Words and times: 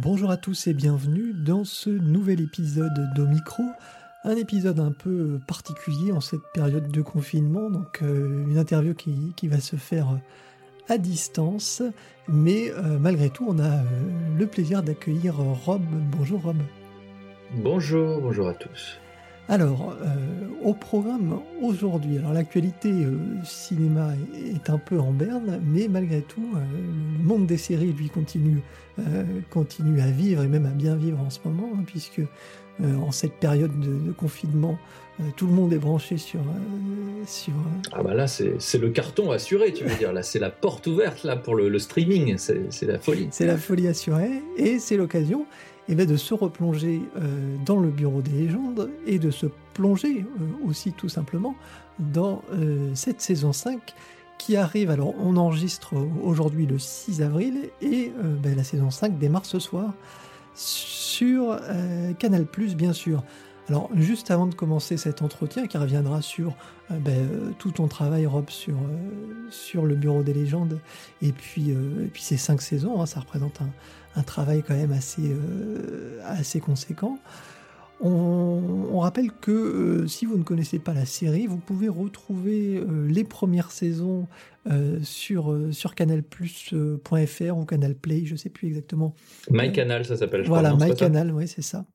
Bonjour 0.00 0.30
à 0.30 0.36
tous 0.36 0.68
et 0.68 0.74
bienvenue 0.74 1.32
dans 1.34 1.64
ce 1.64 1.90
nouvel 1.90 2.40
épisode 2.40 3.12
d'Omicro. 3.16 3.64
Un 4.22 4.36
épisode 4.36 4.78
un 4.78 4.92
peu 4.92 5.40
particulier 5.44 6.12
en 6.12 6.20
cette 6.20 6.44
période 6.54 6.92
de 6.92 7.02
confinement, 7.02 7.68
donc 7.68 8.00
euh, 8.02 8.46
une 8.46 8.58
interview 8.58 8.94
qui, 8.94 9.48
va 9.48 9.58
se 9.58 9.74
faire 9.74 10.20
à 10.88 10.98
distance, 10.98 11.82
mais 12.28 12.70
euh, 12.70 12.96
malgré 13.00 13.28
tout 13.28 13.46
on 13.48 13.58
a 13.58 13.64
euh, 13.64 13.82
le 14.38 14.46
plaisir 14.46 14.84
d'accueillir 14.84 15.34
Rob. 15.36 15.82
Bonjour 16.16 16.42
Rob. 16.42 16.58
Bonjour, 17.56 18.20
bonjour 18.20 18.46
à 18.46 18.54
tous. 18.54 19.00
Alors, 19.48 19.96
au 20.62 20.74
programme 20.74 21.40
aujourd'hui, 21.62 22.18
alors 22.18 22.34
l'actualité 22.34 22.92
cinéma 23.44 24.10
est 24.34 24.68
un 24.68 24.76
peu 24.76 25.00
en 25.00 25.12
berne, 25.12 25.58
mais 25.64 25.88
malgré 25.88 26.20
tout, 26.20 26.50
le 26.54 27.24
monde 27.24 27.46
des 27.46 27.56
séries 27.56 27.92
lui 27.92 28.10
continue 28.10 28.62
euh, 29.00 29.22
continue 29.50 30.00
à 30.00 30.10
vivre 30.10 30.42
et 30.42 30.48
même 30.48 30.66
à 30.66 30.70
bien 30.70 30.96
vivre 30.96 31.20
en 31.20 31.30
ce 31.30 31.38
moment, 31.44 31.70
hein, 31.74 31.84
puisque 31.86 32.18
euh, 32.18 32.96
en 32.96 33.12
cette 33.12 33.34
période 33.34 33.78
de, 33.78 34.10
confinement, 34.12 34.76
euh, 35.20 35.24
tout 35.36 35.46
le 35.46 35.52
monde 35.52 35.72
est 35.72 35.78
branché 35.78 36.16
sur. 36.16 36.40
sur 37.24 37.52
ah 37.92 38.02
bah 38.02 38.14
là, 38.14 38.26
c'est 38.26 38.78
le 38.78 38.90
carton 38.90 39.30
assuré, 39.30 39.72
tu 39.72 39.84
veux 39.84 39.94
dire. 39.96 40.12
Là, 40.12 40.24
c'est 40.24 40.40
la 40.40 40.50
porte 40.50 40.88
ouverte 40.88 41.22
là 41.22 41.36
pour 41.36 41.54
le, 41.54 41.78
streaming. 41.78 42.38
C'est 42.38 42.86
la 42.86 42.98
folie. 42.98 43.28
C'est 43.30 43.46
la 43.46 43.56
folie 43.56 43.86
assurée. 43.86 44.42
Et 44.56 44.80
c'est 44.80 44.96
l'occasion 44.96 45.46
eh 45.88 45.94
de 45.94 46.16
se 46.16 46.34
replonger 46.34 47.02
dans 47.64 47.80
le 47.80 47.88
bureau 47.88 48.20
des 48.20 48.30
légendes 48.30 48.90
et 49.06 49.18
de 49.18 49.30
se 49.30 49.46
plonger 49.74 50.26
aussi 50.66 50.92
tout 50.92 51.08
simplement 51.08 51.54
dans 51.98 52.42
cette 52.94 53.20
saison 53.20 53.52
5 53.52 53.94
qui 54.38 54.56
arrive. 54.56 54.90
Alors, 54.90 55.14
on 55.18 55.36
enregistre 55.36 55.94
aujourd'hui 56.22 56.64
le 56.64 56.78
6 56.78 57.20
avril 57.20 57.70
et 57.82 58.12
euh, 58.24 58.36
ben, 58.36 58.56
la 58.56 58.64
saison 58.64 58.90
5 58.90 59.18
démarre 59.18 59.44
ce 59.44 59.58
soir 59.58 59.92
sur 60.54 61.56
euh, 61.60 62.12
Canal, 62.14 62.46
bien 62.76 62.92
sûr. 62.92 63.22
Alors, 63.68 63.90
juste 63.94 64.30
avant 64.30 64.46
de 64.46 64.54
commencer 64.54 64.96
cet 64.96 65.20
entretien 65.20 65.66
qui 65.66 65.76
reviendra 65.76 66.22
sur 66.22 66.54
euh, 66.90 66.98
ben, 66.98 67.28
tout 67.58 67.72
ton 67.72 67.88
travail, 67.88 68.26
Rob, 68.26 68.48
sur, 68.48 68.76
sur 69.50 69.84
le 69.84 69.94
Bureau 69.94 70.22
des 70.22 70.32
légendes 70.32 70.80
et 71.20 71.32
puis, 71.32 71.70
et 71.70 72.08
puis 72.12 72.22
ces 72.22 72.38
cinq 72.38 72.62
saisons, 72.62 73.02
hein, 73.02 73.06
ça 73.06 73.20
représente 73.20 73.60
un, 73.60 73.70
un, 74.18 74.22
travail 74.22 74.62
quand 74.66 74.74
même 74.74 74.92
assez, 74.92 75.34
assez 76.24 76.60
conséquent. 76.60 77.18
On, 78.00 79.00
rappelle 79.00 79.32
que 79.32 79.50
euh, 79.50 80.06
si 80.06 80.24
vous 80.26 80.38
ne 80.38 80.42
connaissez 80.42 80.78
pas 80.78 80.92
la 80.92 81.04
série, 81.04 81.46
vous 81.46 81.58
pouvez 81.58 81.88
retrouver 81.88 82.76
euh, 82.76 83.06
les 83.08 83.24
premières 83.24 83.70
saisons 83.70 84.28
euh, 84.70 84.98
sur, 85.02 85.56
sur 85.72 85.94
canalplus.fr 85.94 87.56
ou 87.56 87.64
Canal 87.64 87.94
Play, 87.94 88.24
je 88.24 88.32
ne 88.32 88.38
sais 88.38 88.50
plus 88.50 88.68
exactement. 88.68 89.14
MyCanal, 89.50 90.04
ça 90.04 90.16
s'appelle. 90.16 90.42
Voilà, 90.46 90.74
MyCanal, 90.74 91.32
oui, 91.32 91.48
c'est 91.48 91.62
ça. 91.62 91.86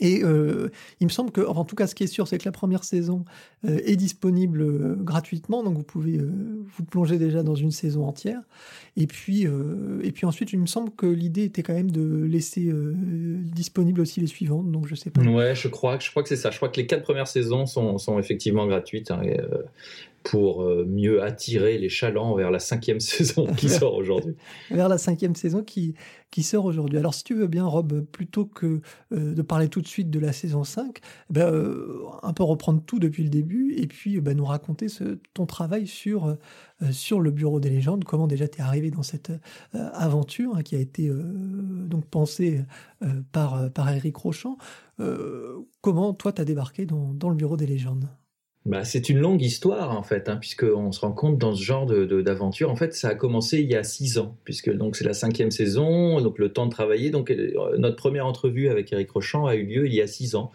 Et 0.00 0.24
euh, 0.24 0.70
il 1.00 1.06
me 1.06 1.10
semble 1.10 1.30
que, 1.30 1.42
en 1.42 1.64
tout 1.64 1.76
cas, 1.76 1.86
ce 1.86 1.94
qui 1.94 2.04
est 2.04 2.08
sûr, 2.08 2.26
c'est 2.26 2.38
que 2.38 2.46
la 2.46 2.52
première 2.52 2.84
saison 2.84 3.24
euh, 3.66 3.78
est 3.84 3.96
disponible 3.96 4.62
euh, 4.62 4.96
gratuitement, 4.96 5.62
donc 5.62 5.76
vous 5.76 5.82
pouvez 5.82 6.18
vous 6.18 6.84
plonger 6.84 7.18
déjà 7.18 7.42
dans 7.42 7.54
une 7.54 7.70
saison 7.70 8.06
entière. 8.06 8.40
Et 8.96 9.06
puis, 9.06 9.46
et 10.02 10.12
puis 10.12 10.26
ensuite, 10.26 10.52
il 10.52 10.58
me 10.58 10.66
semble 10.66 10.90
que 10.90 11.06
l'idée 11.06 11.44
était 11.44 11.62
quand 11.62 11.74
même 11.74 11.90
de 11.90 12.24
laisser 12.24 12.72
disponible 13.52 14.00
aussi 14.00 14.20
les 14.20 14.26
suivantes, 14.26 14.70
donc 14.70 14.86
je 14.86 14.94
sais 14.94 15.10
pas. 15.10 15.22
Ouais, 15.22 15.54
je 15.54 15.68
crois, 15.68 15.98
je 15.98 16.10
crois 16.10 16.22
que 16.22 16.28
c'est 16.28 16.36
ça. 16.36 16.50
Je 16.50 16.56
crois 16.56 16.68
que 16.68 16.76
les 16.76 16.86
quatre 16.86 17.02
premières 17.02 17.28
saisons 17.28 17.66
sont, 17.66 18.18
effectivement 18.18 18.66
gratuites. 18.66 19.10
Hein, 19.10 19.22
pour 20.22 20.62
euh, 20.62 20.84
mieux 20.86 21.22
attirer 21.22 21.78
les 21.78 21.88
chalands 21.88 22.34
vers 22.34 22.50
la 22.50 22.58
cinquième 22.58 23.00
saison 23.00 23.46
qui 23.46 23.68
sort 23.68 23.94
aujourd'hui. 23.94 24.34
vers 24.70 24.88
la 24.88 24.98
cinquième 24.98 25.34
saison 25.34 25.62
qui, 25.62 25.94
qui 26.30 26.42
sort 26.42 26.64
aujourd'hui. 26.64 26.98
Alors 26.98 27.14
si 27.14 27.24
tu 27.24 27.34
veux 27.34 27.46
bien, 27.46 27.64
Rob, 27.64 28.04
plutôt 28.04 28.44
que 28.44 28.80
euh, 29.12 29.34
de 29.34 29.42
parler 29.42 29.68
tout 29.68 29.80
de 29.80 29.86
suite 29.86 30.10
de 30.10 30.18
la 30.18 30.32
saison 30.32 30.64
5, 30.64 30.98
ben, 31.30 31.52
euh, 31.52 32.02
un 32.22 32.32
peu 32.32 32.42
reprendre 32.42 32.82
tout 32.84 32.98
depuis 32.98 33.22
le 33.22 33.30
début 33.30 33.74
et 33.76 33.86
puis 33.86 34.20
ben, 34.20 34.36
nous 34.36 34.44
raconter 34.44 34.88
ce, 34.88 35.18
ton 35.34 35.46
travail 35.46 35.86
sur, 35.86 36.36
sur 36.90 37.20
le 37.20 37.30
Bureau 37.30 37.60
des 37.60 37.70
légendes, 37.70 38.04
comment 38.04 38.26
déjà 38.26 38.48
tu 38.48 38.58
es 38.58 38.62
arrivé 38.62 38.90
dans 38.90 39.02
cette 39.02 39.32
aventure 39.72 40.56
hein, 40.56 40.62
qui 40.62 40.76
a 40.76 40.78
été 40.78 41.10
donc 41.10 42.06
pensée 42.06 42.60
par, 43.32 43.70
par 43.72 43.90
Eric 43.90 44.16
Rochant. 44.16 44.56
comment 45.80 46.14
toi 46.14 46.32
tu 46.32 46.40
as 46.40 46.44
débarqué 46.44 46.86
dans, 46.86 47.12
dans 47.14 47.28
le 47.28 47.36
Bureau 47.36 47.56
des 47.56 47.66
légendes? 47.66 48.08
Bah, 48.70 48.84
c'est 48.84 49.08
une 49.08 49.18
longue 49.18 49.42
histoire 49.42 49.98
en 49.98 50.04
fait, 50.04 50.28
hein, 50.28 50.36
puisqu'on 50.36 50.92
se 50.92 51.00
rend 51.00 51.10
compte 51.10 51.38
dans 51.38 51.56
ce 51.56 51.60
genre 51.60 51.86
de, 51.86 52.22
d'aventure. 52.22 52.70
En 52.70 52.76
fait, 52.76 52.94
ça 52.94 53.08
a 53.08 53.14
commencé 53.16 53.58
il 53.58 53.68
y 53.68 53.74
a 53.74 53.82
six 53.82 54.16
ans, 54.16 54.36
puisque 54.44 54.70
c'est 54.92 55.04
la 55.04 55.12
cinquième 55.12 55.50
saison, 55.50 56.20
donc 56.20 56.38
le 56.38 56.52
temps 56.52 56.66
de 56.66 56.70
travailler. 56.70 57.10
Donc 57.10 57.32
euh, 57.32 57.76
notre 57.78 57.96
première 57.96 58.26
entrevue 58.26 58.68
avec 58.68 58.92
Eric 58.92 59.10
Rochant 59.10 59.46
a 59.46 59.56
eu 59.56 59.64
lieu 59.64 59.86
il 59.86 59.94
y 59.94 60.00
a 60.00 60.06
six 60.06 60.36
ans. 60.36 60.52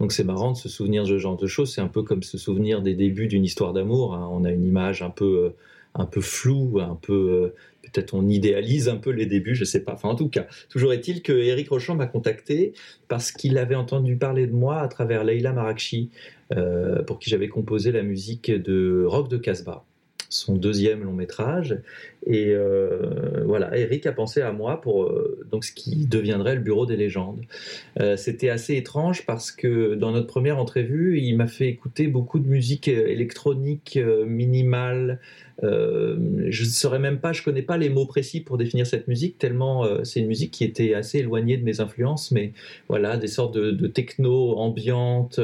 Donc 0.00 0.12
c'est 0.12 0.24
marrant 0.24 0.52
de 0.52 0.56
se 0.56 0.70
souvenir 0.70 1.02
de 1.02 1.08
ce 1.08 1.18
genre 1.18 1.36
de 1.36 1.46
choses. 1.46 1.74
C'est 1.74 1.82
un 1.82 1.88
peu 1.88 2.02
comme 2.02 2.22
se 2.22 2.38
souvenir 2.38 2.80
des 2.80 2.94
débuts 2.94 3.26
d'une 3.26 3.44
histoire 3.44 3.74
d'amour. 3.74 4.14
Hein. 4.14 4.26
On 4.32 4.44
a 4.44 4.50
une 4.50 4.64
image 4.64 5.02
un 5.02 5.10
peu 5.10 5.26
euh, 5.44 5.50
un 5.94 6.06
peu 6.06 6.22
floue, 6.22 6.80
un 6.80 6.94
peu 6.94 7.12
euh, 7.12 7.54
peut-être 7.92 8.14
on 8.14 8.28
idéalise 8.28 8.88
un 8.88 8.96
peu 8.96 9.10
les 9.10 9.26
débuts, 9.26 9.54
je 9.54 9.64
sais 9.64 9.82
pas. 9.82 9.92
Enfin, 9.94 10.08
en 10.08 10.14
tout 10.14 10.28
cas, 10.28 10.46
toujours 10.68 10.92
est-il 10.92 11.22
que 11.22 11.32
Eric 11.32 11.68
m'a 11.94 12.06
contacté 12.06 12.72
parce 13.08 13.32
qu'il 13.32 13.58
avait 13.58 13.74
entendu 13.74 14.16
parler 14.16 14.46
de 14.46 14.52
moi 14.52 14.80
à 14.80 14.88
travers 14.88 15.24
Leila 15.24 15.52
Marakchi, 15.52 16.10
euh, 16.52 17.02
pour 17.02 17.18
qui 17.18 17.30
j'avais 17.30 17.48
composé 17.48 17.92
la 17.92 18.02
musique 18.02 18.50
de 18.50 19.04
Rock 19.06 19.28
de 19.28 19.36
Casbah, 19.36 19.84
son 20.28 20.54
deuxième 20.54 21.04
long 21.04 21.12
métrage. 21.12 21.78
Et 22.26 22.48
euh, 22.48 23.44
voilà, 23.44 23.76
Eric 23.76 24.06
a 24.06 24.12
pensé 24.12 24.42
à 24.42 24.52
moi 24.52 24.80
pour 24.80 25.04
euh, 25.04 25.46
donc 25.50 25.64
ce 25.64 25.72
qui 25.72 26.06
deviendrait 26.06 26.56
le 26.56 26.60
Bureau 26.60 26.84
des 26.84 26.96
légendes. 26.96 27.40
C'était 28.16 28.50
assez 28.50 28.76
étrange 28.76 29.26
parce 29.26 29.50
que 29.50 29.94
dans 29.94 30.12
notre 30.12 30.26
première 30.26 30.58
entrevue, 30.58 31.18
il 31.20 31.36
m'a 31.36 31.46
fait 31.46 31.68
écouter 31.68 32.06
beaucoup 32.06 32.38
de 32.38 32.46
musique 32.46 32.86
électronique 32.86 33.98
minimale. 34.26 35.18
je 35.62 36.16
ne 36.16 36.68
saurais 36.68 37.00
même 37.00 37.18
pas, 37.18 37.32
je 37.32 37.42
connais 37.42 37.62
pas 37.62 37.76
les 37.76 37.88
mots 37.88 38.06
précis 38.06 38.40
pour 38.40 38.56
définir 38.56 38.86
cette 38.86 39.08
musique 39.08 39.38
tellement 39.38 39.84
c'est 40.04 40.20
une 40.20 40.28
musique 40.28 40.52
qui 40.52 40.64
était 40.64 40.94
assez 40.94 41.18
éloignée 41.18 41.56
de 41.56 41.64
mes 41.64 41.80
influences, 41.80 42.30
mais 42.30 42.52
voilà 42.88 43.16
des 43.16 43.26
sortes 43.26 43.54
de, 43.54 43.86
techno 43.88 44.56
ambiante 44.56 45.40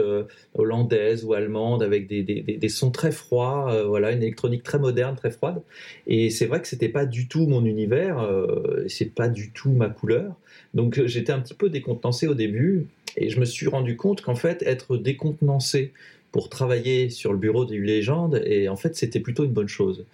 hollandaise 0.54 1.24
ou 1.24 1.32
allemande 1.32 1.82
avec 1.82 2.06
des, 2.06 2.22
des, 2.22 2.42
des 2.42 2.68
sons 2.68 2.92
très 2.92 3.10
froids, 3.10 3.82
voilà 3.84 4.12
une 4.12 4.22
électronique 4.22 4.62
très 4.62 4.73
moderne, 4.78 5.16
très 5.16 5.30
froide. 5.30 5.62
Et 6.06 6.30
c'est 6.30 6.46
vrai 6.46 6.60
que 6.60 6.68
c'était 6.68 6.88
pas 6.88 7.06
du 7.06 7.28
tout 7.28 7.46
mon 7.46 7.64
univers, 7.64 8.18
euh, 8.20 8.84
c'est 8.88 9.14
pas 9.14 9.28
du 9.28 9.50
tout 9.50 9.70
ma 9.70 9.88
couleur. 9.88 10.34
Donc 10.74 10.98
euh, 10.98 11.06
j'étais 11.06 11.32
un 11.32 11.40
petit 11.40 11.54
peu 11.54 11.70
décontenancé 11.70 12.26
au 12.26 12.34
début 12.34 12.86
et 13.16 13.30
je 13.30 13.40
me 13.40 13.44
suis 13.44 13.68
rendu 13.68 13.96
compte 13.96 14.20
qu'en 14.20 14.34
fait 14.34 14.62
être 14.62 14.96
décontenancé 14.96 15.92
pour 16.32 16.48
travailler 16.48 17.10
sur 17.10 17.32
le 17.32 17.38
bureau 17.38 17.64
des 17.64 17.78
légendes 17.78 18.42
et 18.44 18.68
en 18.68 18.76
fait 18.76 18.96
c'était 18.96 19.20
plutôt 19.20 19.44
une 19.44 19.52
bonne 19.52 19.68
chose. 19.68 20.04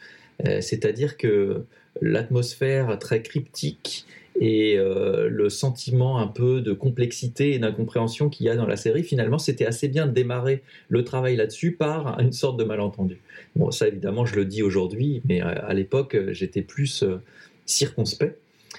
Euh, 0.46 0.60
c'est-à-dire 0.60 1.16
que 1.16 1.64
l'atmosphère 2.00 2.98
très 2.98 3.22
cryptique 3.22 4.06
et 4.40 4.76
le 4.76 5.48
sentiment 5.50 6.18
un 6.18 6.26
peu 6.26 6.62
de 6.62 6.72
complexité 6.72 7.52
et 7.52 7.58
d'incompréhension 7.58 8.30
qu'il 8.30 8.46
y 8.46 8.48
a 8.48 8.56
dans 8.56 8.66
la 8.66 8.76
série, 8.76 9.02
finalement, 9.02 9.38
c'était 9.38 9.66
assez 9.66 9.88
bien 9.88 10.06
de 10.06 10.12
démarrer 10.12 10.62
le 10.88 11.04
travail 11.04 11.36
là-dessus 11.36 11.72
par 11.72 12.18
une 12.20 12.32
sorte 12.32 12.58
de 12.58 12.64
malentendu. 12.64 13.20
Bon, 13.56 13.70
ça 13.70 13.88
évidemment, 13.88 14.24
je 14.24 14.36
le 14.36 14.44
dis 14.44 14.62
aujourd'hui, 14.62 15.22
mais 15.28 15.42
euh, 15.42 15.54
à 15.66 15.74
l'époque, 15.74 16.14
euh, 16.14 16.32
j'étais 16.32 16.62
plus 16.62 17.02
euh, 17.02 17.20
circonspect. 17.66 18.38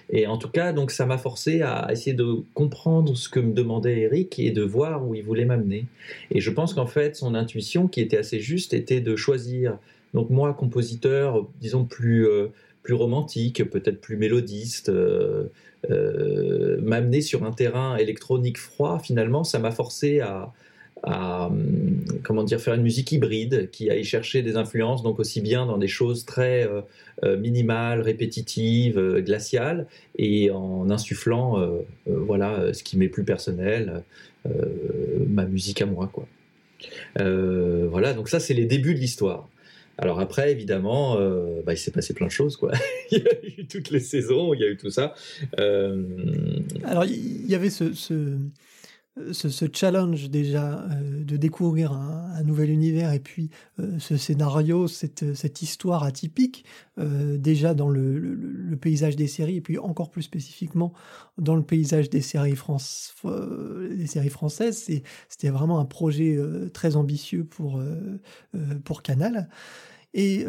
Et 0.10 0.26
en 0.28 0.38
tout 0.38 0.50
cas, 0.50 0.72
donc 0.72 0.92
ça 0.92 1.06
m'a 1.06 1.18
forcé 1.18 1.62
à 1.62 1.90
essayer 1.92 2.14
de 2.14 2.44
comprendre 2.54 3.16
ce 3.16 3.28
que 3.30 3.40
me 3.40 3.54
demandait 3.54 4.02
Eric 4.02 4.40
et 4.40 4.52
de 4.52 4.62
voir 4.62 5.06
où 5.06 5.16
il 5.16 5.24
voulait 5.24 5.46
m'amener. 5.46 5.86
Et 6.32 6.40
je 6.40 6.50
pense 6.50 6.74
qu'en 6.74 6.86
fait, 6.86 7.16
son 7.16 7.36
intuition, 7.36 7.88
qui 7.88 8.02
était 8.02 8.18
assez 8.18 8.40
juste, 8.40 8.74
était 8.74 9.02
de 9.02 9.16
choisir, 9.16 9.78
donc 10.14 10.30
moi, 10.30 10.54
compositeur, 10.54 11.48
disons 11.60 11.86
plus, 11.86 12.28
plus 12.84 12.94
romantique, 12.94 13.70
peut-être 13.70 14.02
plus 14.02 14.18
mélodiste, 14.18 14.92
m'amener 15.90 17.22
sur 17.22 17.44
un 17.44 17.52
terrain 17.52 17.98
électronique 17.98 18.58
froid, 18.58 19.00
finalement, 19.00 19.44
ça 19.44 19.60
m'a 19.60 19.72
forcé 19.72 20.20
à, 20.20 20.52
à 21.04 21.50
comment 22.24 22.44
dire 22.44 22.62
faire 22.62 22.76
une 22.76 22.84
musique 22.84 23.12
hybride 23.12 23.70
qui 23.72 23.90
aille 23.90 24.04
chercher 24.04 24.44
des 24.44 24.56
influences 24.56 25.02
donc 25.02 25.20
aussi 25.20 25.42
bien 25.42 25.66
dans 25.66 25.78
des 25.78 25.88
choses 25.88 26.26
très 26.26 26.68
euh, 26.68 26.82
euh, 27.24 27.38
minimales, 27.38 28.02
répétitives, 28.02 29.00
euh, 29.00 29.22
glaciales 29.22 29.88
et 30.18 30.52
en 30.52 30.90
insufflant 30.90 31.58
voilà 32.06 32.74
ce 32.74 32.84
qui 32.84 32.98
m'est 32.98 33.08
plus 33.08 33.24
personnel, 33.24 34.04
ma 35.28 35.46
musique 35.46 35.82
à 35.82 35.86
moi 35.86 36.12
voilà 37.16 38.14
donc 38.14 38.30
ça 38.30 38.40
c'est 38.40 38.54
les 38.54 38.66
débuts 38.66 38.94
de 38.94 39.00
l'histoire. 39.00 39.48
Alors 40.02 40.20
après, 40.20 40.52
évidemment, 40.52 41.16
bah, 41.66 41.74
il 41.74 41.78
s'est 41.78 41.92
passé 41.92 42.14
plein 42.14 42.28
de 42.28 42.32
choses, 42.32 42.58
quoi. 42.58 42.72
il 43.12 43.20
y 43.20 43.22
a 43.22 43.62
eu 43.62 43.68
toutes 43.68 43.92
les 43.92 44.00
saisons, 44.00 44.54
il 44.54 44.62
y 44.62 44.64
a 44.64 44.68
eu 44.68 44.78
tout 44.78 44.90
ça. 44.90 45.14
Alors 45.58 47.06
il 47.06 47.50
y 47.50 47.56
avait 47.56 47.70
ce, 49.32 49.66
challenge 49.74 50.30
déjà 50.30 50.80
euh, 50.80 51.24
de 51.24 51.38
découvrir 51.38 51.92
un, 51.92 52.44
nouvel 52.44 52.70
univers 52.70 53.12
et 53.12 53.20
puis 53.20 53.50
euh, 53.80 54.00
ce 54.00 54.18
scénario, 54.18 54.88
cette, 54.88 55.62
histoire 55.62 56.04
atypique, 56.04 56.66
euh, 56.98 57.38
déjà 57.38 57.74
dans 57.74 57.90
le, 57.90 58.78
paysage 58.80 59.16
des 59.16 59.28
séries 59.28 59.58
et 59.58 59.62
puis 59.62 59.78
encore 59.78 60.10
plus 60.10 60.24
spécifiquement 60.24 60.94
dans 61.38 61.56
le 61.56 61.62
paysage 61.62 62.10
des 62.10 62.22
séries, 62.22 62.56
françaises, 62.56 63.44
c'était 65.30 65.50
vraiment 65.50 65.80
un 65.80 65.86
projet 65.86 66.40
très 66.74 66.96
ambitieux 66.96 67.44
pour 67.44 67.82
Canal. 69.04 69.50
Et 70.14 70.46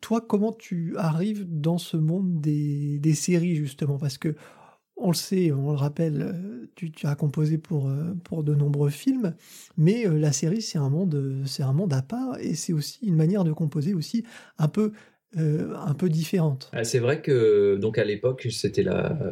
toi, 0.00 0.20
comment 0.20 0.52
tu 0.52 0.94
arrives 0.98 1.46
dans 1.48 1.78
ce 1.78 1.96
monde 1.96 2.40
des, 2.40 2.98
des 2.98 3.14
séries 3.14 3.56
justement? 3.56 3.98
Parce 3.98 4.18
que 4.18 4.34
on 4.96 5.08
le 5.08 5.14
sait, 5.14 5.52
on 5.52 5.70
le 5.70 5.76
rappelle, 5.76 6.22
euh, 6.22 6.66
tu, 6.76 6.92
as 7.04 7.14
composé 7.14 7.58
pour, 7.58 7.88
euh, 7.88 8.14
pour 8.24 8.44
de 8.44 8.54
nombreux 8.54 8.90
films, 8.90 9.34
mais 9.76 10.06
euh, 10.06 10.18
la 10.18 10.32
série 10.32 10.62
c'est 10.62 10.78
un 10.78 10.88
monde, 10.88 11.42
c'est 11.46 11.62
un 11.62 11.72
monde 11.72 11.92
à 11.92 12.02
part 12.02 12.38
et 12.40 12.54
c'est 12.54 12.72
aussi 12.72 12.98
une 13.04 13.16
manière 13.16 13.44
de 13.44 13.52
composer 13.52 13.94
aussi 13.94 14.24
un 14.58 14.68
peu, 14.68 14.92
un 15.36 15.94
peu 15.94 16.08
différente. 16.08 16.70
C'est 16.84 17.00
vrai 17.00 17.20
que 17.20 17.76
donc 17.76 17.98
à 17.98 18.04
l'époque 18.04 18.46
c'était 18.50 18.84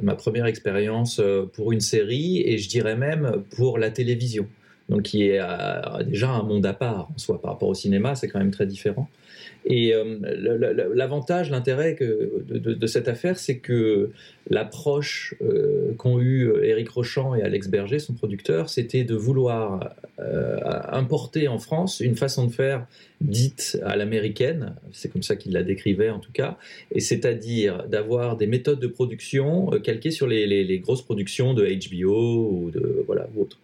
ma 0.03 0.17
première 0.17 0.47
expérience 0.47 1.20
pour 1.53 1.70
une 1.70 1.81
série 1.81 2.41
et 2.41 2.59
je 2.59 2.69
dirais 2.69 2.97
même 2.97 3.44
pour 3.55 3.79
la 3.79 3.93
télévision, 3.93 4.49
donc 4.93 5.03
qui 5.03 5.23
est 5.25 5.41
déjà 6.05 6.31
un 6.31 6.43
monde 6.43 6.67
à 6.67 6.75
part 6.75 7.09
en 7.15 7.19
soi 7.19 7.41
par 7.41 7.53
rapport 7.53 7.69
au 7.69 7.75
cinéma, 7.75 8.15
c'est 8.15 8.29
quand 8.29 8.39
même 8.39 8.50
très 8.50 8.67
différent. 8.67 9.09
Et 9.65 9.94
euh, 9.94 10.19
l'avantage, 10.94 11.50
l'intérêt 11.50 11.97
de, 12.00 12.87
cette 12.87 13.06
affaire, 13.06 13.39
c'est 13.39 13.59
que 13.59 14.11
l'approche 14.50 15.35
euh, 15.41 15.93
qu'ont 15.97 16.19
eu 16.19 16.49
euh, 16.49 16.65
Éric 16.65 16.89
Rochant 16.89 17.37
et 17.37 17.43
Alex 17.43 17.69
Berger, 17.69 18.00
son 18.00 18.15
producteur, 18.15 18.69
c'était 18.69 19.05
de 19.05 19.15
vouloir 19.15 19.94
importer 20.93 21.49
en 21.49 21.59
France 21.59 21.99
une 21.99 22.15
façon 22.15 22.47
de 22.47 22.53
faire 22.53 22.87
dite 23.21 23.81
à 23.85 23.97
l'américaine, 23.97 24.75
c'est 24.93 25.12
comme 25.12 25.25
ça 25.25 25.35
qu'il 25.35 25.53
la 25.53 25.65
décrivait 25.65 26.11
en 26.11 26.21
tout 26.21 26.31
cas, 26.31 26.59
et 26.93 27.00
c'est-à-dire 27.00 27.88
d'avoir 27.88 28.37
des 28.37 28.47
méthodes 28.47 28.79
de 28.79 28.87
production 28.87 29.67
calquées 29.83 30.12
sur 30.12 30.29
les, 30.29 30.79
grosses 30.79 31.03
productions 31.03 31.55
de 31.55 31.65
HBO 31.65 32.50
ou 32.53 32.71
de 32.71 33.03
voilà 33.06 33.27
autres. 33.37 33.59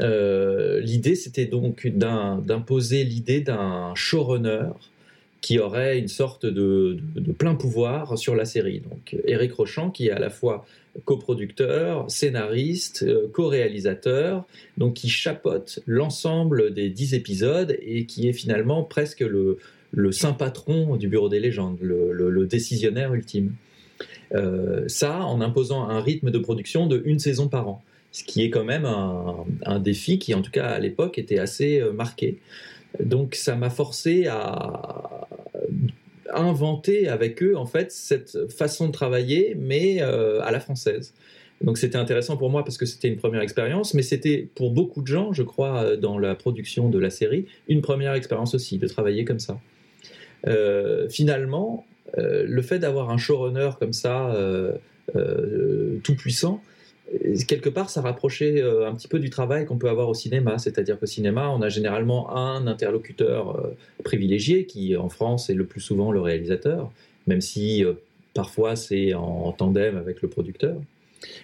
L'idée, 0.00 1.14
c'était 1.14 1.46
donc 1.46 1.86
d'imposer 1.86 3.04
l'idée 3.04 3.40
d'un 3.40 3.94
showrunner 3.94 4.68
qui 5.40 5.60
aurait 5.60 5.98
une 5.98 6.08
sorte 6.08 6.44
de, 6.44 6.98
plein 7.38 7.54
pouvoir 7.54 8.18
sur 8.18 8.34
la 8.34 8.44
série. 8.44 8.80
Donc 8.80 9.16
Eric 9.26 9.52
Rochant, 9.52 9.90
qui 9.90 10.08
est 10.08 10.10
à 10.10 10.18
la 10.18 10.28
fois 10.28 10.66
coproducteur, 11.04 12.10
scénariste, 12.10 13.04
euh, 13.04 13.28
co-réalisateur, 13.32 14.44
donc 14.76 14.94
qui 14.94 15.08
chapote 15.08 15.80
l'ensemble 15.86 16.74
des 16.74 16.88
dix 16.88 17.14
épisodes 17.14 17.76
et 17.82 18.06
qui 18.06 18.28
est 18.28 18.32
finalement 18.32 18.82
presque 18.82 19.20
le, 19.20 19.58
saint 20.10 20.32
patron 20.32 20.96
du 20.96 21.06
Bureau 21.06 21.28
des 21.28 21.38
légendes, 21.38 21.78
le, 21.80 22.46
décisionnaire 22.46 23.14
ultime. 23.14 23.52
Euh, 24.34 24.88
ça 24.88 25.20
en 25.20 25.40
imposant 25.40 25.88
un 25.88 26.00
rythme 26.00 26.32
de 26.32 26.38
production 26.38 26.88
de 26.88 27.00
une 27.04 27.20
saison 27.20 27.46
par 27.46 27.68
an, 27.68 27.84
ce 28.16 28.24
qui 28.24 28.42
est 28.42 28.48
quand 28.48 28.64
même 28.64 28.86
un, 28.86 29.78
défi 29.78 30.18
qui, 30.18 30.32
en 30.32 30.40
tout 30.40 30.50
cas 30.50 30.68
à 30.68 30.78
l'époque, 30.78 31.18
était 31.18 31.38
assez 31.38 31.80
euh, 31.80 31.92
marqué. 31.92 32.38
Donc 32.98 33.34
ça 33.34 33.56
m'a 33.56 33.68
forcé 33.68 34.26
à, 34.26 35.28
inventer 36.32 37.08
avec 37.08 37.42
eux 37.42 37.56
en 37.56 37.66
fait 37.66 37.92
cette 37.92 38.50
façon 38.50 38.86
de 38.86 38.92
travailler, 38.92 39.54
mais 39.58 39.98
euh, 40.00 40.40
à 40.42 40.50
la 40.50 40.60
française. 40.60 41.12
Donc 41.60 41.76
c'était 41.76 41.98
intéressant 41.98 42.38
pour 42.38 42.48
moi 42.48 42.64
parce 42.64 42.78
que 42.78 42.86
c'était 42.86 43.08
une 43.08 43.18
première 43.18 43.42
expérience, 43.42 43.92
mais 43.92 44.02
c'était 44.02 44.48
pour 44.54 44.70
beaucoup 44.70 45.02
de 45.02 45.06
gens, 45.06 45.34
je 45.34 45.42
crois, 45.42 45.82
euh, 45.82 45.96
dans 45.98 46.18
la 46.18 46.34
production 46.34 46.88
de 46.88 46.98
la 46.98 47.10
série, 47.10 47.44
une 47.68 47.82
première 47.82 48.14
expérience 48.14 48.54
aussi 48.54 48.78
de 48.78 48.88
travailler 48.88 49.26
comme 49.26 49.40
ça. 49.40 49.60
Finalement, 51.10 51.84
le 52.16 52.62
fait 52.62 52.78
d'avoir 52.78 53.10
un 53.10 53.18
showrunner 53.18 53.70
comme 53.80 53.92
ça, 53.92 54.32
tout 55.12 56.14
puissant, 56.14 56.62
quelque 57.46 57.68
part, 57.68 57.90
ça 57.90 58.00
rapprochait 58.00 58.60
euh, 58.60 58.88
un 58.88 58.94
petit 58.94 59.08
peu 59.08 59.18
du 59.18 59.30
travail 59.30 59.66
qu'on 59.66 59.78
peut 59.78 59.88
avoir 59.88 60.08
au 60.08 60.14
cinéma. 60.14 60.58
C'est-à-dire 60.58 60.98
qu'au 60.98 61.06
cinéma, 61.06 61.50
on 61.50 61.62
a 61.62 61.68
généralement 61.68 62.36
un 62.36 62.66
interlocuteur 62.66 63.56
euh, 63.56 63.76
privilégié, 64.04 64.66
qui 64.66 64.96
en 64.96 65.08
France 65.08 65.50
est 65.50 65.54
le 65.54 65.64
plus 65.64 65.80
souvent 65.80 66.12
le 66.12 66.20
réalisateur, 66.20 66.90
même 67.26 67.40
si 67.40 67.84
euh, 67.84 67.94
parfois 68.34 68.76
c'est 68.76 69.14
en, 69.14 69.52
tandem 69.52 69.96
avec 69.96 70.22
le 70.22 70.28
producteur. 70.28 70.76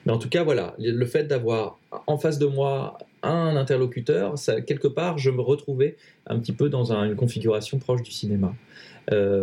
Mais 0.04 0.12
en 0.12 0.18
tout 0.18 0.28
cas, 0.28 0.44
voilà, 0.44 0.74
le 0.78 1.06
fait 1.06 1.24
d'avoir 1.24 1.78
en 2.06 2.18
face 2.18 2.38
de 2.38 2.46
moi 2.46 2.98
un 3.22 3.56
interlocuteur, 3.56 4.34
quelque 4.66 4.88
part, 4.88 5.16
je 5.16 5.30
me 5.30 5.40
retrouvais 5.40 5.96
un 6.26 6.38
petit 6.38 6.52
peu 6.52 6.68
dans 6.68 6.92
une 6.92 7.16
configuration 7.16 7.78
proche 7.78 8.02
du 8.02 8.10
cinéma. 8.10 8.54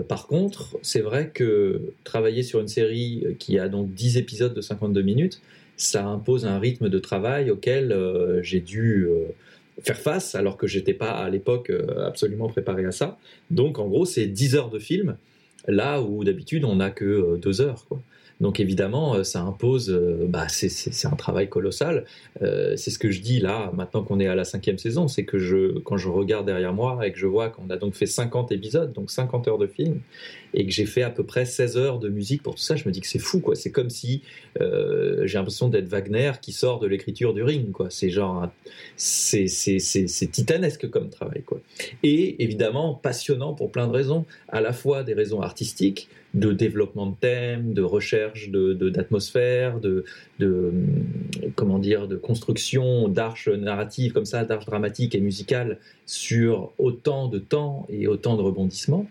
par 0.08 0.28
contre, 0.28 0.78
c'est 0.84 1.02
vrai 1.02 1.32
que 1.34 1.94
travailler 2.04 2.44
sur 2.44 2.60
une 2.60 2.68
série 2.68 3.36
qui 3.40 3.58
a 3.58 3.70
donc 3.70 3.92
10 3.94 4.18
épisodes 4.18 4.54
de 4.54 4.62
52 4.62 5.02
minutes, 5.02 5.42
ça 5.80 6.06
impose 6.06 6.46
un 6.46 6.60
rythme 6.60 6.90
de 6.90 7.00
travail 7.00 7.50
auquel 7.50 7.94
euh, 7.94 8.44
j'ai 8.44 8.60
dû 8.60 9.08
euh, 9.08 9.24
faire 9.82 9.98
face 9.98 10.36
alors 10.36 10.58
que 10.58 10.68
j'étais 10.68 10.94
pas 10.94 11.12
à 11.12 11.30
l'époque 11.30 11.70
euh, 11.70 12.06
absolument 12.06 12.50
préparé 12.50 12.86
à 12.86 12.92
ça. 12.92 13.18
Donc 13.50 13.80
en 13.80 13.88
gros, 13.88 14.06
c'est 14.06 14.28
10 14.28 14.56
heures 14.56 14.70
de 14.70 14.78
film 14.78 15.16
là 15.68 16.02
où 16.02 16.24
d'habitude 16.26 16.66
on 16.66 16.76
n'a 16.76 16.92
que 16.92 17.38
2 17.38 17.62
heures. 17.62 17.86
Donc 18.42 18.60
évidemment, 18.60 19.22
ça 19.26 19.42
impose, 19.42 19.90
bah, 20.30 20.48
c'est 20.48 21.08
un 21.08 21.16
travail 21.18 21.50
colossal. 21.50 22.06
C'est 22.40 22.90
ce 22.90 22.98
que 22.98 23.12
je 23.12 23.20
dis 23.20 23.42
là, 23.42 23.70
maintenant 23.76 24.02
qu'on 24.02 24.18
est 24.22 24.28
à 24.28 24.36
la 24.36 24.46
cinquième 24.46 24.78
saison, 24.78 25.10
c'est 25.10 25.26
que 25.26 25.40
je, 25.40 25.78
quand 25.80 25.98
je 25.98 26.08
regarde 26.08 26.46
derrière 26.46 26.72
moi 26.74 27.06
et 27.06 27.12
que 27.12 27.20
je 27.20 27.28
vois 27.28 27.50
qu'on 27.50 27.70
a 27.70 27.76
donc 27.76 27.96
fait 27.96 28.06
50 28.06 28.54
épisodes, 28.54 28.94
donc 28.94 29.12
50 29.12 29.50
heures 29.50 29.58
de 29.58 29.68
film, 29.68 30.00
et 30.54 30.66
que 30.66 30.72
j'ai 30.72 30.86
fait 30.86 31.04
à 31.04 31.10
peu 31.10 31.24
près 31.24 31.46
16 31.46 31.78
heures 31.78 32.00
de 32.00 32.10
musique 32.10 32.44
pour 32.44 32.56
tout 32.56 32.62
ça, 32.62 32.76
je 32.76 32.88
me 32.88 32.92
dis 32.92 33.02
que 33.02 33.08
c'est 33.08 33.20
fou, 33.20 33.40
quoi. 33.40 33.56
C'est 33.56 33.72
comme 33.72 33.90
si 33.90 34.22
j'ai 34.60 35.34
l'impression 35.34 35.70
d'être 35.70 35.88
Wagner 35.88 36.34
qui 36.42 36.52
sort 36.52 36.80
de 36.80 36.88
l'écriture 36.88 37.34
du 37.34 37.44
ring, 37.44 37.72
quoi. 37.72 37.88
C'est 37.90 38.10
genre, 38.10 38.50
c'est 38.96 39.46
titanesque 40.32 40.90
comme 40.90 41.10
travail, 41.10 41.44
quoi. 41.44 41.60
Et 42.04 42.44
évidemment, 42.44 42.94
passionnant 42.94 43.54
pour 43.54 43.72
plein 43.72 43.88
de 43.88 43.94
raisons, 43.94 44.26
à 44.48 44.62
la 44.62 44.74
fois 44.74 45.04
des 45.04 45.14
raisons 45.14 45.42
artistiques, 45.42 46.10
de 46.34 46.54
développement 46.54 47.08
de 47.08 47.16
thèmes, 47.16 47.74
de 47.74 47.82
recherche 47.82 48.50
d'atmosphère, 48.50 49.80
de, 49.80 50.06
de, 50.38 50.72
comment 51.56 51.80
dire, 51.80 52.08
de 52.08 52.18
construction 52.18 53.08
d'arches 53.08 53.50
narratives 53.50 54.14
comme 54.14 54.26
ça, 54.26 54.46
d'arches 54.46 54.66
dramatiques 54.66 55.16
et 55.16 55.22
musicales 55.22 55.80
sur 56.06 56.72
autant 56.78 57.28
de 57.28 57.40
temps 57.40 57.88
et 57.90 58.08
autant 58.08 58.38
de 58.38 58.42
rebondissements. 58.42 59.08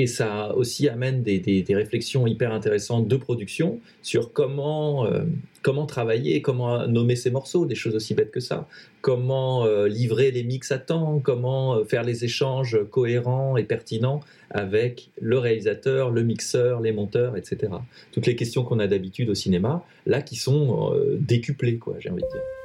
Et 0.00 0.06
ça 0.06 0.54
aussi 0.54 0.88
amène 0.88 1.24
des, 1.24 1.40
des, 1.40 1.74
réflexions 1.74 2.28
hyper 2.28 2.52
intéressantes 2.52 3.08
de 3.08 3.16
production 3.16 3.80
sur 4.00 4.32
comment, 4.32 5.06
euh, 5.06 5.24
comment 5.62 5.86
travailler, 5.86 6.40
comment 6.40 6.86
nommer 6.86 7.16
ces 7.16 7.32
morceaux, 7.32 7.66
des 7.66 7.74
choses 7.74 7.96
aussi 7.96 8.14
bêtes 8.14 8.30
que 8.30 8.38
ça, 8.38 8.68
comment 9.00 9.64
euh, 9.64 9.88
livrer 9.88 10.30
les 10.30 10.44
mix 10.44 10.70
à 10.70 10.78
temps, 10.78 11.18
comment 11.18 11.74
euh, 11.74 11.84
faire 11.84 12.04
les 12.04 12.24
échanges 12.24 12.78
cohérents 12.92 13.56
et 13.56 13.64
pertinents 13.64 14.20
avec 14.50 15.10
le 15.20 15.36
réalisateur, 15.36 16.12
le 16.12 16.22
mixeur, 16.22 16.80
les 16.80 16.92
monteurs, 16.92 17.36
etc. 17.36 17.72
Toutes 18.12 18.26
les 18.26 18.36
questions 18.36 18.62
qu'on 18.62 18.78
a 18.78 18.86
d'habitude 18.86 19.28
au 19.30 19.34
cinéma, 19.34 19.84
là 20.06 20.22
qui 20.22 20.36
sont 20.36 20.94
décuplées, 21.18 21.78
quoi, 21.78 21.96
j'ai 21.98 22.10
envie 22.10 22.22
de 22.22 22.28
dire. 22.28 22.57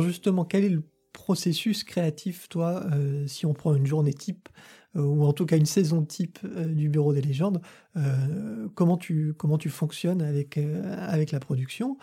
Alors 0.00 0.08
justement, 0.08 0.46
quel 0.46 0.64
est 0.64 0.70
le 0.70 0.82
processus 1.12 1.84
créatif, 1.84 2.48
toi, 2.48 2.86
euh, 2.90 3.26
si 3.26 3.44
on 3.44 3.52
prend 3.52 3.74
une 3.74 3.84
journée 3.84 4.14
type, 4.14 4.48
euh, 4.96 5.02
ou 5.02 5.24
en 5.24 5.34
tout 5.34 5.44
cas 5.44 5.58
une 5.58 5.66
saison 5.66 6.02
type 6.02 6.38
euh, 6.42 6.64
du 6.64 6.88
Bureau 6.88 7.12
des 7.12 7.20
légendes, 7.20 7.60
comment, 8.74 8.96
tu, 8.96 9.34
comment 9.36 9.58
tu 9.58 9.68
fonctionnes 9.68 10.22
avec, 10.22 10.56
avec 10.56 11.32
la 11.32 11.40
production 11.40 11.98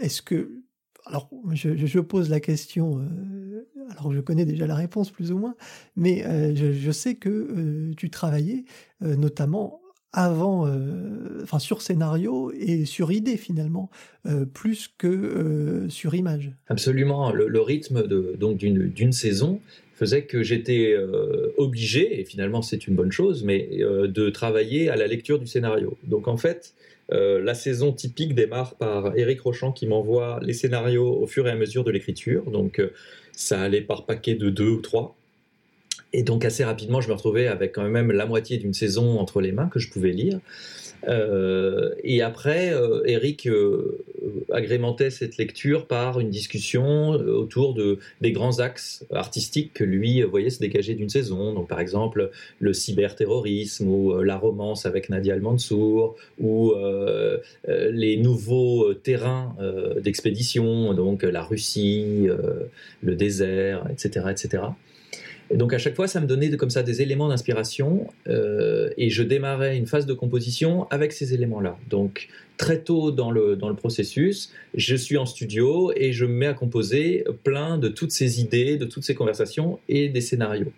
Est-ce 0.00 0.22
que... 0.22 0.64
Alors, 1.04 1.30
je, 1.52 2.00
pose 2.00 2.30
la 2.30 2.40
question, 2.40 3.08
alors 3.90 4.12
je 4.12 4.20
connais 4.20 4.44
déjà 4.44 4.66
la 4.66 4.74
réponse 4.74 5.12
plus 5.12 5.30
ou 5.30 5.38
moins, 5.38 5.54
mais 5.94 6.24
je, 6.56 6.90
sais 6.90 7.14
que 7.14 7.92
tu 7.96 8.10
travaillais 8.10 8.64
notamment 9.02 9.80
avant, 10.16 10.66
euh, 10.66 11.42
enfin 11.42 11.58
sur 11.58 11.82
scénario 11.82 12.50
et 12.58 12.86
sur 12.86 13.12
idée 13.12 13.36
finalement, 13.36 13.90
euh, 14.24 14.46
plus 14.46 14.88
que 14.96 15.06
euh, 15.06 15.88
sur 15.90 16.14
image. 16.14 16.50
Absolument, 16.68 17.30
le, 17.32 17.60
rythme 17.60 18.06
de, 18.08 18.34
donc 18.40 18.56
d'une 18.56 19.12
saison 19.12 19.60
faisait 19.94 20.22
que 20.22 20.42
j'étais 20.42 20.94
obligé, 21.56 22.20
et 22.20 22.24
finalement 22.24 22.60
c'est 22.60 22.86
une 22.86 22.94
bonne 22.94 23.12
chose, 23.12 23.44
mais 23.44 23.78
de 23.80 24.28
travailler 24.28 24.90
à 24.90 24.96
la 24.96 25.06
lecture 25.06 25.38
du 25.38 25.46
scénario. 25.46 25.96
Donc 26.04 26.28
en 26.28 26.36
fait, 26.36 26.74
la 27.08 27.54
saison 27.54 27.92
typique 27.92 28.34
démarre 28.34 28.74
par 28.74 29.16
Éric 29.16 29.40
Rochant 29.40 29.72
qui 29.72 29.86
m'envoie 29.86 30.38
les 30.42 30.52
scénarios 30.52 31.18
au 31.18 31.26
fur 31.26 31.46
et 31.46 31.50
à 31.50 31.54
mesure 31.54 31.82
de 31.82 31.90
l'écriture. 31.90 32.50
Donc 32.50 32.82
ça 33.32 33.62
allait 33.62 33.80
par 33.80 34.04
paquet 34.04 34.34
de 34.34 34.50
deux 34.50 34.68
ou 34.68 34.80
trois. 34.82 35.15
Et 36.12 36.22
donc 36.22 36.44
assez 36.44 36.64
rapidement, 36.64 37.00
je 37.00 37.08
me 37.08 37.14
retrouvais 37.14 37.46
avec 37.46 37.72
quand 37.72 37.88
même 37.88 38.12
la 38.12 38.26
moitié 38.26 38.58
d'une 38.58 38.74
saison 38.74 39.18
entre 39.18 39.40
les 39.40 39.52
mains 39.52 39.68
que 39.68 39.78
je 39.78 39.90
pouvais 39.90 40.12
lire. 40.12 40.40
Euh, 41.08 41.94
et 42.02 42.22
après, 42.22 42.72
euh, 42.72 43.02
Eric 43.04 43.46
euh, 43.46 44.04
agrémentait 44.50 45.10
cette 45.10 45.36
lecture 45.36 45.86
par 45.86 46.20
une 46.20 46.30
discussion 46.30 47.10
autour 47.10 47.74
de, 47.74 47.98
des 48.20 48.32
grands 48.32 48.58
axes 48.58 49.04
artistiques 49.12 49.72
que 49.72 49.84
lui 49.84 50.22
voyait 50.22 50.50
se 50.50 50.58
dégager 50.58 50.94
d'une 50.94 51.08
saison. 51.08 51.52
Donc, 51.52 51.68
par 51.68 51.80
exemple, 51.80 52.30
le 52.60 52.72
cyberterrorisme 52.72 53.88
ou 53.88 54.20
la 54.22 54.36
romance 54.36 54.86
avec 54.86 55.08
Nadia 55.10 55.34
Al-Mansour 55.34 56.16
ou 56.40 56.72
les 57.66 58.16
nouveaux 58.16 58.94
terrains 58.94 59.54
d'expédition, 60.00 60.94
donc 60.94 61.22
la 61.22 61.42
Russie, 61.42 62.28
le 63.02 63.14
désert, 63.14 63.86
etc., 63.90 64.26
etc. 64.30 64.62
Donc 65.54 65.72
à 65.72 65.78
chaque 65.78 65.94
fois, 65.94 66.08
ça 66.08 66.20
me 66.20 66.26
donnait 66.26 66.50
comme 66.56 66.70
ça 66.70 66.82
des 66.82 67.02
éléments 67.02 67.28
d'inspiration 67.28 68.08
euh, 68.26 68.90
et 68.96 69.10
je 69.10 69.22
démarrais 69.22 69.76
une 69.76 69.86
phase 69.86 70.04
de 70.04 70.12
composition 70.12 70.88
avec 70.90 71.12
ces 71.12 71.34
éléments-là. 71.34 71.78
Donc 71.88 72.28
très 72.56 72.80
tôt 72.80 73.12
dans 73.12 73.30
le, 73.30 73.54
dans 73.54 73.68
le 73.68 73.76
processus, 73.76 74.52
je 74.74 74.96
suis 74.96 75.16
en 75.16 75.26
studio 75.26 75.92
et 75.94 76.12
je 76.12 76.24
me 76.24 76.32
mets 76.32 76.46
à 76.46 76.54
composer 76.54 77.24
plein 77.44 77.78
de 77.78 77.88
toutes 77.88 78.10
ces 78.10 78.40
idées, 78.40 78.76
de 78.76 78.86
toutes 78.86 79.04
ces 79.04 79.14
conversations 79.14 79.78
et 79.88 80.08
des 80.08 80.20
scénarios. 80.20 80.72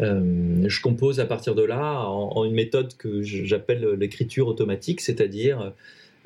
Euh, 0.00 0.64
je 0.66 0.82
compose 0.82 1.18
à 1.20 1.24
partir 1.24 1.54
de 1.54 1.62
là 1.62 2.06
en, 2.06 2.44
une 2.44 2.54
méthode 2.54 2.94
que 2.98 3.22
j'appelle 3.22 3.86
l'écriture 3.98 4.48
automatique, 4.48 5.00
c'est-à-dire 5.00 5.72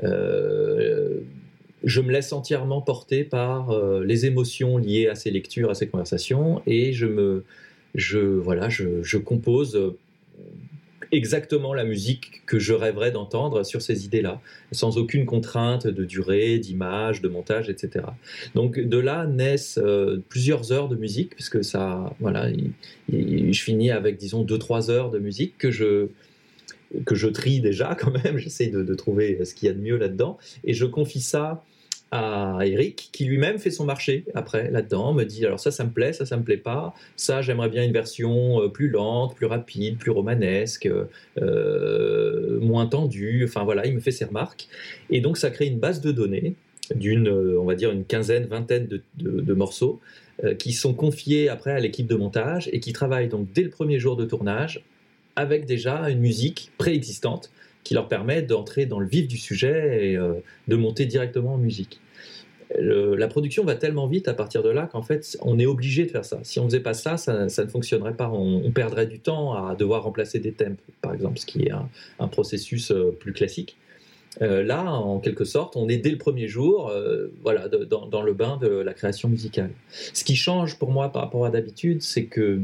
euh, 0.02 1.20
je 1.84 2.00
me 2.00 2.10
laisse 2.10 2.32
entièrement 2.32 2.80
porter 2.80 3.22
par 3.22 3.72
les 4.00 4.26
émotions 4.26 4.78
liées 4.78 5.06
à 5.06 5.14
ces 5.14 5.30
lectures, 5.30 5.70
à 5.70 5.74
ces 5.74 5.86
conversations, 5.86 6.60
et 6.66 6.92
je 6.92 7.06
me, 7.06 7.44
je, 7.94 8.18
voilà, 8.18 8.68
je, 8.68 9.16
compose 9.16 9.76
euh, 9.76 9.96
exactement 11.12 11.74
la 11.74 11.84
musique 11.84 12.42
que 12.46 12.58
je 12.58 12.72
rêverais 12.74 13.10
d'entendre 13.10 13.64
sur 13.64 13.82
ces 13.82 14.04
idées-là, 14.04 14.40
sans 14.72 14.98
aucune 14.98 15.26
contrainte 15.26 15.86
de 15.86 16.04
durée, 16.04 16.58
d'image, 16.58 17.22
de 17.22 17.28
montage, 17.28 17.68
etc. 17.68 18.06
Donc 18.54 18.78
de 18.78 18.98
là 18.98 19.26
naissent 19.26 19.78
euh, 19.82 20.18
plusieurs 20.28 20.72
heures 20.72 20.88
de 20.88 20.96
musique, 20.96 21.34
puisque 21.34 21.64
ça, 21.64 22.14
voilà, 22.20 22.50
je 23.10 23.62
finis 23.62 23.90
avec 23.90 24.16
disons 24.16 24.42
deux 24.42 24.58
trois 24.58 24.90
heures 24.90 25.10
de 25.10 25.18
musique 25.18 25.56
que 25.58 25.70
je 25.70 26.08
que 27.04 27.14
je 27.14 27.28
trie 27.28 27.60
déjà 27.60 27.94
quand 28.00 28.12
même. 28.24 28.38
J'essaie 28.38 28.68
de, 28.68 28.82
de, 28.82 28.94
trouver 28.94 29.44
ce 29.44 29.54
qu'il 29.54 29.66
y 29.68 29.70
a 29.70 29.74
de 29.74 29.80
mieux 29.80 29.96
là-dedans, 29.96 30.38
et 30.64 30.74
je 30.74 30.84
confie 30.84 31.20
ça 31.20 31.64
à 32.10 32.60
Eric, 32.64 33.10
qui 33.12 33.26
lui-même 33.26 33.58
fait 33.58 33.70
son 33.70 33.84
marché 33.84 34.24
après 34.34 34.70
là-dedans, 34.70 35.12
me 35.12 35.24
dit 35.24 35.44
alors 35.44 35.60
ça, 35.60 35.70
ça 35.70 35.84
me 35.84 35.90
plaît, 35.90 36.12
ça, 36.12 36.24
ça 36.24 36.36
me 36.36 36.42
plaît 36.42 36.56
pas, 36.56 36.94
ça, 37.16 37.42
j'aimerais 37.42 37.68
bien 37.68 37.84
une 37.84 37.92
version 37.92 38.62
euh, 38.62 38.68
plus 38.68 38.88
lente, 38.88 39.36
plus 39.36 39.46
rapide, 39.46 39.98
plus 39.98 40.10
romanesque, 40.10 40.88
euh, 41.40 42.60
moins 42.60 42.86
tendue, 42.86 43.44
enfin 43.44 43.64
voilà, 43.64 43.86
il 43.86 43.94
me 43.94 44.00
fait 44.00 44.10
ses 44.10 44.24
remarques. 44.24 44.68
Et 45.10 45.20
donc 45.20 45.36
ça 45.36 45.50
crée 45.50 45.66
une 45.66 45.78
base 45.78 46.00
de 46.00 46.10
données 46.10 46.54
d'une, 46.94 47.28
euh, 47.28 47.60
on 47.60 47.66
va 47.66 47.74
dire, 47.74 47.90
une 47.90 48.04
quinzaine, 48.04 48.46
vingtaine 48.46 48.88
de, 49.16 49.54
morceaux 49.54 50.00
qui 50.60 50.72
sont 50.72 50.94
confiés 50.94 51.48
après 51.48 51.72
à 51.72 51.80
l'équipe 51.80 52.06
de 52.06 52.14
montage 52.14 52.70
et 52.72 52.78
qui 52.78 52.92
travaillent 52.92 53.26
donc 53.26 53.48
dès 53.52 53.64
le 53.64 53.70
premier 53.70 53.98
jour 53.98 54.14
de 54.14 54.24
tournage 54.24 54.84
avec 55.34 55.66
déjà 55.66 56.08
une 56.10 56.20
musique 56.20 56.70
préexistante 56.78 57.50
qui 57.88 57.94
leur 57.94 58.06
permet 58.06 58.42
d'entrer 58.42 58.84
dans 58.84 59.00
le 59.00 59.06
vif 59.06 59.26
du 59.26 59.38
sujet 59.38 60.10
et 60.10 60.16
euh, 60.18 60.34
de 60.68 60.76
monter 60.76 61.06
directement 61.06 61.54
en 61.54 61.56
musique. 61.56 62.02
la 62.78 63.28
production 63.28 63.64
va 63.64 63.76
tellement 63.76 64.06
vite 64.06 64.28
à 64.28 64.34
partir 64.34 64.62
de 64.62 64.68
là 64.68 64.86
qu'en 64.92 65.00
fait, 65.00 65.38
on 65.40 65.58
est 65.58 65.64
obligé 65.64 66.04
de 66.04 66.10
faire 66.10 66.26
ça. 66.26 66.38
Si 66.42 66.60
on 66.60 66.64
ne 66.64 66.68
faisait 66.68 66.80
pas 66.80 66.92
ça, 66.92 67.16
ça, 67.16 67.46
ne 67.46 67.70
fonctionnerait 67.70 68.12
pas. 68.12 68.28
On, 68.28 68.70
perdrait 68.72 69.06
du 69.06 69.20
temps 69.20 69.54
à 69.54 69.74
devoir 69.74 70.02
remplacer 70.02 70.38
des 70.38 70.52
thèmes, 70.52 70.76
par 71.00 71.14
exemple, 71.14 71.38
ce 71.38 71.46
qui 71.46 71.62
est 71.62 71.70
un, 71.70 72.28
processus 72.28 72.90
euh, 72.90 73.16
plus 73.18 73.32
classique. 73.32 73.78
Euh, 74.42 74.62
là, 74.62 74.92
en 74.92 75.18
quelque 75.18 75.46
sorte, 75.46 75.74
on 75.74 75.88
est 75.88 75.96
dès 75.96 76.10
le 76.10 76.18
premier 76.18 76.46
jour 76.46 76.92
voilà, 77.42 77.68
dans, 77.68 78.04
dans, 78.04 78.20
le 78.20 78.34
bain 78.34 78.58
de 78.60 78.68
la 78.68 78.92
création 78.92 79.30
musicale. 79.30 79.70
Ce 80.12 80.24
qui 80.24 80.36
change 80.36 80.78
pour 80.78 80.90
moi 80.90 81.10
par 81.10 81.22
rapport 81.22 81.46
à 81.46 81.50
d'habitude, 81.50 82.02
c'est 82.02 82.26
que 82.26 82.60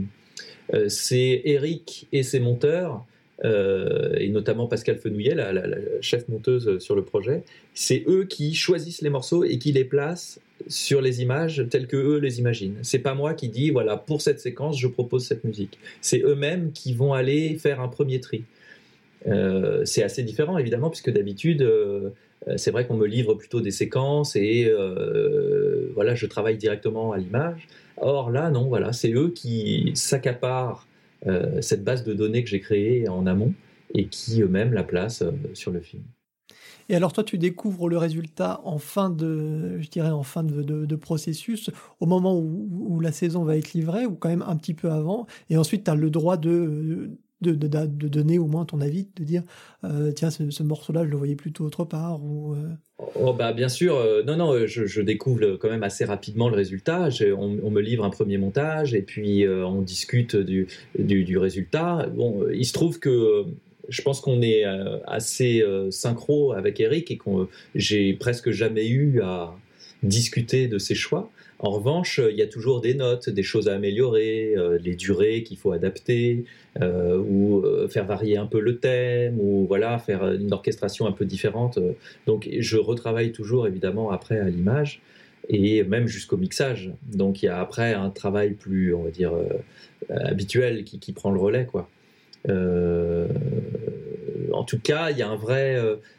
c'est 0.89 1.41
Eric 1.47 2.09
et 2.13 2.23
ses 2.23 2.41
monteurs 2.41 3.07
euh, 3.43 4.15
et 4.17 4.29
notamment 4.29 4.67
Pascal 4.67 4.97
Fenouillet, 4.99 5.35
la, 5.35 5.53
chef 6.01 6.29
monteuse 6.29 6.79
sur 6.79 6.95
le 6.95 7.03
projet, 7.03 7.43
c'est 7.75 8.05
eux 8.07 8.25
qui 8.25 8.55
choisissent 8.55 9.03
les 9.03 9.11
morceaux 9.11 9.45
et 9.45 9.59
qui 9.59 9.73
les 9.73 9.85
placent 9.85 10.41
sur 10.69 11.01
les 11.01 11.21
images 11.21 11.67
telles 11.69 11.89
que 11.89 11.97
eux 11.97 12.19
les 12.19 12.39
imaginent. 12.39 12.79
C'est 12.83 13.01
pas 13.01 13.15
moi 13.15 13.35
qui 13.35 13.49
dis 13.49 13.71
voilà 13.71 13.97
pour 13.97 14.23
cette 14.23 14.41
séquence 14.41 14.79
je 14.79 14.87
propose 14.87 15.25
cette 15.25 15.45
musique. 15.45 15.79
C'est 16.01 16.23
eux-mêmes 16.23 16.71
qui 16.73 16.95
vont 16.95 17.13
aller 17.13 17.57
faire 17.57 17.81
un 17.81 17.89
premier 17.89 18.21
tri. 18.21 18.45
Euh, 19.27 19.85
c'est 19.85 20.03
assez 20.03 20.23
différent 20.23 20.59
évidemment 20.59 20.91
puisque 20.91 21.11
d'habitude 21.11 21.63
euh, 21.63 22.11
c'est 22.57 22.71
vrai 22.71 22.87
qu'on 22.87 22.97
me 22.97 23.07
livre 23.07 23.35
plutôt 23.35 23.63
des 23.63 23.71
séquences 23.71 24.37
et 24.37 24.71
voilà 25.95 26.15
je 26.15 26.27
travaille 26.27 26.57
directement 26.57 27.13
à 27.13 27.19
l'image. 27.19 27.67
Or 27.97 28.31
là 28.31 28.51
non 28.51 28.69
voilà 28.69 28.93
c'est 28.93 29.13
eux 29.13 29.33
qui 29.35 29.91
s'accaparent 29.95 30.87
cette 31.61 31.85
base 31.85 32.05
de 32.05 32.13
données 32.13 32.45
que 32.45 32.51
j'ai 32.51 32.61
créée 32.61 33.09
en 33.09 33.27
amont 33.27 33.55
et 33.95 34.07
qui 34.07 34.43
eux-mêmes 34.43 34.73
la 34.73 34.83
placent 34.83 35.23
euh, 35.23 35.33
sur 35.55 35.71
le 35.71 35.81
film. 35.81 36.03
Et 36.89 36.97
alors 36.97 37.13
toi, 37.13 37.25
tu 37.25 37.39
découvres 37.39 37.89
le 37.89 37.99
résultat 37.99 38.61
en 38.65 38.79
fin 38.79 39.11
de, 39.11 39.79
je 39.81 39.89
dirais 39.89 40.11
en 40.11 40.23
fin 40.23 40.43
de, 40.45 40.97
processus, 40.97 41.71
au 42.01 42.07
moment 42.07 42.39
où, 42.39 43.01
la 43.01 43.13
saison 43.13 43.45
va 43.45 43.57
être 43.57 43.73
livrée, 43.73 44.07
ou 44.07 44.15
quand 44.15 44.29
même 44.29 44.45
un 44.47 44.57
petit 44.57 44.75
peu 44.75 44.91
avant, 44.91 45.27
et 45.51 45.57
ensuite 45.57 45.85
tu 45.85 45.91
as 45.91 45.95
le 45.95 46.09
droit 46.09 46.37
de, 46.37 47.11
de, 47.41 48.09
donner 48.09 48.39
au 48.39 48.47
moins 48.47 48.65
ton 48.65 48.81
avis, 48.81 49.09
de 49.17 49.25
dire 49.25 49.43
euh, 49.85 50.13
tiens, 50.13 50.31
ce, 50.31 50.63
morceau-là, 50.63 51.05
je 51.05 51.11
le 51.11 51.17
voyais 51.17 51.37
plutôt 51.37 51.65
autre 51.65 51.85
part 51.85 52.21
euh. 52.23 52.71
oh, 53.21 53.33
bah, 53.33 53.53
Bien 53.53 53.69
sûr, 53.69 53.97
euh, 53.97 54.23
non, 54.23 54.37
non, 54.37 54.67
je, 54.67 55.01
découvre 55.03 55.57
quand 55.57 55.69
même 55.69 55.83
assez 55.83 56.05
rapidement 56.05 56.49
le 56.49 56.57
résultat. 56.57 57.09
On, 57.37 57.71
me 57.71 57.81
livre 57.81 58.05
un 58.05 58.11
premier 58.11 58.39
montage 58.39 58.95
et 58.95 59.03
puis 59.03 59.47
on 59.49 59.83
discute 59.83 60.37
du, 60.37 60.69
du, 60.99 61.39
résultat. 61.39 62.07
Bon, 62.15 62.47
il 62.53 62.65
se 62.65 62.73
trouve 62.73 62.99
que 62.99 63.45
je 63.89 64.03
pense 64.03 64.21
qu'on 64.21 64.43
est 64.43 64.65
assez 65.07 65.65
synchro 65.91 66.53
avec 66.53 66.81
Eric 66.81 67.11
et 67.11 67.19
que 67.19 67.49
j'ai 67.75 68.13
presque 68.15 68.51
jamais 68.51 68.89
eu 68.89 69.21
à 69.23 69.55
discuter 70.03 70.69
de 70.69 70.79
ses 70.79 70.95
choix. 70.95 71.31
En 71.59 71.71
revanche, 71.71 72.21
il 72.31 72.37
y 72.37 72.43
a 72.43 72.47
toujours 72.47 72.81
des 72.81 72.95
notes, 72.95 73.31
des 73.31 73.43
choses 73.43 73.69
à 73.69 73.75
améliorer, 73.75 74.55
euh, 74.57 74.79
les 74.83 74.97
durées 74.97 75.43
qu'il 75.45 75.57
faut 75.57 75.73
adapter, 75.73 76.45
euh, 76.83 77.17
ou 77.17 77.65
euh, 77.65 77.89
faire 77.89 78.05
varier 78.05 78.37
un 78.37 78.47
peu 78.47 78.61
le 78.61 78.79
thème, 78.79 79.39
ou 79.41 79.65
voilà, 79.67 79.99
faire 79.99 80.31
une 80.33 80.53
orchestration 80.53 81.07
un 81.07 81.13
peu 81.13 81.25
différente. 81.25 81.79
Donc, 82.27 82.49
je 82.59 82.77
retravaille 82.77 83.33
toujours 83.33 83.67
évidemment 83.67 84.11
après 84.11 84.39
à 84.39 84.49
l'image 84.49 85.01
et 85.49 85.85
même 85.85 86.07
jusqu'au 86.07 86.37
mixage. 86.37 86.93
Donc, 87.13 87.43
il 87.43 87.47
y 87.47 87.49
a 87.49 87.61
après 87.61 87.95
un 87.95 88.11
travail 88.11 88.51
plus, 88.51 88.95
on 88.95 89.05
va 89.05 89.11
dire, 89.11 89.33
habituel 90.11 90.85
qui, 90.85 91.13
prend 91.13 91.31
le 91.31 91.39
relais, 91.39 91.67
quoi. 91.67 91.89
En 94.53 94.65
tout 94.65 94.79
cas, 94.79 95.11
il 95.11 95.19
y 95.19 95.23
a 95.23 95.29
un 95.29 95.37
vrai, 95.37 95.79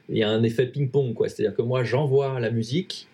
il 0.10 0.18
y 0.18 0.24
a 0.24 0.30
un 0.30 0.44
effet 0.44 0.68
ping-pong, 0.68 1.14
quoi. 1.14 1.30
C'est-à-dire 1.30 1.56
que 1.56 1.62
moi, 1.62 1.84
j'envoie 1.84 2.40
la 2.40 2.52
musique 2.52 3.08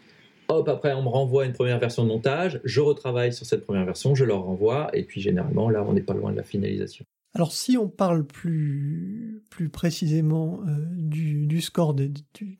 Hop, 0.51 0.67
après, 0.67 0.93
on 0.93 1.01
me 1.01 1.07
renvoie 1.07 1.45
une 1.45 1.53
première 1.53 1.79
version 1.79 2.03
de 2.03 2.09
montage, 2.09 2.59
je 2.65 2.81
retravaille 2.81 3.31
sur 3.31 3.45
cette 3.45 3.63
première 3.63 3.85
version, 3.85 4.15
je 4.15 4.25
leur 4.25 4.43
renvoie, 4.43 4.89
et 4.93 5.03
puis 5.03 5.21
généralement, 5.21 5.69
là, 5.69 5.81
on 5.87 5.93
n'est 5.93 6.01
pas 6.01 6.13
loin 6.13 6.33
de 6.33 6.35
la 6.35 6.43
finalisation. 6.43 7.05
Alors 7.33 7.53
si 7.53 7.77
on 7.77 7.87
parle 7.87 8.25
plus, 8.25 9.41
plus 9.49 9.69
précisément 9.69 10.59
euh, 10.67 10.85
du, 10.97 11.61
score 11.61 11.93
du, 11.93 12.11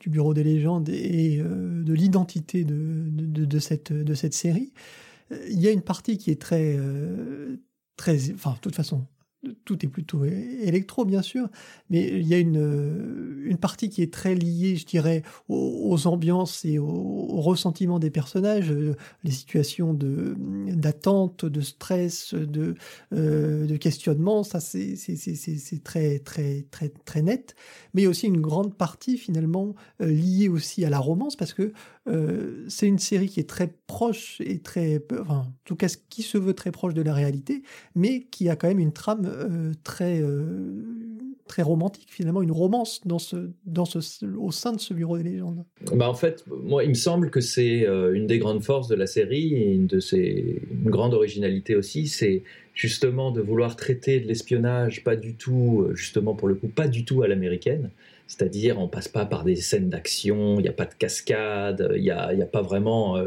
Bureau 0.07 0.33
des 0.33 0.45
légendes 0.45 0.87
et 0.87 1.41
euh, 1.41 1.83
de 1.83 1.93
l'identité 1.93 2.63
de, 2.63 3.09
de, 3.09 3.59
cette, 3.59 3.91
de 3.91 4.13
cette 4.13 4.33
série, 4.33 4.71
euh, 5.33 5.45
il 5.49 5.59
y 5.59 5.67
a 5.67 5.71
une 5.71 5.81
partie 5.81 6.17
qui 6.17 6.31
est 6.31 6.41
très... 6.41 6.77
très 7.97 8.31
enfin, 8.33 8.53
de 8.53 8.59
toute 8.59 8.75
façon, 8.75 9.05
tout 9.65 9.83
est 9.83 9.89
plutôt 9.89 10.23
électro, 10.23 11.03
bien 11.05 11.21
sûr, 11.21 11.49
mais 11.89 12.07
il 12.07 12.27
y 12.27 12.33
a 12.33 12.37
une, 12.37 13.43
une 13.45 13.57
partie 13.57 13.89
qui 13.89 14.03
est 14.03 14.13
très 14.13 14.35
liée, 14.35 14.75
je 14.75 14.85
dirais, 14.85 15.23
aux, 15.49 16.07
ambiances 16.07 16.63
et 16.63 16.77
au, 16.77 17.41
ressentiment 17.41 17.97
des 17.97 18.11
personnages, 18.11 18.71
euh, 18.71 18.95
les 19.23 19.31
situations 19.31 19.93
de 19.93 20.35
d'attente, 20.67 21.45
de 21.45 21.61
stress, 21.61 22.33
de, 22.33 22.75
euh, 23.13 23.65
de 23.65 23.77
questionnement, 23.77 24.43
ça 24.43 24.59
c'est 24.59 24.95
très, 25.83 26.19
très, 26.19 26.65
très, 26.69 26.89
très 26.89 27.21
net, 27.21 27.55
mais 27.93 28.01
il 28.01 28.05
y 28.05 28.07
a 28.07 28.09
aussi 28.09 28.27
une 28.27 28.41
grande 28.41 28.75
partie 28.75 29.17
finalement 29.17 29.75
euh, 30.01 30.07
liée 30.07 30.49
aussi 30.49 30.85
à 30.85 30.89
la 30.89 30.99
romance, 30.99 31.35
parce 31.35 31.53
que 31.53 31.73
c'est 32.67 32.87
une 32.87 32.99
série 32.99 33.27
qui 33.27 33.39
est 33.39 33.49
très 33.49 33.73
proche 33.87 34.41
et 34.43 34.59
très, 34.59 35.01
en 35.27 35.45
tout 35.65 35.75
cas, 35.75 35.87
qui 36.09 36.23
se 36.23 36.37
veut 36.37 36.53
très 36.53 36.71
proche 36.71 36.93
de 36.93 37.01
la 37.01 37.13
réalité, 37.13 37.61
mais 37.95 38.23
qui 38.23 38.49
a 38.49 38.55
quand 38.55 38.67
même 38.67 38.79
une 38.79 38.93
trame 38.93 39.25
euh, 39.25 39.71
très, 39.83 40.21
euh, 40.21 40.83
très 41.47 41.61
romantique, 41.61 42.07
finalement, 42.09 42.41
une 42.41 42.51
romance 42.51 43.01
dans 43.05 43.19
ce, 43.19 43.51
dans 43.65 43.85
ce, 43.85 44.25
au 44.37 44.51
sein 44.51 44.73
de 44.73 44.79
ce 44.79 44.93
bureau 44.93 45.17
des 45.17 45.23
légendes. 45.23 45.63
Bah 45.93 46.09
en 46.09 46.13
fait, 46.13 46.43
moi, 46.47 46.83
il 46.83 46.89
me 46.89 46.95
semble 46.95 47.29
que 47.29 47.41
c'est 47.41 47.85
euh, 47.85 48.13
une 48.13 48.27
des 48.27 48.39
grandes 48.39 48.63
forces 48.63 48.87
de 48.87 48.95
la 48.95 49.07
série 49.07 49.53
et 49.53 49.73
une 49.73 49.87
de 49.87 49.99
ses 49.99 50.61
une 50.71 50.89
grande 50.89 51.13
originalité 51.13 51.75
aussi, 51.75 52.07
c'est 52.07 52.43
justement 52.73 53.31
de 53.31 53.41
vouloir 53.41 53.75
traiter 53.75 54.19
de 54.19 54.27
l'espionnage 54.27 55.03
pas 55.03 55.15
du 55.15 55.35
tout, 55.35 55.87
justement 55.93 56.33
pour 56.33 56.47
le 56.47 56.55
coup, 56.55 56.67
pas 56.67 56.87
du 56.87 57.05
tout 57.05 57.21
à 57.21 57.27
l'américaine. 57.27 57.91
C'est-à-dire, 58.31 58.79
on 58.79 58.87
passe 58.87 59.07
pas 59.07 59.25
par 59.25 59.43
des 59.43 59.57
scènes 59.57 59.89
d'action, 59.89 60.59
il 60.59 60.63
n'y 60.63 60.69
a 60.69 60.73
pas 60.73 60.85
de 60.85 60.93
cascade, 60.93 61.91
il 61.95 62.01
n'y 62.01 62.11
a, 62.11 62.27
a, 62.27 62.45
pas 62.45 62.61
vraiment 62.61 63.17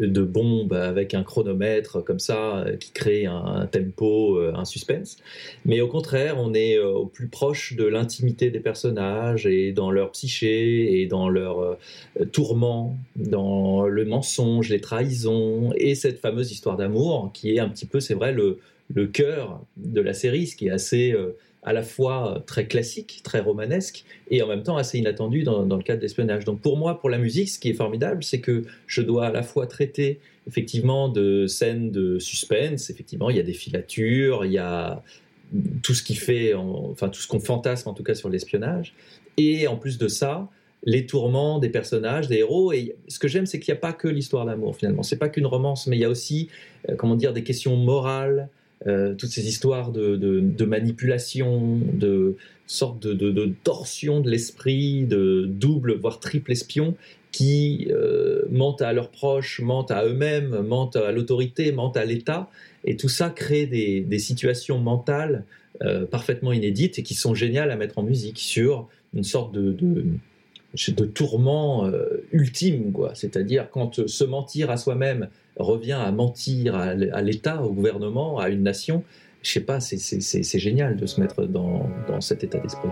de 0.00 0.22
bombes 0.22 0.72
avec 0.72 1.14
un 1.14 1.22
chronomètre 1.22 2.02
comme 2.02 2.18
ça 2.18 2.58
euh, 2.58 2.76
qui 2.76 2.90
crée 2.92 3.26
un, 3.26 3.66
tempo, 3.70 4.36
euh, 4.36 4.52
un 4.54 4.64
suspense. 4.64 5.16
Mais 5.64 5.80
au 5.80 5.88
contraire, 5.88 6.36
on 6.38 6.52
est 6.54 6.78
euh, 6.78 6.88
au 6.88 7.06
plus 7.06 7.28
proche 7.28 7.74
de 7.74 7.84
l'intimité 7.84 8.50
des 8.50 8.60
personnages 8.60 9.46
et 9.46 9.72
dans 9.72 9.90
leur 9.90 10.10
psyché 10.12 11.00
et 11.00 11.06
dans 11.06 11.28
leur 11.28 11.78
tourment, 12.32 12.96
dans 13.16 13.86
le 13.86 14.04
mensonge, 14.04 14.68
les 14.70 14.80
trahisons 14.80 15.72
et 15.76 15.94
cette 15.94 16.18
fameuse 16.18 16.50
histoire 16.50 16.76
d'amour 16.76 17.30
qui 17.32 17.54
est 17.54 17.60
un 17.60 17.68
petit 17.68 17.86
peu, 17.86 18.00
c'est 18.00 18.14
vrai, 18.14 18.32
le, 18.32 18.58
le 18.92 19.06
cœur 19.06 19.64
de 19.76 20.00
la 20.00 20.14
série, 20.14 20.46
ce 20.46 20.56
qui 20.56 20.68
est 20.68 20.70
assez 20.70 21.14
à 21.64 21.72
la 21.72 21.82
fois 21.82 22.42
très 22.46 22.66
classique, 22.66 23.20
très 23.24 23.40
romanesque, 23.40 24.04
et 24.30 24.42
en 24.42 24.46
même 24.46 24.62
temps 24.62 24.76
assez 24.76 24.98
inattendu 24.98 25.42
dans, 25.42 25.64
le 25.64 25.82
cadre 25.82 26.00
d'espionnage. 26.00 26.44
Donc 26.44 26.60
pour 26.60 26.76
moi, 26.76 27.00
pour 27.00 27.10
la 27.10 27.18
musique, 27.18 27.48
ce 27.48 27.58
qui 27.58 27.70
est 27.70 27.74
formidable, 27.74 28.22
c'est 28.22 28.40
que 28.40 28.64
je 28.86 29.02
dois 29.02 29.26
à 29.26 29.32
la 29.32 29.42
fois 29.42 29.66
traiter 29.66 30.20
effectivement 30.46 31.08
de 31.08 31.46
scènes 31.46 31.90
de 31.90 32.18
suspense, 32.18 32.90
effectivement, 32.90 33.30
il 33.30 33.36
y 33.36 33.40
a 33.40 33.44
des 33.44 33.54
filatures, 33.54 34.44
il 34.44 34.52
y 34.52 34.58
a 34.58 35.02
tout 35.82 35.94
ce 35.94 36.02
qui 36.02 36.14
fait, 36.14 36.52
enfin 36.54 37.08
tout 37.08 37.20
ce 37.20 37.28
qu'on 37.28 37.40
fantasme 37.40 37.88
en 37.88 37.94
tout 37.94 38.02
cas 38.02 38.14
sur 38.14 38.28
l'espionnage, 38.28 38.94
et 39.36 39.66
en 39.66 39.76
plus 39.76 39.98
de 39.98 40.08
ça, 40.08 40.48
les 40.84 41.06
tourments 41.06 41.58
des 41.58 41.70
personnages, 41.70 42.28
des 42.28 42.38
héros. 42.38 42.72
Et 42.72 42.96
ce 43.08 43.18
que 43.18 43.28
j'aime, 43.28 43.46
c'est 43.46 43.58
qu'il 43.58 43.72
n'y 43.72 43.78
a 43.78 43.80
pas 43.80 43.92
que 43.92 44.08
l'histoire 44.08 44.44
d'amour 44.44 44.76
finalement. 44.76 45.02
C'est 45.02 45.16
pas 45.16 45.28
qu'une 45.28 45.46
romance, 45.46 45.86
mais 45.86 45.96
il 45.96 46.00
y 46.00 46.04
a 46.04 46.10
aussi, 46.10 46.48
euh, 46.88 46.94
comment 46.96 47.16
dire, 47.16 47.32
des 47.32 47.42
questions 47.42 47.76
morales, 47.76 48.48
euh, 48.86 49.14
toutes 49.14 49.30
ces 49.30 49.48
histoires 49.48 49.92
de, 49.92 50.64
manipulation, 50.64 51.78
de 51.92 52.36
sorte 52.66 53.06
de, 53.06 53.52
torsion 53.62 54.20
de 54.20 54.30
l'esprit, 54.30 55.04
de 55.04 55.46
double, 55.48 55.94
voire 55.94 56.20
triple 56.20 56.52
espion, 56.52 56.94
qui 57.32 57.88
euh, 57.90 58.42
mentent 58.50 58.82
à 58.82 58.92
leurs 58.92 59.10
proches, 59.10 59.60
mentent 59.60 59.90
à 59.90 60.04
eux-mêmes, 60.04 60.60
mentent 60.60 60.96
à 60.96 61.12
l'autorité, 61.12 61.72
mentent 61.72 61.96
à 61.96 62.04
l'État. 62.04 62.50
Et 62.84 62.96
tout 62.96 63.08
ça 63.08 63.30
crée 63.30 63.66
des, 63.66 64.18
situations 64.18 64.78
mentales 64.78 65.44
euh, 65.82 66.06
parfaitement 66.06 66.52
inédites 66.52 66.98
et 66.98 67.02
qui 67.02 67.14
sont 67.14 67.34
géniales 67.34 67.70
à 67.70 67.76
mettre 67.76 67.98
en 67.98 68.02
musique 68.02 68.38
sur 68.38 68.88
une 69.14 69.24
sorte 69.24 69.52
de, 69.52 69.72
de 69.72 70.04
tourment 71.14 71.90
ultime, 72.32 72.92
quoi. 72.92 73.12
C'est-à-dire 73.14 73.70
quand 73.70 74.06
se 74.06 74.24
mentir 74.24 74.70
à 74.70 74.76
soi-même 74.76 75.28
revient 75.56 75.92
à 75.92 76.10
mentir 76.12 76.74
à 76.74 76.94
l'État, 76.94 77.62
au 77.62 77.72
gouvernement, 77.72 78.38
à 78.38 78.48
une 78.48 78.62
nation. 78.62 79.02
Je 79.42 79.52
sais 79.52 79.60
pas, 79.60 79.80
c'est 79.80 80.58
génial 80.58 80.96
de 80.96 81.06
se 81.06 81.20
mettre 81.20 81.44
dans, 81.44 81.88
dans 82.08 82.20
cet 82.20 82.44
état 82.44 82.58
d'esprit. 82.58 82.88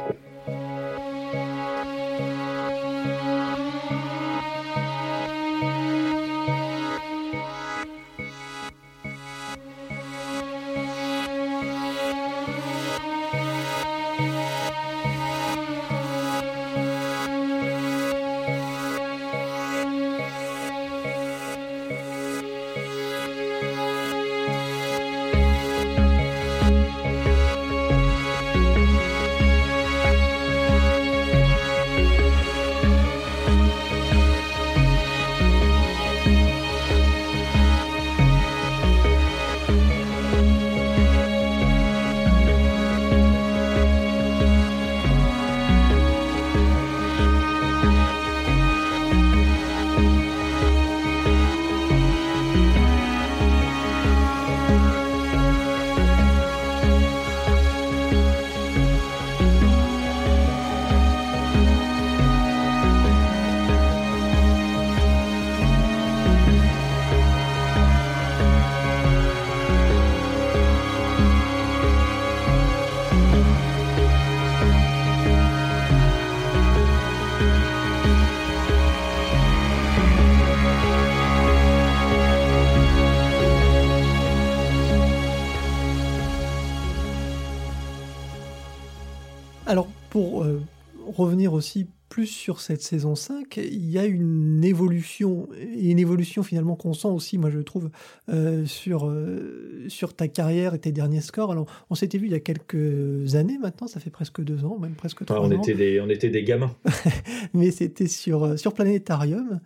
Revenir 91.07 91.53
aussi 91.53 91.89
plus 92.13 92.27
sur 92.27 92.61
cette 92.61 92.83
saison 92.83 93.15
5, 93.15 93.57
il 93.57 93.91
y 93.91 93.99
a 93.99 94.05
une 94.05 94.63
évolution, 94.65 95.49
et 95.59 95.91
une 95.91 95.99
évolution 95.99 96.43
finalement 96.43 96.77
qu'on 96.77 96.93
sent 96.93 97.09
aussi, 97.09 97.39
moi 97.39 97.49
je 97.49 97.59
trouve, 97.61 97.89
euh, 98.29 98.67
sur, 98.67 99.09
euh, 99.09 99.87
sur 99.89 100.15
ta 100.15 100.29
carrière 100.29 100.75
et 100.75 100.79
tes 100.79 100.93
derniers 100.93 101.23
scores. 101.23 101.53
Alors, 101.53 101.65
on 101.89 101.95
s'était 101.95 102.19
vu 102.19 102.27
il 102.27 102.33
y 102.33 102.35
a 102.35 102.41
quelques 102.41 103.35
années 103.35 103.57
maintenant, 103.57 103.87
ça 103.87 103.99
fait 103.99 104.11
presque 104.11 104.43
deux 104.43 104.67
ans, 104.67 104.79
même 104.79 104.95
presque 104.95 105.25
trois 105.25 105.41
on 105.41 105.47
ans. 105.47 105.63
Était 105.63 105.73
des, 105.73 106.03
on 106.03 106.11
était 106.11 106.29
des 106.29 106.45
gamins. 106.45 106.77
Mais 107.55 107.71
c'était 107.71 108.09
sur, 108.09 108.45
euh, 108.45 108.57
sur 108.59 108.75
Planétarium. 108.75 109.61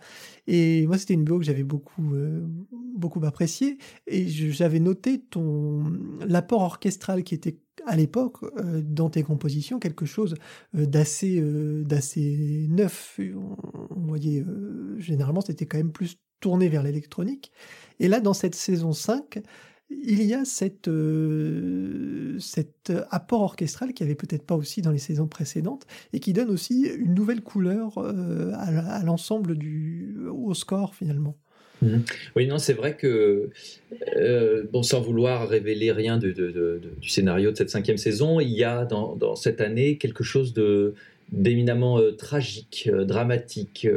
Et 0.47 0.87
moi, 0.87 0.99
c'était 0.99 1.15
une 1.15 1.25
BO 1.25 1.41
que 1.41 1.45
j'avais 1.45 1.65
beaucoup, 1.65 2.15
beaucoup 2.97 3.25
apprécié. 3.25 3.79
Et 4.07 4.29
j'avais 4.29 4.79
noté 4.79 5.19
ton 5.19 5.83
l'apport 6.25 6.63
orchestral 6.63 7.25
qui 7.25 7.35
était 7.35 7.57
à 7.85 7.97
l'époque, 7.97 8.43
euh, 8.43 8.81
dans 8.83 9.11
tes 9.11 9.23
compositions, 9.23 9.79
quelque 9.79 10.07
chose 10.07 10.37
euh, 10.75 10.87
d'assez 10.87 11.41
euh, 11.41 11.83
d'assez 11.85 12.67
neuf. 12.71 13.21
On, 13.35 14.07
voyait, 14.07 14.45
généralement, 14.99 15.41
c'était 15.41 15.67
quand 15.67 15.79
même 15.79 15.93
plus 15.93 16.19
tourné 16.41 16.69
vers 16.69 16.83
l'électronique. 16.83 17.53
Et 17.99 18.09
là, 18.09 18.21
dans 18.21 18.35
cette 18.35 18.55
saison 18.55 18.93
5, 18.93 19.41
il 19.91 20.23
y 20.23 20.35
a 20.35 20.45
cette, 20.45 20.91
cet 22.41 22.93
apport 23.11 23.43
orchestral 23.43 23.95
qui 23.95 24.03
avait 24.03 24.15
peut-être 24.15 24.45
pas 24.45 24.57
aussi 24.57 24.83
dans 24.83 24.91
les 24.91 24.99
saisons 24.99 25.29
précédentes 25.29 25.87
et 26.13 26.21
qui 26.21 26.33
donne 26.33 26.51
aussi 26.51 26.83
une 26.83 27.15
nouvelle 27.15 27.43
couleur 27.43 27.99
à, 27.99 29.03
l'ensemble 29.05 29.57
du 29.57 30.17
au 30.29 30.55
score 30.55 30.95
finalement. 30.95 31.37
Mhm. 31.83 32.05
Oui, 32.37 32.47
non, 32.47 32.59
c'est 32.59 32.73
vrai 32.73 32.97
que, 32.97 33.51
euh, 34.17 34.65
bon, 34.73 34.83
sans 34.83 35.01
vouloir 35.01 35.49
révéler 35.49 35.93
rien 35.93 36.19
du 36.19 36.35
scénario 37.07 37.51
de 37.51 37.57
cette 37.57 37.71
cinquième 37.71 37.99
saison, 37.99 38.41
il 38.41 38.51
y 38.51 38.65
a 38.65 38.85
dans, 38.85 39.37
cette 39.37 39.61
année 39.61 39.97
quelque 39.97 40.25
chose 40.25 40.53
de 40.53 40.95
d'éminemment 41.33 41.99
euh, 41.99 42.13
tragique, 42.13 42.89
euh, 42.93 43.05
dramatique, 43.05 43.89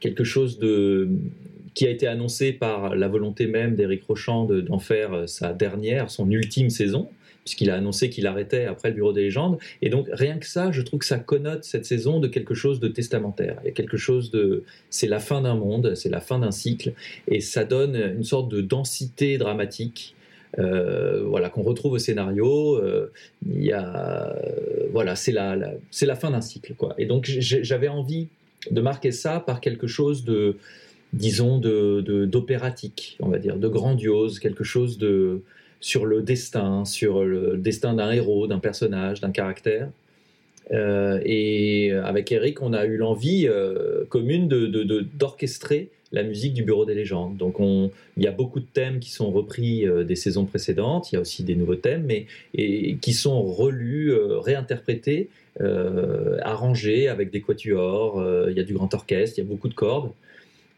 quelque 0.00 0.24
chose 0.24 0.58
de 0.58 1.08
qui 1.74 1.86
a 1.86 1.90
été 1.90 2.06
annoncé 2.06 2.52
par 2.52 2.96
la 2.96 3.06
volonté 3.06 3.46
même 3.46 3.74
d'Éric 3.74 4.04
Rochand 4.04 4.44
d'en 4.46 4.78
faire 4.78 5.28
sa 5.28 5.52
dernière, 5.52 6.10
son 6.10 6.30
ultime 6.30 6.70
saison 6.70 7.10
puisqu'il 7.44 7.70
a 7.70 7.76
annoncé 7.76 8.10
qu'il 8.10 8.26
arrêtait 8.26 8.64
après 8.64 8.88
le 8.88 8.94
Bureau 8.94 9.12
des 9.12 9.22
légendes. 9.22 9.58
Et 9.82 9.90
donc, 9.90 10.08
rien 10.10 10.38
que 10.38 10.46
ça, 10.46 10.72
je 10.72 10.82
trouve 10.82 11.00
que 11.00 11.06
ça 11.06 11.18
connote 11.18 11.64
cette 11.64 11.84
saison 11.84 12.18
de 12.18 12.26
quelque 12.26 12.54
chose 12.54 12.80
de 12.80 12.88
testamentaire. 12.88 13.58
Il 13.62 13.66
y 13.66 13.68
a 13.68 13.72
quelque 13.72 13.98
chose 13.98 14.30
de. 14.30 14.64
C'est 14.90 15.06
la 15.06 15.20
fin 15.20 15.42
d'un 15.42 15.54
monde, 15.54 15.94
c'est 15.94 16.08
la 16.08 16.20
fin 16.20 16.38
d'un 16.38 16.50
cycle, 16.50 16.94
et 17.28 17.40
ça 17.40 17.64
donne 17.64 17.94
une 17.94 18.24
sorte 18.24 18.48
de 18.48 18.60
densité 18.60 19.38
dramatique. 19.38 20.14
Euh, 20.58 21.24
voilà 21.24 21.50
qu'on 21.50 21.62
retrouve 21.62 21.94
au 21.94 21.98
scénario 21.98 22.76
euh, 22.76 23.10
il 23.44 23.64
y 23.64 23.72
a 23.72 24.36
voilà 24.92 25.16
c'est 25.16 25.32
la, 25.32 25.58
c'est 25.90 26.06
la 26.06 26.14
fin 26.14 26.30
d'un 26.30 26.42
cycle 26.42 26.74
quoi 26.74 26.94
et 26.96 27.06
donc 27.06 27.24
j'avais 27.26 27.88
envie 27.88 28.28
de 28.70 28.80
marquer 28.80 29.10
ça 29.10 29.40
par 29.40 29.60
quelque 29.60 29.88
chose 29.88 30.22
de 30.22 30.56
disons 31.12 31.58
de 31.58 32.26
d'opératique 32.26 33.16
on 33.18 33.30
va 33.30 33.40
dire 33.40 33.56
de 33.56 33.66
grandiose 33.66 34.38
quelque 34.38 34.62
chose 34.62 34.96
de 34.96 35.42
sur 35.84 36.06
le 36.06 36.22
destin, 36.22 36.86
sur 36.86 37.24
le 37.24 37.58
destin 37.58 37.92
d'un 37.92 38.10
héros, 38.10 38.46
d'un 38.46 38.58
personnage, 38.58 39.20
d'un 39.20 39.32
caractère. 39.32 39.90
Euh, 40.72 41.20
et 41.26 41.92
avec 41.92 42.32
Eric, 42.32 42.62
on 42.62 42.72
a 42.72 42.86
eu 42.86 42.96
l'envie 42.96 43.46
euh, 43.46 44.06
commune 44.08 44.48
d'orchestrer 44.48 45.90
de, 46.10 46.16
la 46.16 46.22
musique 46.22 46.54
du 46.54 46.62
Bureau 46.62 46.86
des 46.86 46.94
légendes. 46.94 47.36
Donc 47.36 47.56
il 47.58 48.22
y 48.22 48.26
a 48.26 48.30
beaucoup 48.30 48.60
de 48.60 48.66
thèmes 48.72 48.98
qui 48.98 49.10
sont 49.10 49.30
repris 49.30 49.86
euh, 49.86 50.04
des 50.04 50.16
saisons 50.16 50.46
précédentes, 50.46 51.12
il 51.12 51.16
y 51.16 51.18
a 51.18 51.20
aussi 51.20 51.44
des 51.44 51.54
nouveaux 51.54 51.74
thèmes, 51.74 52.04
mais 52.06 52.28
qui 53.02 53.12
sont 53.12 53.42
relus, 53.42 54.10
réinterprétés, 54.14 55.28
arrangés 56.40 57.08
avec 57.08 57.30
des 57.30 57.42
quatuors, 57.42 58.24
il 58.48 58.56
y 58.56 58.60
a 58.60 58.64
du 58.64 58.72
grand 58.72 58.92
orchestre, 58.94 59.38
il 59.38 59.42
y 59.42 59.46
a 59.46 59.48
beaucoup 59.50 59.68
de 59.68 59.74
cordes. 59.74 60.12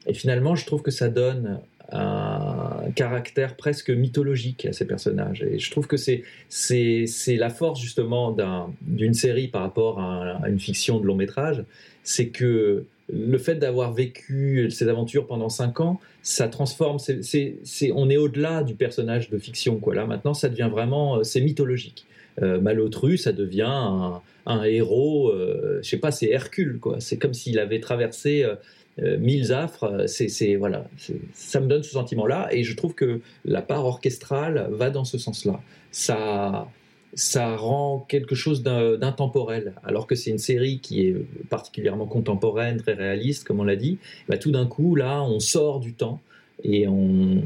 Et 0.08 0.14
finalement, 0.14 0.56
je 0.56 0.66
trouve 0.66 0.82
que 0.82 0.90
ça 0.90 1.08
donne 1.08 1.60
un 1.92 2.55
caractère 2.96 3.54
presque 3.54 3.90
mythologique 3.90 4.66
à 4.66 4.72
ces 4.72 4.86
personnages. 4.86 5.42
Et 5.42 5.60
je 5.60 5.70
trouve 5.70 5.86
que 5.86 5.96
c'est, 5.96 6.24
c'est, 6.48 7.04
c'est 7.06 7.36
la 7.36 7.50
force 7.50 7.80
justement 7.80 8.36
d'une 8.80 9.14
série 9.14 9.46
par 9.46 9.62
rapport 9.62 10.00
à, 10.00 10.40
une 10.48 10.58
fiction 10.58 10.98
de 10.98 11.06
long 11.06 11.14
métrage, 11.14 11.64
c'est 12.02 12.28
que 12.28 12.84
le 13.08 13.38
fait 13.38 13.54
d'avoir 13.54 13.92
vécu 13.92 14.68
ces 14.70 14.88
aventures 14.88 15.28
pendant 15.28 15.48
cinq 15.48 15.78
ans, 15.78 16.00
ça 16.22 16.48
transforme. 16.48 16.98
C'est, 16.98 17.22
c'est, 17.22 17.92
on 17.94 18.10
est 18.10 18.16
au-delà 18.16 18.64
du 18.64 18.74
personnage 18.74 19.30
de 19.30 19.38
fiction. 19.38 19.78
Quoi. 19.78 19.94
Là, 19.94 20.06
maintenant, 20.06 20.34
ça 20.34 20.48
devient 20.48 20.68
vraiment. 20.68 21.22
C'est 21.22 21.40
mythologique. 21.40 22.04
Euh, 22.42 22.60
Malotru, 22.60 23.16
ça 23.16 23.32
devient 23.32 24.20
un, 24.46 24.62
héros. 24.64 25.30
Euh, 25.30 25.78
je 25.82 25.88
sais 25.88 25.98
pas, 25.98 26.10
c'est 26.10 26.30
Hercule. 26.30 26.78
Quoi. 26.80 26.96
C'est 26.98 27.16
comme 27.16 27.34
s'il 27.34 27.58
avait 27.58 27.80
traversé 27.80 28.42
euh, 28.42 28.56
euh, 29.02 29.18
mille 29.18 29.52
affres, 29.52 30.04
c'est 30.06 30.56
voilà, 30.56 30.86
ça 31.34 31.60
me 31.60 31.66
donne 31.66 31.82
ce 31.82 31.90
sentiment-là, 31.90 32.48
et 32.52 32.64
je 32.64 32.74
trouve 32.74 32.94
que 32.94 33.20
la 33.44 33.62
part 33.62 33.84
orchestrale 33.84 34.68
va 34.70 34.90
dans 34.90 35.04
ce 35.04 35.18
sens-là. 35.18 35.60
Ça, 35.90 36.68
ça 37.14 37.56
rend 37.56 38.00
quelque 38.08 38.34
chose 38.34 38.62
d'intemporel, 38.62 39.74
alors 39.84 40.06
que 40.06 40.14
c'est 40.14 40.30
une 40.30 40.38
série 40.38 40.80
qui 40.80 41.06
est 41.06 41.16
particulièrement 41.48 42.06
contemporaine, 42.06 42.76
très 42.76 42.94
réaliste, 42.94 43.44
comme 43.44 43.60
on 43.60 43.64
l'a 43.64 43.76
dit. 43.76 43.98
Bah, 44.28 44.38
tout 44.38 44.50
d'un 44.50 44.66
coup, 44.66 44.94
là, 44.94 45.22
on 45.22 45.40
sort 45.40 45.80
du 45.80 45.94
temps 45.94 46.20
et 46.62 46.88
on 46.88 47.42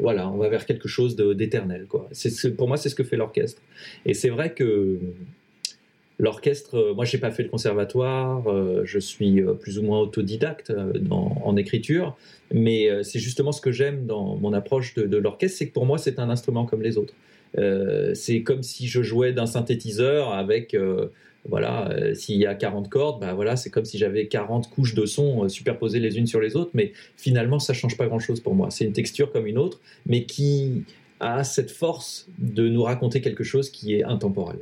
voilà, 0.00 0.30
on 0.30 0.36
va 0.36 0.48
vers 0.48 0.66
quelque 0.66 0.88
chose 0.88 1.16
d'éternel. 1.16 1.86
Pour 1.86 2.68
moi, 2.68 2.76
c'est 2.76 2.88
ce 2.88 2.94
que 2.94 3.04
fait 3.04 3.16
l'orchestre. 3.16 3.60
Et 4.06 4.14
c'est 4.14 4.30
vrai 4.30 4.52
que 4.52 4.98
L'orchestre, 6.18 6.76
euh, 6.76 6.94
moi, 6.94 7.04
j'ai 7.04 7.18
pas 7.18 7.32
fait 7.32 7.42
le 7.42 7.48
conservatoire, 7.48 8.46
euh, 8.48 8.82
je 8.84 9.00
suis 9.00 9.40
euh, 9.40 9.54
plus 9.54 9.78
ou 9.78 9.82
moins 9.82 9.98
autodidacte 9.98 10.72
en 11.10 11.56
écriture, 11.56 12.16
mais 12.52 12.88
c'est 13.02 13.18
justement 13.18 13.52
ce 13.52 13.60
que 13.60 13.72
j'aime 13.72 14.06
dans 14.06 14.36
mon 14.36 14.52
approche 14.52 14.94
de, 14.94 15.16
l'orchestre, 15.16 15.58
c'est 15.58 15.68
que 15.68 15.72
pour 15.72 15.86
moi, 15.86 15.98
c'est 15.98 16.18
un 16.18 16.30
instrument 16.30 16.66
comme 16.66 16.82
les 16.82 16.98
autres. 16.98 17.14
c'est 18.14 18.42
comme 18.42 18.62
si 18.62 18.86
je 18.86 19.02
jouais 19.02 19.32
d'un 19.32 19.46
synthétiseur 19.46 20.32
avec, 20.32 20.76
voilà, 21.48 21.90
s'il 22.14 22.36
y 22.36 22.46
a 22.46 22.54
40 22.54 22.88
cordes, 22.88 23.20
bah 23.20 23.34
voilà, 23.34 23.56
c'est 23.56 23.70
comme 23.70 23.84
si 23.84 23.98
j'avais 23.98 24.26
40 24.26 24.70
couches 24.70 24.94
de 24.94 25.06
son 25.06 25.48
superposées 25.48 26.00
les 26.00 26.18
unes 26.18 26.26
sur 26.26 26.40
les 26.40 26.54
autres, 26.56 26.70
mais 26.74 26.92
finalement, 27.16 27.58
ça 27.58 27.72
change 27.72 27.96
pas 27.96 28.06
grand-chose 28.06 28.40
pour 28.40 28.54
moi. 28.54 28.70
C'est 28.70 28.84
une 28.84 28.92
texture 28.92 29.32
comme 29.32 29.46
une 29.46 29.58
autre, 29.58 29.80
mais 30.06 30.24
qui 30.24 30.84
a 31.20 31.44
cette 31.44 31.70
force 31.70 32.28
de 32.38 32.68
nous 32.68 32.82
raconter 32.82 33.20
quelque 33.20 33.44
chose 33.44 33.70
qui 33.70 33.94
est 33.94 34.04
intemporel 34.04 34.58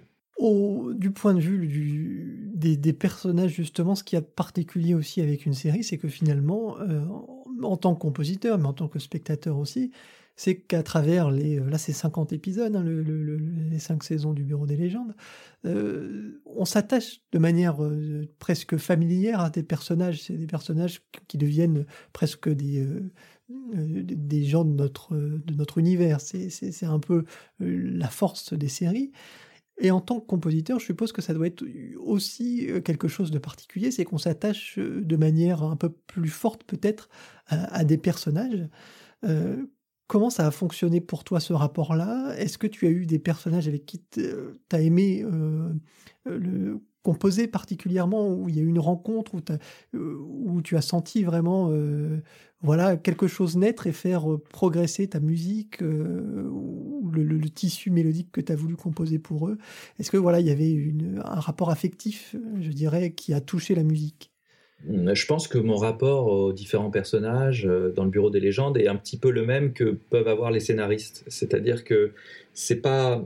du 0.94 1.11
point 1.11 1.35
de 1.35 1.40
vue 1.40 2.52
des, 2.55 2.92
personnages, 2.92 3.52
justement, 3.52 3.94
ce 3.94 4.05
qui 4.05 4.16
est 4.16 4.20
particulier 4.20 4.94
aussi 4.94 5.20
avec 5.20 5.46
une 5.46 5.55
série, 5.55 5.85
c'est 5.85 5.98
que 5.98 6.09
finalement, 6.09 6.78
euh, 6.81 7.05
en 7.62 7.76
tant 7.76 7.94
que 7.94 8.00
compositeur, 8.00 8.59
mais 8.59 8.66
en 8.66 8.72
tant 8.72 8.88
que 8.88 8.98
spectateur 8.98 9.59
aussi, 9.59 9.92
c'est 10.35 10.57
qu'à 10.57 10.83
travers 10.83 11.31
les, 11.31 11.61
là 11.61 11.76
c'est 11.76 11.92
50 11.92 12.33
épisodes, 12.33 12.74
hein, 12.74 12.85
les 12.85 13.78
5 13.78 14.02
saisons 14.02 14.33
du 14.33 14.44
Bureau 14.44 14.66
des 14.66 14.76
légendes, 14.76 15.14
euh, 15.66 16.42
on 16.46 16.64
s'attache 16.64 17.20
de 17.33 17.38
manière 17.38 17.85
euh, 17.85 18.26
presque 18.38 18.78
familière 18.78 19.40
à 19.40 19.50
des 19.50 19.62
personnages. 19.62 20.22
C'est 20.22 20.37
des 20.37 20.46
personnages 20.46 21.02
qui 21.28 21.37
deviennent 21.37 21.85
presque 22.12 22.48
des, 22.48 22.87
des 23.48 24.44
gens 24.44 24.64
de 24.64 24.72
notre, 24.72 25.14
de 25.14 25.55
notre 25.55 25.78
univers. 25.78 26.20
C'est 26.20 26.87
un 26.87 26.98
peu 26.98 27.24
la 27.61 28.09
force 28.09 28.55
des 28.55 28.68
séries. 28.68 29.12
Et 29.80 29.90
en 29.90 30.00
tant 30.00 30.20
que 30.20 30.26
compositeur, 30.26 30.78
je 30.78 30.85
suppose 30.85 31.12
que 31.12 31.22
ça 31.22 31.35
doit 31.35 31.46
être 31.46 31.64
aussi 31.98 32.70
euh, 32.70 32.80
quelque 32.80 33.08
chose 33.08 33.30
de 33.30 33.38
particulier, 33.38 33.90
c'est 33.90 34.04
qu'on 34.04 34.18
s'attache 34.18 34.78
euh, 34.78 35.00
de 35.02 35.16
manière 35.16 35.62
un 35.62 35.76
peu 35.76 35.88
plus 35.90 36.28
forte 36.28 36.64
peut-être 36.64 37.08
à, 37.46 37.85
des 37.85 37.98
personnages. 37.98 38.68
Euh, 39.24 39.66
comment 40.06 40.30
ça 40.30 40.46
a 40.46 40.50
fonctionné 40.50 41.00
pour 41.00 41.24
toi 41.24 41.40
ce 41.40 41.52
rapport-là? 41.52 42.35
Est-ce 42.37 42.58
que 42.58 42.66
tu 42.66 42.87
as 42.87 42.90
eu 42.90 43.06
des 43.06 43.18
personnages 43.18 43.68
avec 43.68 43.85
qui 43.85 44.02
tu 44.11 44.22
as 44.70 44.80
aimé 44.80 45.24
composer 47.02 47.48
particulièrement, 47.48 48.28
où 48.28 48.48
il 48.48 48.56
y 48.56 48.61
a 48.61 48.62
eu 48.62 48.68
une 48.68 48.78
rencontre, 48.78 49.32
où 49.92 50.62
tu 50.62 50.76
as 50.76 50.82
senti 50.82 51.24
vraiment 51.24 51.70
voilà 52.62 52.96
quelque 52.96 53.27
chose 53.27 53.57
naître 53.57 53.87
et 53.87 53.92
faire 53.92 54.27
progresser 54.51 55.09
ta 55.09 55.20
musique 55.20 55.81
ou 55.83 57.11
le, 57.12 57.40
tissu 57.48 57.90
mélodique 57.90 58.31
que 58.33 58.40
tu 58.40 58.53
as 58.53 58.57
voulu 58.57 58.77
composer 58.77 59.18
pour 59.18 59.48
eux 59.48 59.59
Est-ce 59.98 60.11
que 60.11 60.16
voilà 60.16 60.40
il 60.40 60.46
y 60.46 60.51
avait 60.51 60.92
un 61.25 61.40
rapport 61.40 61.70
affectif, 61.70 62.37
je 62.61 62.70
dirais, 62.70 63.12
qui 63.12 63.35
a 63.35 63.40
touché 63.40 63.75
la 63.75 63.83
musique? 63.83 64.31
Mmh, 64.87 65.14
je 65.14 65.27
pense 65.27 65.48
que 65.48 65.59
mon 65.59 65.77
rapport 65.77 66.27
aux 66.27 66.53
différents 66.53 66.90
personnages 66.90 67.68
dans 67.94 68.05
le 68.05 68.11
Bureau 68.11 68.31
des 68.31 68.40
légendes 68.40 68.77
est 68.79 68.88
un 68.88 68.96
petit 68.96 69.18
peu 69.18 69.31
le 69.31 69.44
même 69.44 69.72
que 69.72 69.98
peuvent 70.11 70.29
avoir 70.29 70.51
les 70.51 70.61
scénaristes. 70.61 71.25
C'est-à-dire 71.29 71.85
que 71.85 72.12
c'est 72.55 72.81
pas 72.81 73.25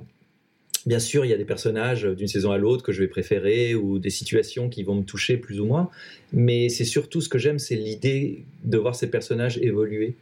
Bien 0.86 1.00
sûr, 1.00 1.24
il 1.24 1.30
y 1.30 1.34
a 1.34 1.36
des 1.36 1.44
personnages 1.44 2.04
d'une 2.04 2.28
saison 2.28 2.52
à 2.52 2.58
l'autre 2.58 2.84
que 2.84 2.92
je 2.92 3.00
vais 3.00 3.08
préférer 3.08 3.74
ou 3.74 3.98
des 3.98 4.10
situations 4.10 4.68
qui 4.68 4.84
vont 4.84 4.94
me 4.94 5.02
toucher 5.02 5.36
plus 5.36 5.60
ou 5.60 5.66
moins, 5.66 5.90
mais 6.32 6.68
c'est 6.68 6.84
surtout 6.84 7.20
ce 7.20 7.28
que 7.28 7.38
j'aime, 7.38 7.58
c'est 7.58 7.74
l'idée 7.74 8.44
de 8.62 8.78
voir 8.78 8.94
ces 8.94 9.10
personnages 9.10 9.58
évoluer 9.58 10.14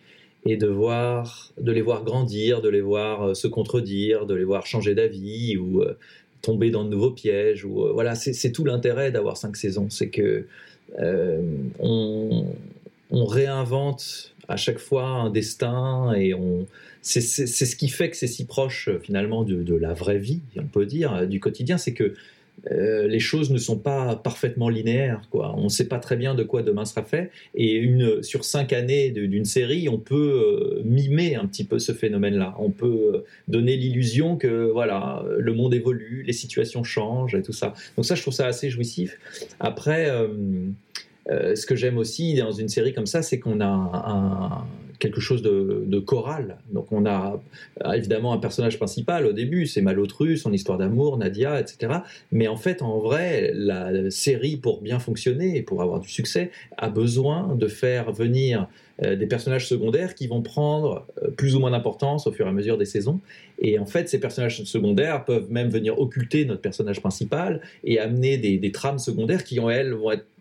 et 0.46 0.57
de 0.57 0.66
voir, 0.66 1.53
de 1.61 1.70
les 1.70 1.83
voir 1.83 2.03
grandir, 2.03 2.62
de 2.62 2.70
les 2.70 2.81
voir 2.81 3.22
euh, 3.22 3.35
se 3.35 3.46
contredire, 3.46 4.27
de 4.27 4.35
les 4.35 4.44
voir 4.44 4.66
changer 4.66 4.94
d'avis 4.94 5.57
ou 5.57 5.83
euh, 5.83 5.98
tomber 6.42 6.70
dans 6.70 6.85
de 6.85 6.90
nouveaux 6.90 7.11
pièges. 7.11 7.64
Euh, 7.64 7.92
voilà, 7.92 8.14
c'est 8.14 8.53
tout 8.53 8.64
l'intérêt 8.64 9.11
d'avoir 9.11 9.37
cinq 9.37 9.57
saisons, 9.57 9.88
c'est 9.90 10.09
que 10.09 10.46
réinvente 13.24 14.34
à 14.48 14.56
chaque 14.56 14.78
fois 14.78 15.04
un 15.04 15.30
destin 15.30 16.12
et 16.14 16.34
on 16.34 16.66
c'est 17.02 17.20
ce 17.20 17.76
qui 17.76 17.90
fait 17.90 18.08
que 18.08 18.16
c'est 18.16 18.26
si 18.26 18.46
proche 18.46 18.88
finalement 19.02 19.44
de, 19.44 19.74
la 19.74 19.92
vraie 19.92 20.18
vie, 20.18 20.40
on 20.56 20.64
peut 20.64 20.87
dire, 20.87 21.28
du 21.28 21.38
quotidien, 21.38 21.76
c'est 21.76 21.92
que 21.92 22.14
euh, 22.70 23.06
les 23.06 23.20
choses 23.20 23.50
ne 23.50 23.58
sont 23.58 23.78
pas 23.78 24.16
parfaitement 24.16 24.68
linéaires. 24.68 25.20
Quoi. 25.30 25.54
On 25.56 25.64
ne 25.64 25.68
sait 25.68 25.87
pas 25.87 25.98
très 25.98 26.16
bien 26.16 26.34
de 26.34 26.42
quoi 26.42 26.62
demain 26.62 26.84
sera 26.84 27.02
fait. 27.02 27.30
Et 27.54 27.74
une, 27.74 28.22
sur 28.22 28.44
cinq 28.44 28.72
années 28.72 29.10
d'une 29.10 29.44
série, 29.44 29.88
on 29.88 29.98
peut 29.98 30.80
euh, 30.80 30.82
mimer 30.84 31.34
un 31.34 31.46
petit 31.46 31.64
peu 31.64 31.78
ce 31.78 31.92
phénomène-là. 31.92 32.54
On 32.58 32.70
peut 32.70 33.12
euh, 33.14 33.24
donner 33.48 33.76
l'illusion 33.76 34.37
que 34.37 34.70
voilà, 34.70 35.24
le 35.38 35.52
monde 35.52 35.74
évolue, 35.74 36.24
les 36.26 36.32
situations 36.32 36.84
changent 36.84 37.34
et 37.34 37.42
tout 37.42 37.52
ça. 37.52 37.74
Donc 37.96 38.06
ça, 38.06 38.14
je 38.14 38.22
trouve 38.22 38.34
ça 38.34 38.46
assez 38.46 38.70
jouissif. 38.70 39.18
Après, 39.60 40.10
ce 41.28 41.66
que 41.66 41.76
j'aime 41.76 41.98
aussi 41.98 42.34
dans 42.34 42.52
une 42.52 42.68
série 42.68 42.92
comme 42.92 43.06
ça, 43.06 43.22
c'est 43.22 43.38
qu'on 43.38 43.60
a 43.60 43.66
un, 43.66 44.66
quelque 44.98 45.20
chose 45.20 45.42
de, 45.42 45.98
choral. 46.00 46.59
Donc 46.72 46.92
on 46.92 47.07
a 47.07 47.40
évidemment 47.94 48.33
un 48.33 48.38
personnage 48.38 48.76
principal 48.76 49.26
au 49.26 49.33
début, 49.33 49.66
c'est 49.66 49.80
Malotru, 49.80 50.37
son 50.37 50.52
histoire 50.52 50.78
d'amour, 50.78 51.16
Nadia, 51.16 51.61
etc. 51.61 52.00
Mais 52.33 52.48
en 52.48 52.57
fait, 52.57 52.83
en 52.83 52.98
vrai, 52.98 53.52
la 53.54 54.11
série, 54.11 54.57
pour 54.57 54.83
bien 54.83 54.98
fonctionner 54.98 55.57
et 55.57 55.62
pour 55.62 55.83
avoir 55.83 56.00
du 56.00 56.09
succès, 56.09 56.50
a 56.76 56.88
besoin 56.88 57.54
de 57.54 57.68
faire 57.68 58.12
venir 58.12 58.68
euh, 59.02 59.16
des 59.16 59.26
personnages 59.26 59.66
secondaires 59.66 60.14
qui 60.14 60.28
vont 60.28 60.40
prendre 60.40 61.04
euh, 61.20 61.30
plus 61.30 61.57
ou 61.57 61.59
moins 61.59 61.72
d'importance 61.72 62.28
au 62.28 62.33
fur 62.33 62.46
et 62.46 62.48
à 62.48 62.52
mesure 62.52 62.78
des 62.78 62.85
saisons. 62.85 63.18
Et 63.59 63.80
en 63.80 63.87
fait, 63.87 64.09
ces 64.09 64.20
personnages 64.20 64.62
secondaires 64.62 65.24
peuvent 65.24 65.50
même 65.50 65.68
venir 65.68 65.98
occulter 65.98 66.44
notre 66.44 66.61
personnage 66.61 67.00
principal 67.00 67.61
et 67.83 67.98
amener 67.98 68.38
des, 68.38 68.72
trames 68.72 69.00
secondaires 69.00 69.42
qui, 69.42 69.59
en 69.59 69.68
elles, 69.68 69.94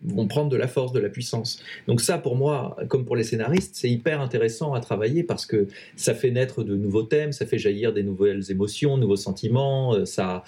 vont, 0.04 0.28
prendre 0.28 0.50
de 0.50 0.56
la 0.56 0.68
force, 0.68 0.92
de 0.92 1.00
la 1.00 1.08
puissance. 1.08 1.60
Donc 1.88 2.00
ça, 2.00 2.18
pour 2.18 2.36
moi, 2.36 2.76
comme 2.88 3.04
pour 3.04 3.16
les 3.16 3.24
scénaristes, 3.24 3.74
c'est 3.74 3.90
hyper 3.90 4.20
intéressant 4.44 4.74
à 4.74 4.80
travailler 4.80 5.22
parce 5.22 5.46
que 5.46 5.66
ça 5.96 6.14
fait 6.14 6.30
naître 6.30 6.64
de 6.64 6.76
nouveaux 6.76 7.02
thèmes, 7.02 7.32
ça 7.32 7.46
fait 7.46 7.58
jaillir 7.58 7.92
des 7.92 8.02
nouvelles 8.02 8.50
émotions, 8.50 8.96
nouveaux 8.96 9.16
sentiments, 9.16 9.94
euh, 9.94 10.04
ça, 10.04 10.44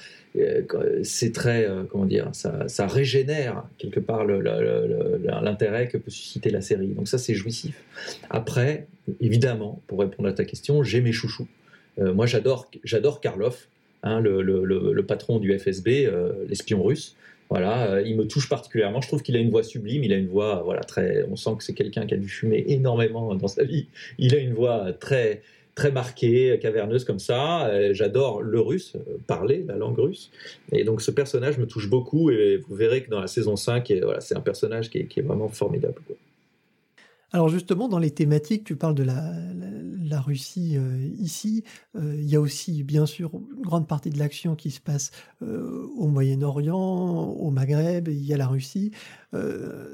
c'est 1.03 1.33
très, 1.33 1.67
comment 1.91 2.05
dire, 2.05 2.29
ça, 2.33 2.87
régénère 2.87 3.65
quelque 3.79 4.01
part 4.01 4.27
l'intérêt 4.27 5.89
que 5.89 5.97
peut 5.97 6.11
susciter 6.11 6.51
la 6.51 6.61
série. 6.61 6.89
Donc 6.89 7.09
ça, 7.09 7.17
c'est 7.17 7.35
jouissif. 7.35 7.83
Après, 8.29 8.87
évidemment, 9.21 9.81
pour 9.87 10.01
répondre 10.01 10.29
à 10.29 10.35
ta 10.35 10.45
question, 10.45 10.83
j'ai 10.83 11.01
mes 11.01 11.13
chouchous. 11.13 11.49
Euh, 11.99 12.13
moi, 12.13 12.27
j'adore, 12.27 12.71
j'adore 12.85 13.21
Karlov, 13.21 13.67
hein, 14.03 14.21
le, 14.21 15.01
patron 15.03 15.39
du 15.39 15.57
FSB, 15.59 16.07
euh, 16.07 16.33
l'espion 16.49 16.83
russe. 16.83 17.17
Voilà, 17.49 17.93
euh, 17.93 18.03
il 18.03 18.17
me 18.17 18.27
touche 18.27 18.49
particulièrement. 18.49 19.01
Je 19.01 19.09
trouve 19.09 19.23
qu'il 19.23 19.37
a 19.37 19.39
une 19.39 19.51
voix 19.51 19.63
sublime. 19.63 20.05
Il 20.05 20.13
a 20.13 20.17
une 20.17 20.29
voix, 20.29 20.63
voilà, 20.65 20.81
très. 20.81 21.25
On 21.31 21.37
sent 21.37 21.51
que 21.59 21.65
c'est 21.65 21.75
quelqu'un 21.75 22.07
qui 22.07 22.15
a 22.15 22.17
dû 22.17 22.29
fumer 22.29 22.65
énormément 22.69 23.35
dans 23.35 23.49
sa 23.49 23.65
vie. 23.65 23.87
Il 24.19 24.35
a 24.35 24.39
une 24.39 24.53
voix 24.53 24.93
très, 24.93 25.43
très 25.75 25.93
marquée, 25.93 26.59
caverneuse 26.61 27.05
comme 27.05 27.21
ça. 27.21 27.71
J'adore 27.93 28.43
le 28.43 28.61
russe, 28.61 28.95
parler 29.27 29.65
la 29.67 29.77
langue 29.77 29.99
russe. 29.99 30.31
Et 30.73 30.83
donc 30.85 31.03
ce 31.03 31.11
personnage 31.11 31.59
me 31.59 31.67
touche 31.67 31.89
beaucoup 31.89 32.31
et 32.31 32.57
vous 32.57 32.75
verrez 32.75 33.03
que 33.05 33.11
dans 33.11 33.21
la 33.21 33.29
saison 33.29 33.55
5, 33.55 33.93
voilà, 34.03 34.21
c'est 34.21 34.37
un 34.37 34.41
personnage 34.41 34.91
qui 34.91 34.99
est, 34.99 35.23
vraiment 35.23 35.49
formidable. 35.49 36.01
Alors 37.33 37.49
justement, 37.49 37.89
dans 37.89 37.99
les 37.99 38.13
thématiques, 38.13 38.65
tu 38.65 38.77
parles 38.77 38.95
de 38.95 39.03
la, 39.03 40.21
Russie 40.21 40.77
euh, 40.77 40.97
ici. 41.19 41.65
Euh, 41.97 42.15
il 42.17 42.25
y 42.25 42.37
a 42.37 42.41
aussi, 42.41 42.83
bien 42.85 43.05
sûr, 43.05 43.31
une 43.35 43.63
grande 43.63 43.87
partie 43.87 44.11
de 44.11 44.19
l'action 44.19 44.55
qui 44.55 44.71
se 44.71 44.81
passe 44.81 45.11
euh, 45.43 45.87
au 45.97 46.07
Moyen-Orient, 46.07 46.79
au 46.79 47.51
Maghreb, 47.51 48.09
il 48.09 48.25
y 48.25 48.33
a 48.33 48.37
la 48.37 48.47
Russie. 48.47 48.93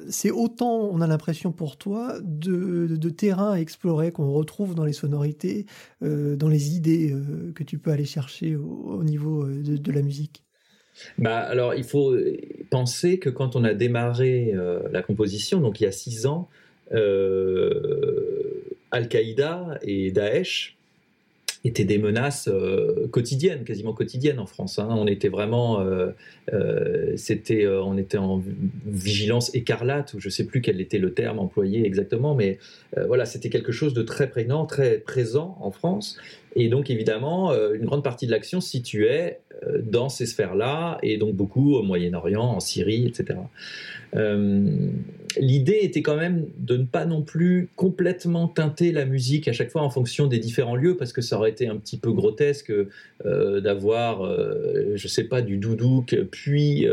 c'est 0.09 0.31
autant, 0.31 0.88
on 0.92 1.01
a 1.01 1.07
l'impression 1.09 1.51
pour 1.51 1.77
toi, 1.77 2.14
de, 2.23 3.09
terrain 3.09 3.53
à 3.53 3.57
explorer 3.57 4.12
qu'on 4.12 4.31
retrouve 4.31 4.75
dans 4.75 4.85
les 4.85 4.92
sonorités, 4.92 5.66
dans 6.01 6.49
les 6.49 6.77
idées 6.77 7.12
que 7.55 7.64
tu 7.64 7.79
peux 7.79 7.90
aller 7.90 8.05
chercher 8.05 8.55
au, 8.55 9.03
niveau 9.03 9.45
de, 9.47 9.92
la 9.92 10.03
musique. 10.03 10.45
Bah, 11.18 11.38
alors, 11.38 11.75
il 11.75 11.85
faut 11.85 12.14
penser 12.71 13.18
que 13.18 13.31
quand 13.31 13.57
on 13.57 13.64
a 13.64 13.75
démarré 13.75 14.55
la 14.92 15.03
composition, 15.03 15.61
donc 15.61 15.81
il 15.81 15.85
y 15.85 15.88
a 15.88 15.92
six 15.92 16.27
ans, 16.27 16.49
Al-Qaïda 18.90 19.78
et 19.83 20.11
Daesh 20.11 20.76
étaient 21.64 21.85
des 21.85 21.98
menaces 21.98 22.48
euh, 22.48 23.07
quotidiennes, 23.12 23.64
quasiment 23.64 23.92
quotidiennes 23.92 24.40
en 24.40 24.46
France. 24.46 24.78
Hein. 24.78 24.88
On 24.90 25.07
était 25.07 25.28
vraiment, 25.28 25.81
euh, 25.81 26.11
on 26.52 27.96
était 27.96 28.18
en 28.18 28.42
vigilance 28.85 29.55
écarlate, 29.55 30.14
ou 30.14 30.20
je 30.20 30.26
ne 30.26 30.31
sais 30.31 30.44
plus 30.44 30.61
quel 30.61 30.81
était 30.81 30.98
le 30.98 31.14
terme 31.14 31.38
employé 31.38 31.87
exactement, 31.87 32.35
mais 32.35 32.59
voilà, 33.07 33.24
c'était 33.26 33.48
quelque 33.48 33.72
chose 33.72 33.94
de 33.94 34.02
très 34.02 34.28
prégnant, 34.28 34.66
très 34.66 34.98
présent 34.98 35.57
en 35.61 35.70
France. 35.70 36.18
Et 36.54 36.68
donc 36.68 36.90
évidemment, 36.90 37.52
une 37.72 37.84
grande 37.84 38.04
partie 38.04 38.26
de 38.26 38.30
l'action 38.30 38.60
se 38.60 38.68
situait 38.68 39.40
dans 39.82 40.08
ces 40.08 40.26
sphères-là, 40.26 40.98
et 41.02 41.16
donc 41.18 41.34
beaucoup 41.34 41.74
au 41.74 41.82
Moyen-Orient, 41.82 42.42
en 42.42 42.60
Syrie, 42.60 43.06
etc. 43.06 43.38
Euh, 44.14 44.90
l'idée 45.38 45.78
était 45.82 46.02
quand 46.02 46.16
même 46.16 46.46
de 46.58 46.76
ne 46.76 46.84
pas 46.84 47.06
non 47.06 47.22
plus 47.22 47.70
complètement 47.76 48.46
teinter 48.46 48.92
la 48.92 49.06
musique 49.06 49.48
à 49.48 49.52
chaque 49.52 49.70
fois 49.70 49.80
en 49.82 49.88
fonction 49.88 50.26
des 50.26 50.38
différents 50.38 50.76
lieux, 50.76 50.96
parce 50.96 51.12
que 51.12 51.22
ça 51.22 51.38
aurait 51.38 51.50
été 51.50 51.66
un 51.66 51.76
petit 51.76 51.98
peu 51.98 52.12
grotesque 52.12 52.70
euh, 53.24 53.60
d'avoir, 53.60 54.22
euh, 54.22 54.92
je 54.96 55.08
sais 55.08 55.24
pas, 55.24 55.40
du 55.40 55.56
doudouk, 55.56 56.16
puis 56.30 56.86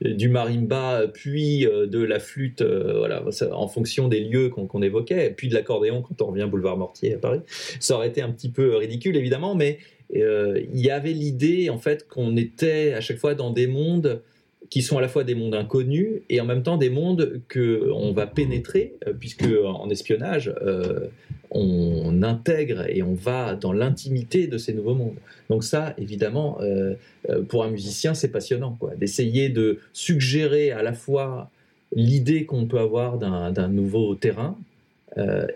du 0.00 0.28
marimba, 0.28 1.08
puis 1.12 1.66
de 1.66 1.98
la 1.98 2.20
flûte, 2.20 2.62
voilà, 2.62 3.24
en 3.52 3.66
fonction 3.66 4.06
des 4.08 4.20
lieux 4.20 4.48
qu'on 4.48 4.82
évoquait, 4.82 5.34
puis 5.36 5.48
de 5.48 5.54
l'accordéon 5.54 6.02
quand 6.02 6.22
on 6.22 6.30
revient 6.30 6.46
boulevard 6.48 6.76
Mortier 6.76 7.14
à 7.14 7.18
Paris. 7.18 7.40
Ça 7.80 7.96
aurait 7.96 8.08
été 8.08 8.22
un 8.22 8.30
petit 8.30 8.48
peu 8.48 8.67
ridicule, 8.76 9.16
évidemment, 9.16 9.54
mais 9.54 9.78
il 10.10 10.80
y 10.80 10.90
avait 10.90 11.12
l'idée, 11.12 11.68
en 11.68 11.78
fait, 11.78 12.08
qu'on 12.08 12.36
était 12.36 12.94
à 12.94 13.00
chaque 13.00 13.18
fois 13.18 13.34
dans 13.34 13.50
des 13.50 13.66
mondes 13.66 14.22
qui 14.70 14.82
sont 14.82 14.98
à 14.98 15.00
la 15.00 15.08
fois 15.08 15.24
des 15.24 15.34
mondes 15.34 15.54
inconnus 15.54 16.20
et 16.28 16.40
en 16.40 16.44
même 16.44 16.62
temps 16.62 16.76
des 16.76 16.90
mondes 16.90 17.40
que 17.48 17.90
on 17.92 18.12
va 18.12 18.26
pénétrer, 18.26 18.94
euh, 19.06 19.12
puisque 19.18 19.46
en 19.64 19.88
espionnage, 19.88 20.52
euh, 20.62 21.06
on 21.50 22.22
intègre 22.22 22.84
et 22.88 23.02
on 23.02 23.14
va 23.14 23.54
dans 23.54 23.72
l'intimité 23.72 24.46
de 24.46 24.58
ces 24.58 24.74
nouveaux 24.74 24.94
mondes. 24.94 25.16
Donc 25.48 25.64
ça, 25.64 25.94
évidemment, 25.96 26.58
euh, 26.60 26.94
pour 27.48 27.64
un 27.64 27.70
musicien, 27.70 28.12
c'est 28.12 28.28
passionnant, 28.28 28.76
quoi, 28.78 28.94
d'essayer 28.96 29.48
de 29.48 29.78
suggérer 29.94 30.72
à 30.72 30.82
la 30.82 30.92
fois 30.92 31.50
l'idée 31.94 32.44
qu'on 32.44 32.66
peut 32.66 32.78
avoir 32.78 33.16
d'un 33.16 33.68
nouveau 33.68 34.14
terrain, 34.14 34.58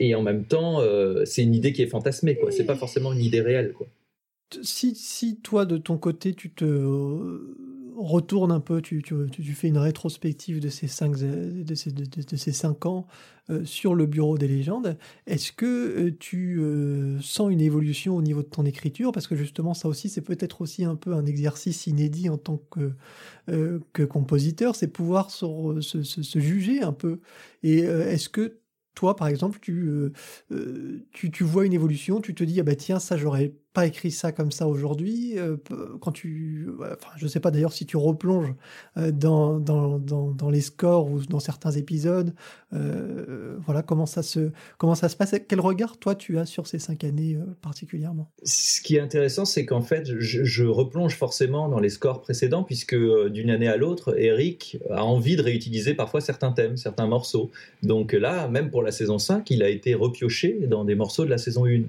et 0.00 0.14
en 0.14 0.22
même 0.22 0.44
temps, 0.44 0.80
c'est 1.24 1.42
une 1.42 1.54
idée 1.54 1.72
qui 1.72 1.82
est 1.82 1.86
fantasmée, 1.86 2.36
quoi. 2.36 2.50
C'est 2.50 2.64
pas 2.64 2.76
forcément 2.76 3.12
une 3.12 3.20
idée 3.20 3.40
réelle, 3.40 3.72
quoi. 3.72 3.86
Si, 4.62 4.94
si 4.94 5.36
toi, 5.40 5.64
de 5.64 5.78
ton 5.78 5.96
côté, 5.96 6.34
tu 6.34 6.50
te 6.50 6.64
retourne 7.96 8.52
un 8.52 8.60
peu, 8.60 8.80
tu, 8.80 9.02
tu, 9.02 9.14
tu, 9.30 9.52
fais 9.52 9.68
une 9.68 9.78
rétrospective 9.78 10.60
de 10.60 10.68
ces 10.68 10.88
cinq, 10.88 11.16
de 11.16 11.74
ces, 11.74 12.52
cinq 12.52 12.86
ans 12.86 13.06
euh, 13.50 13.64
sur 13.64 13.94
le 13.94 14.06
bureau 14.06 14.38
des 14.38 14.48
légendes. 14.48 14.96
Est-ce 15.26 15.52
que 15.52 15.66
euh, 15.66 16.16
tu 16.18 16.58
euh, 16.60 17.20
sens 17.20 17.50
une 17.50 17.60
évolution 17.60 18.16
au 18.16 18.22
niveau 18.22 18.42
de 18.42 18.48
ton 18.48 18.64
écriture? 18.64 19.12
Parce 19.12 19.26
que 19.26 19.36
justement, 19.36 19.74
ça 19.74 19.88
aussi, 19.88 20.08
c'est 20.08 20.20
peut-être 20.20 20.60
aussi 20.60 20.84
un 20.84 20.96
peu 20.96 21.14
un 21.14 21.26
exercice 21.26 21.86
inédit 21.86 22.28
en 22.28 22.38
tant 22.38 22.60
que, 22.70 22.92
que 23.92 24.02
compositeur, 24.04 24.76
c'est 24.76 24.88
pouvoir 24.88 25.30
se, 25.30 25.80
se, 25.80 26.02
se, 26.02 26.38
juger 26.38 26.82
un 26.82 26.92
peu. 26.92 27.20
Et 27.62 27.80
est-ce 27.80 28.28
que 28.28 28.58
toi, 28.94 29.16
par 29.16 29.28
exemple, 29.28 29.58
tu, 29.60 30.12
tu, 31.12 31.30
tu, 31.30 31.44
vois 31.44 31.66
une 31.66 31.72
évolution, 31.72 32.20
tu 32.20 32.34
te 32.34 32.44
dis, 32.44 32.60
ah 32.60 32.62
bah 32.62 32.76
tiens, 32.76 32.98
ça, 32.98 33.16
j'aurais 33.16 33.54
pas 33.72 33.86
écrit 33.86 34.10
ça 34.10 34.32
comme 34.32 34.50
ça 34.50 34.68
aujourd'hui. 34.68 35.38
Euh, 35.38 35.56
quand 36.00 36.12
tu, 36.12 36.68
enfin, 36.80 37.12
je 37.16 37.26
sais 37.26 37.40
pas 37.40 37.50
d'ailleurs 37.50 37.72
si 37.72 37.86
tu 37.86 37.96
replonges 37.96 38.54
euh, 38.98 39.10
dans, 39.12 39.58
dans, 39.58 39.98
dans, 39.98 40.50
les 40.50 40.60
scores 40.60 41.10
ou 41.10 41.20
dans 41.20 41.40
certains 41.40 41.70
épisodes, 41.70 42.34
euh, 42.74 43.56
voilà 43.64 43.82
comment 43.82 44.04
ça 44.06 44.22
se 44.22 44.50
comment 44.76 44.94
ça 44.94 45.08
se 45.08 45.16
passe. 45.16 45.34
Quel 45.48 45.60
regard 45.60 45.96
toi 45.98 46.14
tu 46.14 46.38
as 46.38 46.44
sur 46.44 46.66
ces 46.66 46.78
cinq 46.78 47.04
années 47.04 47.38
particulièrement? 47.62 48.30
Ce 48.42 48.80
qui 48.82 48.96
est 48.96 49.00
intéressant, 49.00 49.44
c'est 49.44 49.64
qu'en 49.64 49.82
fait, 49.82 50.18
je, 50.18 50.44
je, 50.44 50.64
replonge 50.64 51.16
forcément 51.16 51.68
dans 51.68 51.80
les 51.80 51.88
scores 51.88 52.20
précédents 52.20 52.64
puisque 52.64 52.96
d'une 53.30 53.50
année 53.50 53.68
à 53.68 53.76
l'autre, 53.76 54.18
Eric 54.18 54.78
a 54.90 55.04
envie 55.04 55.36
de 55.36 55.42
réutiliser 55.42 55.94
parfois 55.94 56.20
certains 56.20 56.52
thèmes, 56.52 56.76
certains 56.76 57.06
morceaux. 57.06 57.50
Donc 57.82 58.12
là, 58.12 58.48
même 58.48 58.70
pour 58.70 58.82
la 58.82 58.92
saison 58.92 59.18
5, 59.18 59.50
il 59.50 59.62
a 59.62 59.68
été 59.68 59.94
repioché 59.94 60.66
dans 60.66 60.84
des 60.84 60.94
morceaux 60.94 61.24
de 61.24 61.30
la 61.30 61.38
saison 61.38 61.66
1. 61.66 61.82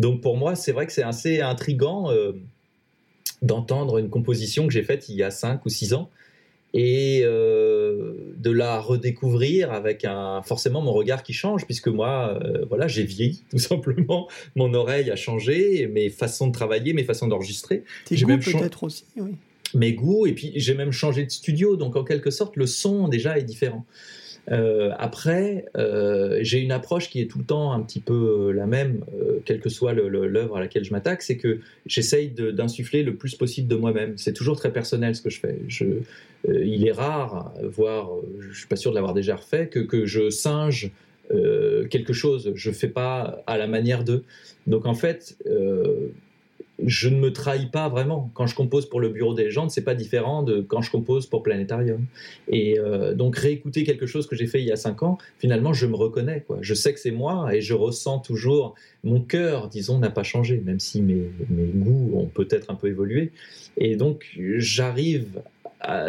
Donc 0.00 0.22
pour 0.22 0.38
moi, 0.38 0.54
c'est 0.54 0.72
vrai 0.72 0.86
que 0.86 0.92
c'est 0.92 1.02
assez 1.02 1.42
intrigant 1.42 2.10
euh, 2.10 2.32
d'entendre 3.42 3.98
une 3.98 4.08
composition 4.08 4.66
que 4.66 4.72
j'ai 4.72 4.82
faite 4.82 5.10
il 5.10 5.16
y 5.16 5.22
a 5.22 5.30
5 5.30 5.64
ou 5.66 5.68
6 5.68 5.92
ans 5.92 6.08
et 6.72 7.20
euh, 7.24 8.14
de 8.38 8.50
la 8.50 8.80
redécouvrir 8.80 9.72
avec 9.72 10.04
un 10.06 10.40
forcément 10.42 10.80
mon 10.80 10.92
regard 10.92 11.22
qui 11.22 11.32
change 11.32 11.66
puisque 11.66 11.88
moi 11.88 12.40
euh, 12.42 12.64
voilà 12.68 12.86
j'ai 12.86 13.04
vieilli 13.04 13.42
tout 13.50 13.58
simplement. 13.58 14.26
Mon 14.56 14.72
oreille 14.72 15.10
a 15.10 15.16
changé 15.16 15.86
mes 15.86 16.08
façons 16.08 16.46
de 16.46 16.52
travailler 16.52 16.94
mes 16.94 17.04
façons 17.04 17.28
d'enregistrer. 17.28 17.84
Tes 18.06 18.16
goûts 18.16 18.38
peut-être 18.38 18.84
aussi 18.84 19.04
oui. 19.16 19.32
Mes 19.74 19.92
goûts 19.92 20.26
et 20.26 20.32
puis 20.32 20.52
j'ai 20.56 20.74
même 20.74 20.92
changé 20.92 21.26
de 21.26 21.30
studio. 21.30 21.76
Donc 21.76 21.94
en 21.96 22.04
quelque 22.04 22.30
sorte 22.30 22.56
le 22.56 22.66
son 22.66 23.08
déjà 23.08 23.38
est 23.38 23.44
différent 23.44 23.84
euh, 24.50 24.92
après, 24.98 25.66
euh, 25.76 26.38
j'ai 26.42 26.60
une 26.60 26.72
approche 26.72 27.08
qui 27.08 27.20
est 27.20 27.26
tout 27.26 27.38
le 27.38 27.44
temps 27.44 27.72
un 27.72 27.80
petit 27.80 28.00
peu 28.00 28.48
euh, 28.48 28.52
la 28.52 28.66
même, 28.66 29.04
quelle 29.44 29.60
que 29.60 29.68
soit 29.68 29.92
l'œuvre 29.92 30.56
à 30.56 30.60
laquelle 30.60 30.84
je 30.84 30.92
m'attaque, 30.92 31.22
c'est 31.22 31.36
que 31.36 31.60
j'essaye 31.86 32.30
d'insuffler 32.30 33.02
le 33.02 33.14
plus 33.14 33.34
possible 33.34 33.68
de 33.68 33.76
moi-même. 33.76 34.16
C'est 34.16 34.32
toujours 34.32 34.56
très 34.56 34.72
personnel 34.72 35.14
ce 35.14 35.22
que 35.22 35.30
je 35.30 35.40
fais. 35.40 35.58
Je, 35.68 35.84
il 36.48 36.86
est 36.86 36.92
rare, 36.92 37.52
voire 37.62 38.10
je 38.40 38.58
suis 38.58 38.66
pas 38.66 38.76
sûr 38.76 38.90
de 38.90 38.96
l'avoir 38.96 39.14
déjà 39.14 39.36
refait, 39.36 39.68
que, 39.68 39.80
que 39.80 40.06
je 40.06 40.30
singe 40.30 40.90
quelque 41.90 42.12
chose. 42.12 42.52
Je 42.54 42.70
fais 42.72 42.88
pas 42.88 43.42
à 43.46 43.56
la 43.56 43.66
manière 43.66 44.04
de. 44.04 44.24
Donc 44.66 44.86
en 44.86 44.94
fait 44.94 45.36
je 46.86 47.08
ne 47.08 47.18
me 47.18 47.32
trahis 47.32 47.66
pas 47.66 47.88
vraiment. 47.88 48.30
Quand 48.34 48.46
je 48.46 48.54
compose 48.54 48.88
pour 48.88 49.00
le 49.00 49.08
Bureau 49.08 49.34
des 49.34 49.44
légendes, 49.44 49.70
c'est 49.70 49.84
pas 49.84 49.94
différent 49.94 50.42
de 50.42 50.60
quand 50.60 50.82
je 50.82 50.90
compose 50.90 51.26
pour 51.26 51.42
Planétarium. 51.42 52.04
Et 52.48 52.78
euh, 52.78 53.14
donc 53.14 53.36
réécouter 53.36 53.84
quelque 53.84 54.06
chose 54.06 54.26
que 54.26 54.36
j'ai 54.36 54.46
fait 54.46 54.60
il 54.60 54.66
y 54.66 54.72
a 54.72 54.76
cinq 54.76 55.02
ans, 55.02 55.18
finalement, 55.38 55.72
je 55.72 55.86
me 55.86 55.96
reconnais. 55.96 56.44
Quoi. 56.46 56.58
Je 56.60 56.74
sais 56.74 56.92
que 56.92 57.00
c'est 57.00 57.10
moi 57.10 57.54
et 57.54 57.60
je 57.60 57.74
ressens 57.74 58.20
toujours 58.20 58.74
mon 59.04 59.20
cœur, 59.20 59.68
disons, 59.68 59.98
n'a 59.98 60.10
pas 60.10 60.22
changé, 60.22 60.62
même 60.64 60.80
si 60.80 61.02
mes, 61.02 61.30
mes 61.48 61.66
goûts 61.66 62.12
ont 62.14 62.26
peut-être 62.26 62.70
un 62.70 62.74
peu 62.74 62.88
évolué. 62.88 63.32
Et 63.76 63.96
donc 63.96 64.38
j'arrive 64.58 65.42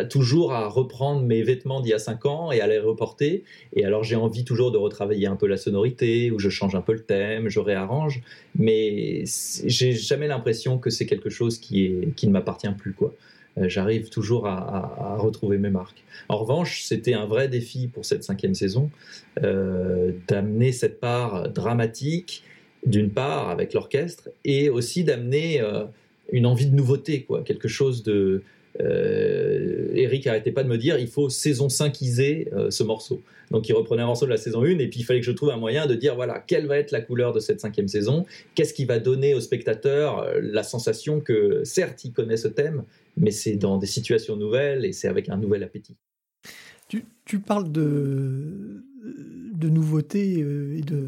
toujours 0.10 0.53
à 0.53 0.67
reprendre 0.67 1.21
mes 1.21 1.43
vêtements 1.43 1.81
d'il 1.81 1.91
y 1.91 1.93
a 1.93 1.99
5 1.99 2.25
ans 2.25 2.51
et 2.51 2.62
à 2.62 2.67
les 2.67 2.79
reporter. 2.79 3.43
Et 3.73 3.86
alors 3.86 4.03
j'ai 4.03 4.15
envie 4.15 4.43
toujours 4.43 4.71
de 4.71 4.77
retravailler 4.77 5.27
un 5.27 5.36
peu 5.36 5.47
la 5.47 5.57
sonorité, 5.57 6.31
ou 6.31 6.39
je 6.39 6.49
change 6.49 6.75
un 6.75 6.81
peu 6.81 6.93
le 6.93 7.03
thème, 7.03 7.49
je 7.49 7.60
réarrange, 7.60 8.21
mais 8.55 9.23
j'ai 9.65 9.93
jamais 9.93 10.27
l'impression 10.27 10.77
que 10.77 10.89
c'est 10.89 11.05
quelque 11.05 11.29
chose 11.29 11.57
qui, 11.57 11.86
est, 11.86 12.15
qui 12.15 12.27
ne 12.27 12.34
m'appartient 12.34 12.71
plus. 12.77 12.93
quoi. 12.93 13.13
Euh, 13.57 13.67
j'arrive 13.67 14.10
toujours 14.10 14.47
à, 14.47 15.17
retrouver 15.17 15.57
mes 15.57 15.69
marques. 15.69 16.03
En 16.29 16.38
revanche, 16.38 16.84
c'était 16.84 17.13
un 17.13 17.25
vrai 17.25 17.47
défi 17.47 17.88
pour 17.88 18.05
cette 18.05 18.23
cinquième 18.23 18.55
saison 18.55 18.89
euh, 19.43 20.13
d'amener 20.27 20.71
cette 20.71 20.99
part 20.99 21.49
dramatique, 21.49 22.43
d'une 22.86 23.12
part 23.12 23.49
avec 23.49 23.73
l'orchestre, 23.73 24.29
et 24.45 24.69
aussi 24.69 25.03
d'amener 25.03 25.62
euh, 25.62 25.84
une 26.31 26.45
envie 26.45 26.65
de 26.65 26.75
nouveauté, 26.75 27.23
quoi, 27.23 27.43
quelque 27.43 27.67
chose 27.67 28.03
de 28.03 28.41
euh, 28.79 29.89
Eric 29.93 30.27
arrêtait 30.27 30.51
pas 30.51 30.63
de 30.63 30.69
me 30.69 30.77
dire 30.77 30.97
il 30.97 31.07
faut 31.07 31.29
saison 31.29 31.69
5 31.69 32.01
iser 32.01 32.47
euh, 32.53 32.71
ce 32.71 32.84
morceau. 32.84 33.21
Donc 33.49 33.67
il 33.67 33.73
reprenait 33.73 34.01
un 34.01 34.07
morceau 34.07 34.25
de 34.25 34.31
la 34.31 34.38
saison 34.38 34.63
1 34.63 34.79
et 34.79 34.88
puis 34.88 35.01
il 35.01 35.03
fallait 35.03 35.19
que 35.19 35.25
je 35.25 35.31
trouve 35.31 35.49
un 35.49 35.57
moyen 35.57 35.88
de 35.88 35.95
dire 35.95 36.15
voilà 36.15 36.39
quelle 36.39 36.67
va 36.67 36.77
être 36.77 36.91
la 36.91 37.01
couleur 37.01 37.34
de 37.34 37.39
cette 37.39 37.60
cinquième 37.60 37.88
saison, 37.88 38.25
qu'est-ce 38.55 38.73
qui 38.73 38.86
va 38.86 38.99
donner 38.99 39.36
au 39.36 39.41
spectateur 39.41 40.19
euh, 40.19 40.39
la 40.41 40.63
sensation 40.63 41.19
que 41.19 41.63
certes 41.65 42.05
il 42.05 42.13
connaît 42.13 42.38
ce 42.38 42.47
thème, 42.47 42.84
mais 43.17 43.31
c'est 43.31 43.55
dans 43.55 43.77
des 43.77 43.88
situations 43.88 44.38
nouvelles 44.38 44.86
et 44.86 44.93
c'est 44.93 45.07
avec 45.07 45.29
un 45.29 45.38
nouvel 45.38 45.63
appétit. 45.63 45.97
Tu, 47.25 47.39
parles 47.39 47.71
de, 47.71 48.84
de 49.53 49.69
nouveautés 49.69 50.39
et 50.39 50.81
de, 50.81 51.07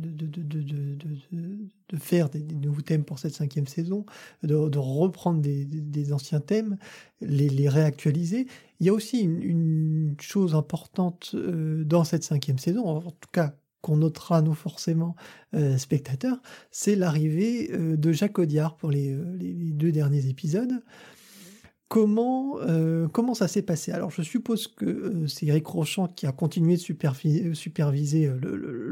de, 0.00 0.26
de 0.26 1.49
faire 1.98 2.28
des, 2.28 2.40
nouveaux 2.40 2.82
thèmes 2.82 3.04
pour 3.04 3.18
cette 3.18 3.34
cinquième 3.34 3.66
saison, 3.66 4.04
de, 4.42 4.78
reprendre 4.78 5.40
des, 5.40 6.12
anciens 6.12 6.40
thèmes, 6.40 6.76
les, 7.20 7.68
réactualiser. 7.68 8.46
Il 8.80 8.86
y 8.86 8.88
a 8.88 8.92
aussi 8.92 9.20
une, 9.20 10.14
chose 10.20 10.54
importante 10.54 11.32
euh, 11.34 11.84
dans 11.84 12.04
cette 12.04 12.24
cinquième 12.24 12.58
saison, 12.58 12.86
en 12.86 13.00
tout 13.00 13.28
cas 13.32 13.54
qu'on 13.80 13.96
notera 13.96 14.42
nous 14.42 14.54
forcément 14.54 15.16
euh, 15.54 15.78
spectateurs, 15.78 16.40
c'est 16.70 16.96
l'arrivée 16.96 17.70
euh, 17.72 17.96
de 17.96 18.12
Jacques 18.12 18.38
Audiard 18.38 18.76
pour 18.76 18.90
les, 18.90 19.16
les, 19.38 19.52
deux 19.72 19.92
derniers 19.92 20.26
épisodes. 20.26 20.82
Comment, 21.90 22.60
euh, 22.60 23.08
comment 23.08 23.34
ça 23.34 23.48
s'est 23.48 23.62
passé? 23.62 23.90
Alors, 23.90 24.12
je 24.12 24.22
suppose 24.22 24.68
que 24.68 24.84
euh, 24.84 25.26
c'est 25.26 25.46
Eric 25.46 25.66
Rochant 25.66 26.06
qui 26.06 26.24
a 26.24 26.30
continué 26.30 26.74
de 26.76 26.80
superviser, 26.80 27.52
superviser 27.52 28.26
euh, 28.26 28.38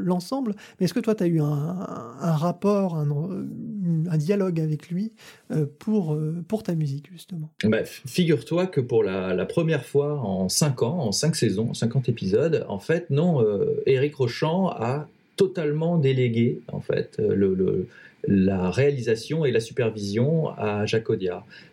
l'ensemble, 0.03 0.53
mais 0.77 0.83
est-ce 0.83 0.93
que 0.93 0.99
toi, 0.99 1.15
tu 1.15 1.23
as 1.23 1.27
eu 1.27 1.39
un, 1.39 1.77
rapport, 2.19 2.97
un, 2.97 4.17
dialogue 4.17 4.59
avec 4.59 4.89
lui 4.89 5.13
pour, 5.79 6.19
pour 6.49 6.63
ta 6.63 6.75
musique, 6.75 7.09
justement? 7.09 7.49
Bah, 7.63 7.85
Figure-toi 7.85 8.67
que 8.67 8.81
pour 8.81 9.05
la, 9.05 9.45
première 9.45 9.85
fois 9.85 10.19
en 10.19 10.49
5 10.49 10.83
ans, 10.83 10.99
en 10.99 11.13
5 11.13 11.37
saisons, 11.37 11.69
en 11.69 11.73
50 11.73 12.09
épisodes, 12.09 12.65
en 12.67 12.79
fait, 12.79 13.09
non, 13.11 13.41
Eric 13.85 14.15
Rochant 14.15 14.67
a 14.67 15.07
totalement 15.37 15.97
délégué, 15.97 16.59
en 16.67 16.81
fait, 16.81 17.17
le 17.17 17.87
la 18.29 18.69
réalisation 18.69 19.43
et 19.43 19.51
la 19.51 19.59
supervision 19.59 20.49
à 20.49 20.85
Jacques. 20.85 21.07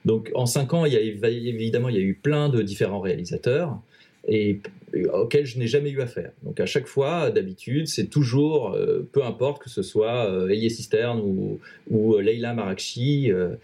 Donc 0.07 0.31
en 0.35 0.47
cinq 0.47 0.73
ans, 0.73 0.87
il 0.87 0.95
y 0.95 0.97
a, 0.97 1.01
évidemment, 1.01 1.91
il 1.91 1.97
y 1.97 1.99
a 1.99 2.03
eu 2.03 2.15
plein 2.15 2.49
de 2.49 2.63
différents 2.63 3.01
réalisateurs 3.01 3.79
et 4.27 4.61
auxquels 5.13 5.45
je 5.45 5.59
n'ai 5.59 5.67
jamais 5.67 5.91
eu 5.91 6.01
affaire. 6.01 6.31
Donc 6.43 6.59
à 6.59 6.65
chaque 6.65 6.87
fois, 6.87 7.31
d'habitude, 7.31 7.89
c'est 7.89 8.07
toujours, 8.07 8.71
euh, 8.71 9.07
peu 9.13 9.23
importe 9.23 9.63
que 9.63 9.69
ce 9.69 9.83
soit 9.83 10.31
euh, 10.31 10.49
Elie 10.49 10.71
Cisterne 10.71 11.21
ou, 11.21 11.61
ou 11.91 12.19
Leila 12.19 12.55
Marakchi, 12.55 13.31
euh, 13.31 13.49
euh, 13.49 13.57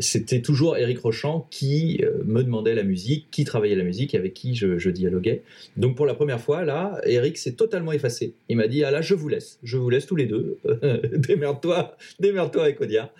c'était 0.00 0.40
toujours 0.40 0.76
Eric 0.76 0.98
Rochant 0.98 1.46
qui 1.50 2.00
euh, 2.02 2.22
me 2.24 2.42
demandait 2.42 2.74
la 2.74 2.82
musique, 2.82 3.28
qui 3.30 3.44
travaillait 3.44 3.76
la 3.76 3.84
musique, 3.84 4.14
avec 4.14 4.34
qui 4.34 4.54
je, 4.54 4.88
dialoguais. 4.88 5.42
Donc 5.76 5.96
pour 5.96 6.06
la 6.06 6.14
première 6.14 6.40
fois, 6.40 6.64
là, 6.64 7.00
Eric 7.04 7.38
s'est 7.38 7.52
totalement 7.52 7.92
effacé. 7.92 8.34
Il 8.48 8.56
m'a 8.56 8.68
dit, 8.68 8.84
ah 8.84 8.90
là, 8.90 9.02
je 9.02 9.14
vous 9.14 9.28
laisse, 9.28 9.58
je 9.62 9.76
vous 9.76 9.90
laisse 9.90 10.06
tous 10.06 10.16
les 10.16 10.26
deux, 10.26 10.58
démerde-toi, 11.12 11.96
démerde-toi 12.20 12.64
avec 12.64 12.80
Odia. 12.80 13.12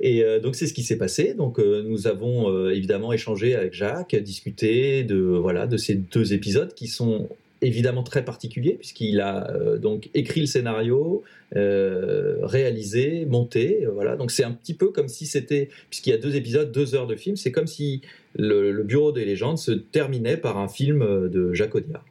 Et 0.00 0.24
euh, 0.24 0.40
donc 0.40 0.56
c'est 0.56 0.66
ce 0.66 0.74
qui 0.74 0.82
s'est 0.82 0.98
passé. 0.98 1.34
Donc 1.34 1.58
nous 1.58 2.06
avons 2.06 2.68
évidemment 2.70 3.12
échangé 3.12 3.54
avec 3.54 3.74
Jacques, 3.74 4.14
discuté 4.16 5.04
de, 5.04 5.16
voilà, 5.16 5.66
de 5.66 5.76
ces 5.76 5.94
deux 5.94 6.32
épisodes 6.32 6.74
qui 6.74 6.88
sont 6.88 7.28
évidemment 7.62 8.02
très 8.02 8.24
particulier 8.24 8.74
puisqu'il 8.74 9.20
a 9.20 9.50
euh, 9.50 9.78
donc 9.78 10.10
écrit 10.14 10.40
le 10.40 10.46
scénario, 10.46 11.22
euh, 11.56 12.38
réalisé, 12.42 13.26
monté, 13.26 13.84
euh, 13.84 13.90
voilà. 13.90 14.16
Donc 14.16 14.30
c'est 14.30 14.44
un 14.44 14.52
petit 14.52 14.74
peu 14.74 14.88
comme 14.88 15.08
si 15.08 15.26
c'était, 15.26 15.68
puisqu'il 15.88 16.10
y 16.10 16.12
a 16.12 16.18
deux 16.18 16.36
épisodes, 16.36 16.70
deux 16.72 16.94
heures 16.94 17.06
de 17.06 17.16
film, 17.16 17.36
c'est 17.36 17.52
comme 17.52 17.66
si 17.66 18.02
le, 18.36 18.82
Bureau 18.82 19.12
des 19.12 19.24
légendes 19.24 19.58
se 19.58 19.72
terminait 19.72 20.36
par 20.36 20.58
un 20.58 20.68
film 20.68 21.28
de 21.28 21.52
Jacques 21.52 21.74
Audiard. 21.74 22.04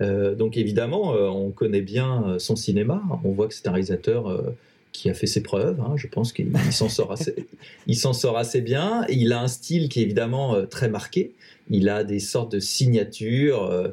donc 0.00 0.56
évidemment, 0.56 1.12
on 1.12 1.50
connaît 1.50 1.80
bien 1.80 2.36
son 2.38 2.56
cinéma. 2.56 3.02
On 3.24 3.32
voit 3.32 3.48
que 3.48 3.54
c'est 3.54 3.66
un 3.66 3.72
réalisateur 3.72 4.54
qui 4.92 5.10
a 5.10 5.14
fait 5.14 5.26
ses 5.26 5.42
preuves. 5.42 5.80
Hein. 5.80 5.94
Je 5.96 6.06
pense 6.06 6.32
qu'il 6.32 6.50
s'en 6.70 6.88
sort 6.88 7.12
assez, 7.12 7.34
il 7.86 7.96
s'en 7.96 8.12
sort 8.12 8.38
assez 8.38 8.60
bien. 8.60 9.04
Il 9.08 9.32
a 9.32 9.40
un 9.40 9.48
style 9.48 9.88
qui 9.88 10.00
est 10.00 10.02
évidemment 10.02 10.64
très 10.66 10.88
marqué. 10.88 11.32
Il 11.70 11.88
a 11.88 12.04
des 12.04 12.20
sortes 12.20 12.52
de 12.52 12.60
signatures 12.60 13.92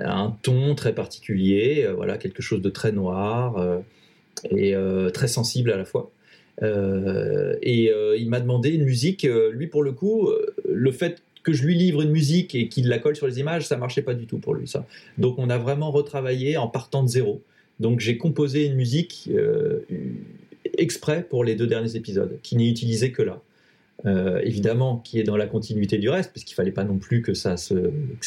un 0.00 0.36
ton 0.42 0.74
très 0.74 0.94
particulier, 0.94 1.84
euh, 1.84 1.92
voilà, 1.92 2.18
quelque 2.18 2.42
chose 2.42 2.60
de 2.60 2.70
très 2.70 2.92
noir 2.92 3.56
euh, 3.58 3.78
et 4.50 4.74
euh, 4.74 5.10
très 5.10 5.28
sensible 5.28 5.70
à 5.70 5.76
la 5.76 5.84
fois. 5.84 6.10
et 6.62 7.92
il 8.18 8.28
m'a 8.28 8.40
demandé 8.40 8.70
une 8.70 8.84
musique. 8.84 9.26
lui, 9.52 9.66
pour 9.68 9.82
le 9.82 9.92
coup, 9.92 10.30
le 10.68 10.90
fait 10.90 11.22
que 11.44 11.52
je 11.52 11.64
lui 11.64 11.76
livre 11.76 12.02
une 12.02 12.10
musique 12.10 12.54
et 12.54 12.68
qu'il 12.68 12.88
la 12.88 12.98
colle 12.98 13.16
sur 13.16 13.26
les 13.26 13.38
images, 13.38 13.66
ça 13.66 13.76
marchait 13.76 14.02
pas 14.02 14.14
du 14.14 14.26
tout 14.26 14.38
pour 14.38 14.54
lui. 14.54 14.66
Ça. 14.66 14.84
Donc, 15.18 15.38
on 15.38 15.50
a 15.50 15.58
vraiment 15.58 15.92
retravaillé 15.92 16.56
en 16.56 16.66
partant 16.66 17.04
de 17.04 17.08
zéro. 17.08 17.42
Donc, 17.78 18.00
j'ai 18.00 18.18
composé 18.18 18.66
une 18.66 18.74
musique 18.74 19.30
exprès 20.76 21.22
pour 21.22 21.44
les 21.44 21.54
deux 21.54 21.68
derniers 21.68 21.94
épisodes, 21.94 22.38
qui 22.42 22.56
n'est 22.56 22.68
utilisée 22.68 23.12
que 23.12 23.22
là. 23.22 23.40
Euh, 24.06 24.40
évidemment, 24.44 24.98
qui 24.98 25.18
est 25.18 25.24
dans 25.24 25.36
la 25.36 25.46
continuité 25.46 25.98
du 25.98 26.08
reste, 26.08 26.30
puisqu'il 26.30 26.54
fallait 26.54 26.70
pas 26.70 26.84
non 26.84 26.98
plus 26.98 27.20
que 27.20 27.34
ça, 27.34 27.56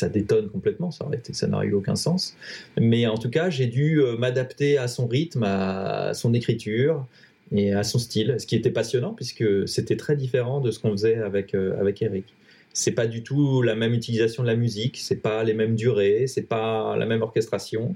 détonne 0.10 0.50
complètement, 0.50 0.91
ça, 0.91 1.08
ça 1.32 1.48
n'aurait 1.48 1.68
eu 1.68 1.74
aucun 1.74 1.96
sens. 1.96 2.36
Mais 2.78 3.08
en 3.08 3.18
tout 3.18 3.30
cas, 3.30 3.50
j'ai 3.50 3.68
dû 3.68 4.02
euh, 4.02 4.18
m'adapter 4.18 4.78
à 4.78 4.89
son 4.89 5.08
rythme, 5.08 5.43
à 5.43 6.14
son 6.14 6.34
écriture 6.34 7.06
et 7.54 7.74
à 7.74 7.84
son 7.84 8.00
style, 8.00 8.36
ce 8.38 8.46
qui 8.46 8.56
était 8.56 8.72
passionnant, 8.72 9.14
puisque 9.14 9.68
c'était 9.68 9.96
très 9.96 10.18
différent 10.18 10.60
de 10.60 10.72
ce 10.72 10.80
qu'on 10.80 10.91
faisait 10.91 11.16
avec, 11.16 11.56
euh, 11.56 11.80
avec 11.80 12.02
Eric. 12.02 12.26
C'est 12.74 12.91
pas 12.91 13.08
du 13.08 13.24
tout 13.24 13.62
la 13.62 13.76
même 13.76 13.93
utilisation 13.93 14.43
de 14.43 14.48
la 14.48 14.56
musique, 14.56 14.98
c'est 14.98 15.22
pas 15.22 15.43
les 15.43 15.54
mêmes 15.54 15.76
durées, 15.76 16.28
c'est 16.28 16.48
pas 16.48 16.96
la 16.98 17.06
même 17.06 17.22
orchestration. 17.22 17.96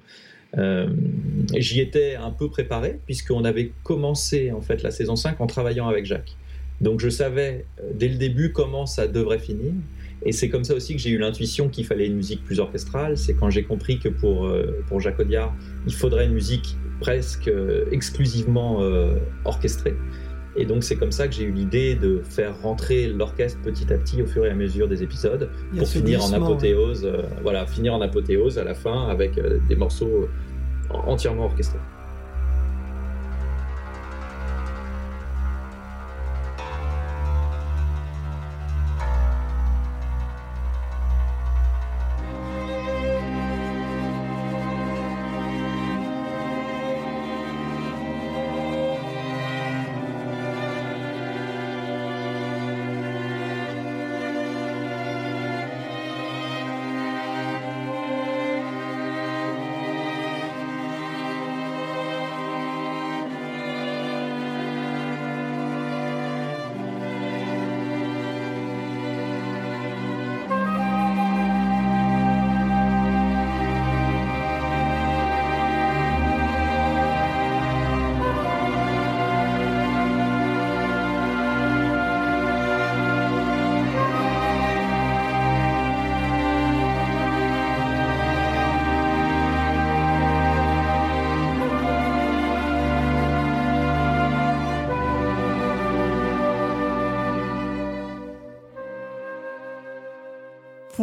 J'y 1.54 1.82
étais 1.82 2.16
un 2.16 2.32
peu 2.32 2.50
préparé, 2.50 3.00
puisqu'on 3.06 3.44
avait 3.44 3.72
commencé 3.84 4.54
en 4.54 4.62
fait 4.62 4.84
la 4.84 4.92
saison 4.92 5.18
5 5.18 5.40
en 5.42 5.48
travaillant 5.48 5.88
avec 5.88 6.06
Jacques. 6.06 6.36
Donc 6.82 7.00
je 7.00 7.10
savais 7.10 7.66
euh, 7.80 7.92
dès 7.94 8.08
le 8.08 8.16
début 8.16 8.52
comment 8.52 8.86
ça 8.86 9.08
devrait 9.08 9.40
finir. 9.40 9.74
Et 10.24 10.32
c'est 10.32 10.50
comme 10.50 10.64
ça 10.64 10.74
aussi 10.74 10.96
que 10.96 11.02
j'ai 11.02 11.12
eu 11.12 11.18
l'intuition 11.18 11.70
qu'il 11.70 11.86
fallait 11.86 12.08
une 12.08 12.16
musique 12.16 12.44
plus 12.44 12.60
orchestrale. 12.60 13.18
C'est 13.18 13.34
quand 13.34 13.50
j'ai 13.50 13.64
compris 13.64 14.00
que 14.00 14.10
pour, 14.10 14.46
euh, 14.46 14.84
pour 14.88 15.00
Jacques 15.00 15.20
Audiard, 15.20 15.54
il 15.86 15.94
faudrait 15.94 16.26
une 16.26 16.34
musique 16.34 16.78
presque 17.00 17.48
euh, 17.48 17.86
exclusivement 17.92 18.80
orchestrée. 19.44 19.96
Et 20.58 20.66
donc 20.66 20.86
c'est 20.86 20.96
comme 20.96 21.12
ça 21.12 21.28
que 21.28 21.34
j'ai 21.34 21.44
eu 21.44 21.52
l'idée 21.52 21.96
de 21.96 22.22
faire 22.24 22.60
rentrer 22.62 23.08
l'orchestre 23.08 23.60
petit 23.62 23.92
à 23.92 23.98
petit 23.98 24.22
au 24.22 24.26
fur 24.26 24.46
et 24.46 24.50
à 24.50 24.56
mesure 24.56 24.88
des 24.88 25.04
épisodes 25.04 25.50
pour 25.78 25.86
finir 25.86 26.24
en 26.24 26.32
apothéose. 26.32 27.12
voilà, 27.42 27.66
finir 27.66 27.94
en 27.94 28.00
apothéose 28.00 28.58
à 28.58 28.64
la 28.64 28.74
fin 28.74 29.10
avec 29.10 29.38
des 29.68 29.76
morceaux 29.76 30.30
entièrement 30.90 31.46
orchestrés. 31.46 31.80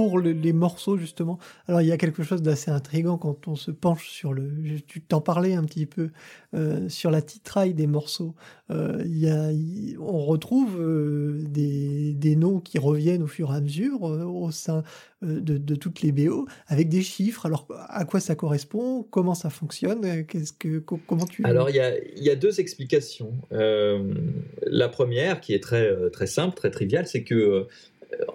Pour 0.09 0.18
les 0.18 0.53
morceaux 0.53 0.96
justement. 0.96 1.38
Alors 1.68 1.80
il 1.80 1.86
y 1.86 1.92
a 1.92 1.96
quelque 1.96 2.24
chose 2.24 2.42
d'assez 2.42 2.72
intrigant 2.72 3.18
quand 3.18 3.46
on 3.46 3.55
se 3.55 3.70
penche 3.70 4.09
sur 4.09 4.32
le. 4.32 4.50
Tu 4.84 5.00
t'en 5.00 5.20
parlais 5.20 5.55
un 5.55 5.62
petit 5.62 5.86
peu 5.86 6.11
euh, 6.55 6.88
sur 6.88 7.12
la 7.12 7.22
titraille 7.22 7.72
des 7.72 7.86
morceaux. 7.86 8.34
Euh, 8.70 9.00
il 9.05 9.18
y 9.18 9.28
a, 9.28 9.50
on 10.00 10.24
retrouve 10.24 10.80
euh, 10.80 11.44
des, 11.48 12.14
des, 12.14 12.34
noms 12.34 12.59
qui 12.59 12.78
reviennent 12.78 13.22
au 13.22 13.28
fur 13.28 13.53
et 13.53 13.57
à 13.57 13.61
mesure 13.61 14.03
au 14.03 14.50
sein 14.50 14.82
de, 15.22 15.57
de, 15.57 15.74
toutes 15.76 16.03
les 16.03 16.11
BO 16.11 16.46
avec 16.66 16.88
des 16.88 17.03
chiffres. 17.03 17.46
Alors 17.46 17.68
à 17.88 18.05
quoi 18.05 18.18
ça 18.18 18.34
correspond? 18.34 19.05
Comment 19.05 19.34
ça 19.34 19.50
fonctionne? 19.50 20.26
Qu'est-ce 20.26 20.53
que 20.53 20.78
comment 20.78 21.26
tu 21.26 21.44
Alors 21.44 21.70
il 21.70 21.76
y 21.76 21.80
a, 21.80 21.92
y 22.16 22.28
a, 22.28 22.34
deux 22.34 22.59
explications. 22.59 23.32
la 23.53 24.88
première 24.88 25.40
qui 25.40 25.55
est 25.55 25.62
très 25.62 26.11
très 26.11 26.26
simple, 26.26 26.57
très 26.57 26.70
triviale, 26.70 27.07
c'est 27.07 27.22
que 27.22 27.68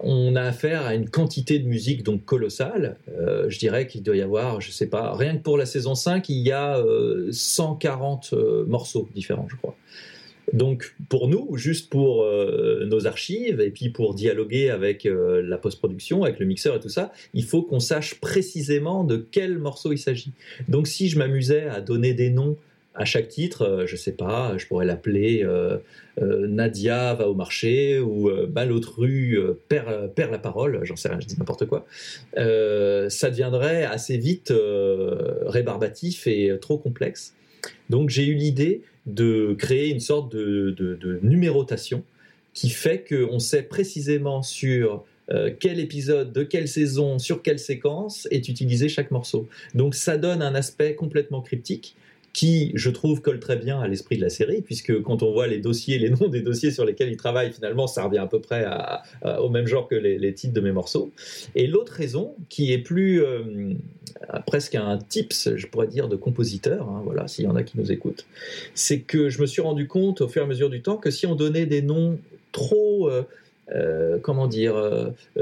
on 0.00 0.36
a 0.36 0.42
affaire 0.42 0.86
à 0.86 0.94
une 0.94 1.08
quantité 1.08 1.58
de 1.58 1.66
musique 1.66 2.02
donc 2.02 2.24
colossale. 2.24 2.96
Euh, 3.08 3.48
je 3.48 3.58
dirais 3.58 3.86
qu'il 3.86 4.02
doit 4.02 4.16
y 4.16 4.22
avoir, 4.22 4.60
je 4.60 4.70
sais 4.70 4.86
pas, 4.86 5.14
rien 5.14 5.36
que 5.36 5.42
pour 5.42 5.58
la 5.58 5.66
saison 5.66 5.94
5, 5.94 6.28
il 6.28 6.46
y 6.46 6.52
a 6.52 6.82
140 7.30 8.30
euh, 8.32 8.36
euh, 8.36 8.66
morceaux 8.66 9.08
différents, 9.14 9.46
je 9.50 9.56
crois. 9.56 9.76
Donc 10.54 10.96
pour 11.10 11.28
nous, 11.28 11.58
juste 11.58 11.90
pour 11.90 12.24
nos 12.24 13.06
archives 13.06 13.60
et 13.60 13.70
puis 13.70 13.90
pour 13.90 14.14
dialoguer 14.14 14.70
avec 14.70 15.06
la 15.06 15.58
post-production, 15.58 16.24
avec 16.24 16.38
le 16.38 16.46
mixeur 16.46 16.76
et 16.76 16.80
tout 16.80 16.88
ça, 16.88 17.12
il 17.34 17.44
faut 17.44 17.60
qu'on 17.60 17.80
sache 17.80 18.14
précisément 18.14 19.04
de 19.04 19.18
quel 19.30 19.58
morceau 19.58 19.92
il 19.92 19.98
s'agit. 19.98 20.32
Donc 20.66 20.86
si 20.86 21.10
je 21.10 21.18
m'amusais 21.18 21.68
à 21.68 21.82
donner 21.82 22.14
des 22.14 22.30
noms 22.30 22.56
à 22.98 23.04
chaque 23.04 23.28
titre, 23.28 23.62
euh, 23.62 23.86
je 23.86 23.96
sais 23.96 24.12
pas, 24.12 24.58
je 24.58 24.66
pourrais 24.66 24.84
l'appeler 24.84 25.44
euh, 25.44 25.78
euh, 26.20 26.48
Nadia 26.48 27.14
va 27.14 27.28
au 27.28 27.34
marché 27.34 28.00
ou 28.00 28.28
Balotru 28.48 29.38
perd, 29.68 30.10
la 30.18 30.38
parole, 30.38 30.80
j'en 30.82 30.96
sais 30.96 31.08
rien, 31.08 31.20
je 31.20 31.26
dis 31.26 31.36
n'importe 31.38 31.66
quoi. 31.66 31.86
ça 32.34 33.30
deviendrait 33.30 33.84
assez 33.84 34.18
vite 34.18 34.52
rébarbatif 35.46 36.26
et 36.26 36.50
trop 36.60 36.76
complexe. 36.76 37.34
Donc 37.88 38.10
j'ai 38.10 38.26
eu 38.26 38.34
l'idée 38.34 38.82
de 39.06 39.54
créer 39.56 39.90
une 39.90 40.00
sorte 40.00 40.30
de 40.32 41.20
numérotation 41.22 42.02
qui 42.52 42.70
fait 42.70 43.04
qu'on 43.08 43.38
sait 43.38 43.62
précisément 43.62 44.42
sur 44.42 45.04
quel 45.60 45.78
épisode, 45.78 46.32
de 46.32 46.42
quelle 46.42 46.66
saison, 46.66 47.20
sur 47.20 47.42
quelle 47.42 47.60
séquence 47.60 48.26
est 48.32 48.48
utilisé 48.48 48.88
chaque 48.88 49.12
morceau. 49.12 49.46
Donc 49.74 49.94
ça 49.94 50.16
donne 50.16 50.42
un 50.42 50.56
aspect 50.56 50.96
complètement 50.96 51.42
cryptique 51.42 51.94
qui, 52.38 52.70
je 52.74 52.88
trouve, 52.88 53.20
colle 53.20 53.40
très 53.40 53.56
bien 53.56 53.80
à 53.80 53.88
l'esprit 53.88 54.16
de 54.16 54.22
la 54.22 54.28
série, 54.28 54.62
puisque 54.62 55.02
quand 55.02 55.24
on 55.24 55.32
voit 55.32 55.48
les 55.48 55.58
dossiers, 55.58 55.98
les 55.98 56.10
noms 56.20 56.28
des 56.28 56.40
dossiers 56.40 56.70
sur 56.70 56.84
lesquels 56.84 57.08
il 57.08 57.16
travaille, 57.16 57.52
finalement, 57.52 57.88
ça 57.88 58.04
revient 58.04 58.18
à 58.18 58.28
peu 58.28 58.40
près 58.40 58.64
au 59.40 59.48
même 59.48 59.66
genre 59.66 59.88
que 59.88 59.96
les, 59.96 60.34
titres 60.34 60.54
de 60.54 60.60
mes 60.60 60.70
morceaux. 60.70 61.10
Et 61.56 61.66
l'autre 61.66 61.92
raison, 61.92 62.36
qui 62.48 62.72
est 62.72 62.78
plus 62.78 63.24
euh, 63.24 63.42
presque 64.46 64.76
un 64.76 64.98
tips, 64.98 65.56
je 65.56 65.66
pourrais 65.66 65.88
dire, 65.88 66.06
de 66.06 66.14
compositeur, 66.14 66.88
hein, 66.88 67.02
voilà, 67.04 67.26
s'il 67.26 67.44
y 67.44 67.48
en 67.48 67.56
a 67.56 67.64
qui 67.64 67.76
nous 67.76 67.90
écoutent, 67.90 68.24
c'est 68.72 69.00
que 69.00 69.30
je 69.30 69.40
me 69.40 69.46
suis 69.46 69.60
rendu 69.62 69.88
compte 69.88 70.20
au 70.20 70.28
fur 70.28 70.42
et 70.42 70.44
à 70.44 70.48
mesure 70.48 70.70
du 70.70 70.80
temps 70.80 70.96
que 70.96 71.10
si 71.10 71.26
on 71.26 71.34
donnait 71.34 71.66
des 71.66 71.82
noms 71.82 72.20
trop 72.52 73.10
euh, 73.10 73.24
euh, 73.74 74.18
comment 74.22 74.46
dire, 74.46 74.76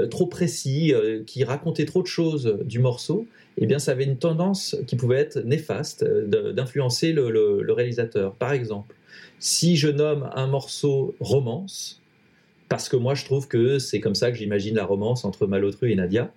trop 0.09 0.25
précis, 0.25 0.95
qui 1.27 1.43
racontait 1.43 1.85
trop 1.85 2.01
de 2.01 2.07
choses 2.07 2.57
du 2.65 2.79
morceau, 2.79 3.27
eh 3.57 3.65
bien, 3.65 3.79
ça 3.79 3.91
avait 3.91 4.03
une 4.03 4.17
tendance 4.17 4.75
qui 4.85 4.95
pouvait 4.95 5.17
être 5.17 5.39
néfaste 5.39 6.03
d'influencer 6.03 7.11
le, 7.11 7.71
réalisateur. 7.71 8.35
Par 8.35 8.53
exemple, 8.53 8.95
si 9.39 9.75
je 9.75 9.87
nomme 9.87 10.29
un 10.35 10.47
morceau 10.47 11.15
romance, 11.19 12.01
parce 12.69 12.89
que 12.89 12.95
moi 12.95 13.15
je 13.15 13.25
trouve 13.25 13.47
que 13.47 13.79
c'est 13.79 13.99
comme 13.99 14.15
ça 14.15 14.31
que 14.31 14.37
j'imagine 14.37 14.75
la 14.75 14.85
romance 14.85 15.25
entre 15.25 15.47
Malotru 15.47 15.91
et 15.91 15.95
Nadia, 15.95 16.31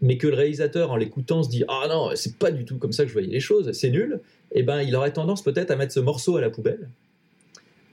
mais 0.00 0.16
que 0.16 0.26
le 0.26 0.34
réalisateur 0.34 0.90
en 0.90 0.96
l'écoutant 0.96 1.42
se 1.42 1.50
dit 1.50 1.64
ah 1.68 1.86
non 1.88 2.10
c'est 2.14 2.36
pas 2.36 2.50
du 2.50 2.64
tout 2.64 2.78
comme 2.78 2.92
ça 2.92 3.02
que 3.02 3.08
je 3.08 3.12
voyais 3.12 3.28
les 3.28 3.40
choses, 3.40 3.72
c'est 3.72 3.90
nul, 3.90 4.20
eh 4.52 4.62
ben 4.62 4.82
il 4.82 4.94
aurait 4.94 5.12
tendance 5.12 5.42
peut-être 5.42 5.70
à 5.70 5.76
mettre 5.76 5.92
ce 5.92 6.00
morceau 6.00 6.36
à 6.36 6.40
la 6.40 6.50
poubelle 6.50 6.88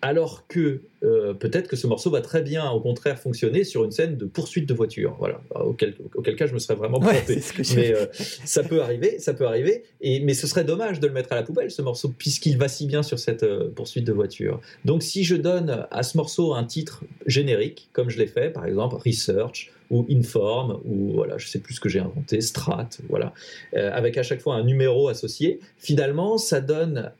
alors 0.01 0.47
que 0.47 0.81
euh, 1.03 1.33
peut-être 1.33 1.67
que 1.67 1.75
ce 1.75 1.87
morceau 1.87 2.09
va 2.09 2.21
très 2.21 2.41
bien, 2.41 2.69
au 2.69 2.79
contraire, 2.79 3.19
fonctionner 3.19 3.63
sur 3.63 3.83
une 3.83 3.91
scène 3.91 4.17
de 4.17 4.25
poursuite 4.25 4.67
de 4.67 4.73
voiture. 4.73 5.15
Voilà, 5.19 5.41
auquel, 5.55 5.95
cas 6.35 6.45
je 6.45 6.53
me 6.53 6.59
serais 6.59 6.75
vraiment 6.75 6.99
planté. 6.99 7.39
mais 7.75 7.93
euh, 7.93 8.05
ça 8.13 8.63
peut 8.63 8.81
arriver, 8.81 9.19
ça 9.19 9.33
peut 9.33 9.45
arriver. 9.45 9.83
Et 10.01 10.19
mais 10.21 10.33
ce 10.33 10.47
serait 10.47 10.63
dommage 10.63 10.99
de 10.99 11.07
le 11.07 11.13
mettre 11.13 11.31
à 11.31 11.35
la 11.35 11.43
poubelle 11.43 11.71
ce 11.71 11.81
morceau 11.81 12.13
puisqu'il 12.17 12.57
va 12.57 12.67
si 12.67 12.85
bien 12.85 13.03
sur 13.03 13.19
cette 13.19 13.43
euh, 13.43 13.69
poursuite 13.73 14.05
de 14.05 14.13
voiture. 14.13 14.59
Donc 14.85 15.03
si 15.03 15.23
je 15.23 15.35
donne 15.35 15.85
à 15.91 16.03
ce 16.03 16.17
morceau 16.17 16.53
un 16.53 16.63
titre 16.63 17.03
générique, 17.25 17.89
comme 17.93 18.09
je 18.09 18.17
l'ai 18.17 18.27
fait, 18.27 18.49
par 18.51 18.65
exemple 18.65 18.95
Research 19.05 19.71
ou 19.89 20.05
Inform 20.09 20.79
ou 20.85 21.13
voilà, 21.13 21.37
je 21.37 21.47
sais 21.47 21.59
plus 21.59 21.75
ce 21.75 21.79
que 21.79 21.89
j'ai 21.89 21.99
inventé, 21.99 22.41
Strat, 22.41 22.89
voilà, 23.09 23.33
avec 23.73 24.17
à 24.17 24.23
chaque 24.23 24.39
fois 24.39 24.55
un 24.55 24.63
numéro 24.63 25.07
associé. 25.07 25.59
Finalement, 25.79 26.37
ça 26.37 26.61
donne 26.61 27.11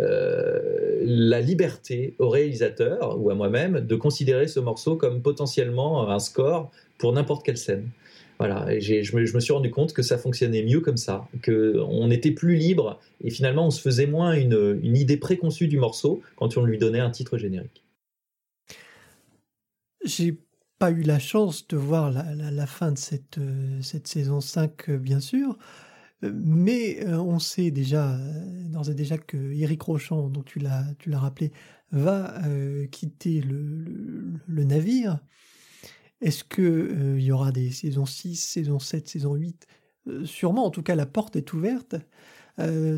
euh, 0.00 1.00
la 1.04 1.40
liberté 1.40 2.14
au 2.18 2.28
réalisateur 2.28 3.20
ou 3.20 3.30
à 3.30 3.34
moi-même 3.34 3.80
de 3.80 3.94
considérer 3.96 4.48
ce 4.48 4.60
morceau 4.60 4.96
comme 4.96 5.22
potentiellement 5.22 6.10
un 6.10 6.18
score 6.18 6.70
pour 6.98 7.12
n'importe 7.12 7.44
quelle 7.44 7.58
scène. 7.58 7.88
Voilà, 8.38 8.72
et 8.74 8.80
je 8.80 9.16
me, 9.16 9.40
suis 9.40 9.52
rendu 9.52 9.70
compte 9.70 9.92
que 9.92 10.02
ça 10.02 10.18
fonctionnait 10.18 10.64
mieux 10.64 10.80
comme 10.80 10.96
ça, 10.96 11.28
qu'on 11.44 12.10
était 12.10 12.32
plus 12.32 12.56
libre 12.56 12.98
et 13.22 13.30
finalement 13.30 13.66
on 13.66 13.70
se 13.70 13.80
faisait 13.80 14.06
moins 14.06 14.32
une, 14.32 14.80
une 14.82 14.96
idée 14.96 15.16
préconçue 15.16 15.68
du 15.68 15.78
morceau 15.78 16.22
quand 16.36 16.56
on 16.56 16.64
lui 16.64 16.78
donnait 16.78 16.98
un 16.98 17.10
titre 17.10 17.38
générique. 17.38 17.84
J'ai 20.04 20.36
pas 20.82 20.90
eu 20.90 21.02
la 21.02 21.20
chance 21.20 21.68
de 21.68 21.76
voir 21.76 22.10
la, 22.10 22.34
la, 22.34 22.66
fin 22.66 22.90
de 22.90 22.98
cette, 22.98 23.38
euh, 23.38 23.80
cette 23.82 24.08
saison 24.08 24.40
5, 24.40 24.88
euh, 24.88 24.98
bien 24.98 25.20
sûr. 25.20 25.56
Mais 26.22 27.04
euh, 27.04 27.18
on 27.18 27.38
sait 27.38 27.70
déjà, 27.70 28.12
euh, 28.12 28.64
d'ores 28.68 28.90
et 28.90 28.94
déjà, 28.94 29.18
que 29.18 29.36
Eric 29.36 29.82
Rochant, 29.82 30.28
dont 30.28 30.42
tu 30.42 30.60
l'as, 30.60 30.84
tu 30.98 31.10
l'as 31.10 31.18
rappelé, 31.18 31.52
va 31.90 32.40
euh, 32.46 32.86
quitter 32.86 33.40
le, 33.40 34.64
navire. 34.64 35.18
Est-ce 36.20 36.44
qu'il 36.44 37.16
il 37.18 37.24
y 37.24 37.32
aura 37.32 37.50
des 37.50 37.70
saisons 37.70 38.06
6, 38.06 38.36
saison 38.36 38.78
7, 38.78 39.08
saison 39.08 39.34
8 39.34 39.66
Sûrement, 40.24 40.64
en 40.64 40.70
tout 40.70 40.82
cas, 40.82 40.94
la 40.94 41.06
porte 41.06 41.36
est 41.36 41.52
ouverte. 41.52 41.96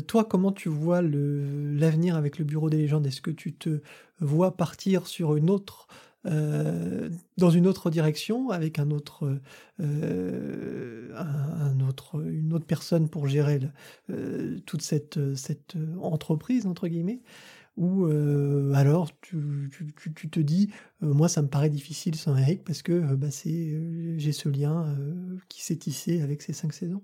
toi, 0.07 0.25
comment 0.25 0.51
tu 0.51 0.69
vois 0.69 1.01
l'avenir 1.01 2.15
avec 2.15 2.37
le 2.37 2.45
Bureau 2.45 2.69
des 2.69 2.77
légendes? 2.77 3.07
Est-ce 3.07 3.21
que 3.21 3.31
tu 3.31 3.53
te 3.53 3.81
vois 4.19 4.55
partir 4.55 5.07
sur 5.07 5.35
une 5.35 5.49
autre 5.49 5.87
euh, 6.25 7.09
dans 7.37 7.51
une 7.51 7.67
autre 7.67 7.89
direction 7.89 8.49
avec 8.49 8.79
un 8.79 8.89
autre, 8.89 9.37
euh, 9.79 11.09
un, 11.15 11.79
autre, 11.81 12.19
une 12.25 12.53
autre 12.53 12.65
personne 12.65 13.09
pour 13.09 13.27
gérer 13.27 13.59
euh, 14.09 14.57
toute 14.65 14.81
cette, 14.81 15.35
cette 15.35 15.75
entreprise 16.01 16.65
entre 16.65 16.87
guillemets 16.87 17.21
ou 17.77 18.05
alors 18.73 19.11
tu, 19.19 19.69
tu, 20.15 20.29
te 20.29 20.39
dis 20.39 20.69
moi 21.01 21.27
ça 21.27 21.41
me 21.41 21.49
paraît 21.49 21.69
difficile 21.69 22.15
sans 22.15 22.37
Eric 22.37 22.63
parce 22.63 22.81
que 22.81 23.13
bah, 23.15 23.29
c'est 23.31 23.77
j'ai 24.17 24.31
ce 24.31 24.47
lien 24.47 24.95
qui 25.49 25.61
s'est 25.61 25.75
tissé 25.75 26.21
avec 26.21 26.41
ces 26.41 26.53
cinq 26.53 26.71
saisons. 26.71 27.03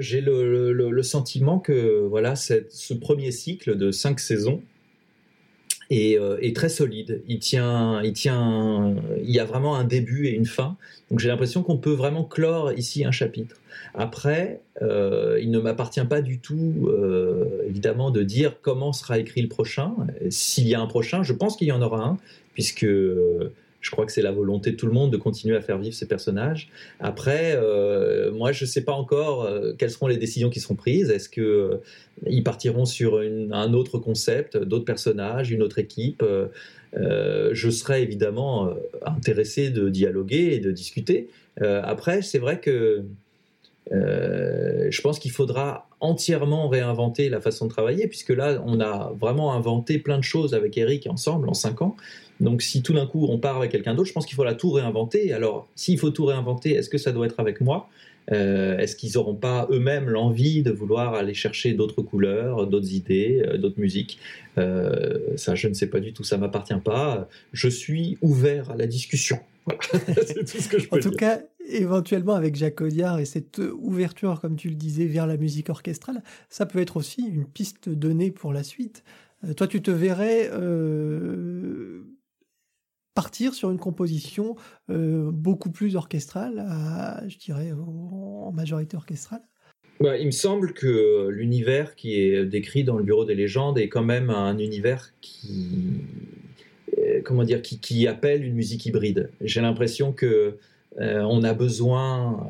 J'ai 0.00 0.20
le, 0.20 0.72
le, 0.72 0.90
le, 0.90 1.02
sentiment 1.04 1.60
que 1.60 2.04
voilà 2.04 2.34
ce 2.34 2.94
premier 2.94 3.30
cycle 3.30 3.76
de 3.76 3.92
cinq 3.92 4.18
saisons 4.18 4.60
euh, 5.92 6.38
est, 6.40 6.56
très 6.56 6.68
solide. 6.68 7.22
Il 7.28 7.38
tient, 7.38 8.02
il 8.02 8.12
tient, 8.12 8.94
il 9.22 9.30
y 9.30 9.38
a 9.38 9.44
vraiment 9.44 9.76
un 9.76 9.84
début 9.84 10.26
et 10.26 10.32
une 10.32 10.46
fin. 10.46 10.76
Donc 11.10 11.20
j'ai 11.20 11.28
l'impression 11.28 11.62
qu'on 11.62 11.76
peut 11.76 11.92
vraiment 11.92 12.24
clore 12.24 12.72
ici 12.72 13.04
un 13.04 13.10
chapitre. 13.10 13.56
Après, 13.94 14.60
euh, 14.82 15.38
il 15.40 15.50
ne 15.50 15.58
m'appartient 15.60 16.04
pas 16.04 16.20
du 16.20 16.38
tout, 16.38 16.88
euh, 16.88 17.62
évidemment, 17.68 18.10
de 18.10 18.22
dire 18.22 18.56
comment 18.62 18.92
sera 18.92 19.18
écrit 19.18 19.42
le 19.42 19.48
prochain. 19.48 19.94
S'il 20.30 20.66
y 20.66 20.74
a 20.74 20.80
un 20.80 20.86
prochain, 20.86 21.22
je 21.22 21.32
pense 21.32 21.56
qu'il 21.56 21.68
y 21.68 21.72
en 21.72 21.82
aura 21.82 22.04
un, 22.04 22.18
puisque 22.54 22.86
je 23.84 23.90
crois 23.90 24.06
que 24.06 24.12
c'est 24.12 24.22
la 24.22 24.32
volonté 24.32 24.70
de 24.70 24.76
tout 24.76 24.86
le 24.86 24.92
monde 24.92 25.12
de 25.12 25.18
continuer 25.18 25.54
à 25.54 25.60
faire 25.60 25.76
vivre 25.76 25.94
ces 25.94 26.08
personnages. 26.08 26.70
Après, 27.00 27.54
euh, 27.54 28.32
moi, 28.32 28.50
je 28.50 28.64
ne 28.64 28.68
sais 28.68 28.80
pas 28.80 28.92
encore 28.92 29.44
euh, 29.44 29.74
quelles 29.76 29.90
seront 29.90 30.06
les 30.06 30.16
décisions 30.16 30.48
qui 30.48 30.58
seront 30.58 30.74
prises. 30.74 31.10
Est-ce 31.10 31.28
qu'ils 31.28 31.42
euh, 31.44 32.42
partiront 32.42 32.86
sur 32.86 33.18
un 33.18 33.74
autre 33.74 33.98
concept, 33.98 34.56
d'autres 34.56 34.86
personnages, 34.86 35.50
une 35.50 35.62
autre 35.62 35.78
équipe 35.78 36.24
Je 36.94 37.70
serais 37.70 38.02
évidemment 38.02 38.72
intéressé 39.04 39.68
de 39.68 39.90
dialoguer 39.90 40.54
et 40.54 40.60
de 40.60 40.70
discuter. 40.70 41.28
après, 41.60 42.22
c'est 42.22 42.38
vrai 42.38 42.60
que 42.60 43.04
je 43.90 45.00
pense 45.02 45.18
qu'il 45.18 45.30
faudra 45.30 45.90
entièrement 46.04 46.68
réinventer 46.68 47.28
la 47.28 47.40
façon 47.40 47.64
de 47.66 47.70
travailler, 47.70 48.06
puisque 48.06 48.34
là, 48.40 48.62
on 48.66 48.80
a 48.80 49.12
vraiment 49.18 49.54
inventé 49.54 49.98
plein 49.98 50.18
de 50.18 50.28
choses 50.34 50.52
avec 50.54 50.76
Eric 50.76 51.06
ensemble 51.06 51.48
en 51.48 51.54
cinq 51.54 51.82
ans. 51.82 51.96
Donc 52.40 52.62
si 52.62 52.82
tout 52.82 52.92
d'un 52.92 53.06
coup 53.06 53.26
on 53.30 53.38
part 53.38 53.56
avec 53.56 53.70
quelqu'un 53.70 53.94
d'autre, 53.94 54.08
je 54.08 54.12
pense 54.12 54.26
qu'il 54.26 54.36
faut 54.36 54.44
la 54.44 54.54
tout 54.54 54.72
réinventer. 54.72 55.32
Alors 55.32 55.68
s'il 55.76 55.98
faut 55.98 56.10
tout 56.10 56.26
réinventer, 56.26 56.70
est-ce 56.74 56.90
que 56.90 56.98
ça 56.98 57.12
doit 57.12 57.26
être 57.26 57.40
avec 57.40 57.60
moi? 57.60 57.88
Euh, 58.32 58.78
Est-ce 58.78 58.96
qu'ils 58.96 59.12
n'auront 59.14 59.34
pas 59.34 59.68
eux-mêmes 59.70 60.08
l'envie 60.08 60.62
de 60.62 60.72
vouloir 60.72 61.14
aller 61.14 61.34
chercher 61.34 61.74
d'autres 61.74 62.02
couleurs, 62.02 62.66
d'autres 62.66 62.92
idées, 62.92 63.42
euh, 63.46 63.58
d'autres 63.58 63.80
musiques? 63.80 64.18
Euh, 64.58 65.36
Ça, 65.36 65.54
je 65.54 65.68
ne 65.68 65.74
sais 65.74 65.88
pas 65.88 66.00
du 66.00 66.12
tout, 66.12 66.24
ça 66.24 66.36
m'appartient 66.38 66.82
pas. 66.82 67.28
Je 67.52 67.68
suis 67.68 68.16
ouvert 68.22 68.70
à 68.70 68.76
la 68.76 68.86
discussion. 68.86 69.38
c'est 70.26 70.44
tout 70.44 70.58
ce 70.58 70.68
que 70.68 70.78
je 70.78 70.88
peux 70.88 70.96
En 70.96 71.00
tout 71.00 71.10
cas, 71.10 71.40
éventuellement 71.66 72.34
avec 72.34 72.54
Jacques 72.54 72.80
Audiard 72.80 73.18
et 73.18 73.24
cette 73.24 73.60
ouverture, 73.78 74.40
comme 74.40 74.56
tu 74.56 74.68
le 74.68 74.74
disais, 74.74 75.06
vers 75.06 75.26
la 75.26 75.36
musique 75.36 75.70
orchestrale, 75.70 76.22
ça 76.48 76.66
peut 76.66 76.80
être 76.80 76.96
aussi 76.96 77.22
une 77.22 77.46
piste 77.46 77.88
donnée 77.88 78.30
pour 78.30 78.52
la 78.52 78.62
suite. 78.62 79.04
Euh, 79.44 79.54
toi, 79.54 79.66
tu 79.66 79.82
te 79.82 79.90
verrais 79.90 80.50
euh, 80.52 82.04
partir 83.14 83.54
sur 83.54 83.70
une 83.70 83.78
composition 83.78 84.56
euh, 84.90 85.30
beaucoup 85.30 85.70
plus 85.70 85.96
orchestrale, 85.96 86.64
je 87.28 87.38
dirais 87.38 87.72
en 87.72 88.52
majorité 88.52 88.96
orchestrale? 88.96 89.42
Bah, 90.00 90.18
il 90.18 90.26
me 90.26 90.32
semble 90.32 90.72
que 90.72 91.28
l'univers 91.28 91.94
qui 91.94 92.20
est 92.20 92.44
décrit 92.44 92.82
dans 92.82 92.96
le 92.96 93.04
Bureau 93.04 93.24
des 93.24 93.36
légendes 93.36 93.78
est 93.78 93.88
quand 93.88 94.02
même 94.02 94.28
un 94.28 94.58
univers 94.58 95.14
qui, 95.20 96.02
comment 97.24 97.44
dire, 97.44 97.62
qui, 97.62 98.06
appelle 98.06 98.44
une 98.44 98.54
musique 98.54 98.86
hybride. 98.86 99.30
J'ai 99.40 99.60
l'impression 99.60 100.12
que 100.12 100.56
on 100.96 101.42
a 101.42 101.54
besoin, 101.54 102.46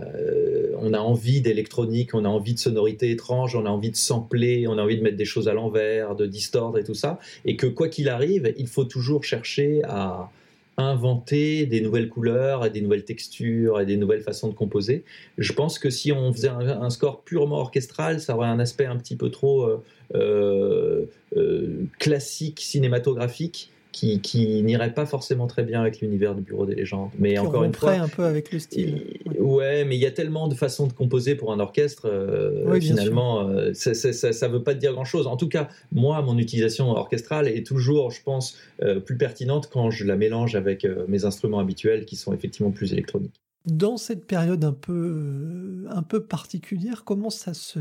on 0.79 0.93
a 0.93 0.99
envie 0.99 1.41
d'électronique, 1.41 2.15
on 2.15 2.27
a 2.27 2.29
envie 2.29 2.53
de 2.53 2.59
sonorités 2.59 3.11
étranges, 3.11 3.57
on 3.57 3.65
a 3.65 3.71
envie 3.71 3.91
de 3.91 3.97
sampler, 3.97 4.69
on 4.69 4.77
a 4.77 4.83
envie 4.83 4.99
de 4.99 5.03
mettre 5.03 5.17
des 5.17 5.25
choses 5.25 5.49
à 5.49 5.55
l'envers, 5.55 6.15
de 6.15 6.27
distordre 6.27 6.79
et 6.79 6.85
tout 6.85 6.93
ça, 6.93 7.19
et 7.47 7.57
que 7.57 7.67
quoi 7.67 7.89
qu'il 7.89 8.11
arrive, 8.11 8.53
il 8.59 8.67
faut 8.67 8.85
toujours 8.85 9.25
chercher 9.25 9.81
à, 9.85 10.31
inventer 10.77 11.67
des 11.67 11.81
nouvelles 11.81 12.09
couleurs 12.09 12.67
et 12.67 12.71
des 12.71 12.81
nouvelles 12.81 13.05
textures 13.05 13.81
et 13.81 13.87
des 13.87 13.97
nouvelles 13.97 14.23
façons 14.23 14.49
de 14.49 14.55
composer. 14.55 15.05
Je 15.39 15.53
pense 15.53 15.79
que 15.79 15.91
si 15.91 16.13
on 16.13 16.33
faisait 16.33 16.49
un, 16.49 16.91
score 16.91 17.23
purement 17.23 17.59
orchestral, 17.59 18.21
ça 18.21 18.37
aurait 18.37 18.49
un 18.49 18.59
aspect 18.59 18.87
un 18.87 18.97
petit 18.97 19.17
peu 19.17 19.31
trop 19.31 19.65
euh, 19.65 19.83
euh, 20.15 21.05
euh, 21.37 21.85
classique, 21.99 22.61
cinématographique 22.61 23.71
qui, 23.95 24.21
qui 24.21 24.61
n'irait 24.65 24.93
pas 24.93 25.07
forcément 25.07 25.47
très 25.47 25.63
bien 25.63 25.81
avec 25.81 26.01
l'univers 26.01 26.35
du 26.35 26.43
Bureau 26.43 26.67
des 26.67 26.75
légendes. 26.75 27.11
Mais 27.17 27.39
encore 27.39 27.63
une 27.63 27.73
fois, 27.73 27.93
un 27.93 28.09
peu 28.09 28.25
avec 28.25 28.53
le 28.53 28.59
style. 28.59 29.21
ouais, 29.39 29.85
mais 29.85 29.95
il 29.95 30.01
y 30.01 30.07
a 30.07 30.11
tellement 30.11 30.49
de 30.49 30.55
façons 30.57 30.89
de 30.89 30.93
composer 30.93 31.37
pour 31.37 31.53
un 31.53 31.61
orchestre. 31.61 32.07
Euh, 32.07 32.81
finalement, 32.81 33.49
euh, 33.49 33.73
ça, 33.73 33.93
ne 33.93 34.53
veut 34.53 34.65
pas 34.65 34.75
dire 34.75 34.93
grand-chose. 34.93 35.29
En 35.29 35.37
tout 35.37 35.49
cas, 35.49 35.69
moi, 35.93 36.21
mon 36.23 36.37
utilisation 36.39 36.91
orchestrale 36.91 37.47
est 37.47 37.65
toujours, 37.65 38.11
je 38.11 38.21
pense, 38.25 38.59
euh, 38.83 38.99
plus 38.99 39.17
pertinente 39.17 39.71
quand 39.73 39.93
je 39.93 40.05
la 40.05 40.17
mélange 40.17 40.57
avec 40.57 40.85
mes 41.07 41.25
instruments 41.25 41.61
habituels 41.61 42.05
qui 42.05 42.17
sont 42.17 42.35
effectivement 42.35 42.73
plus 42.73 42.93
électroniques. 42.93 43.44
Dans 43.67 43.97
cette 43.97 44.27
période 44.27 44.63
un 44.63 44.75
peu, 44.75 44.93
euh, 44.93 45.87
un 45.89 46.03
peu 46.03 46.23
particulière, 46.23 47.03
comment 47.05 47.31
ça 47.31 47.55
se 47.55 47.79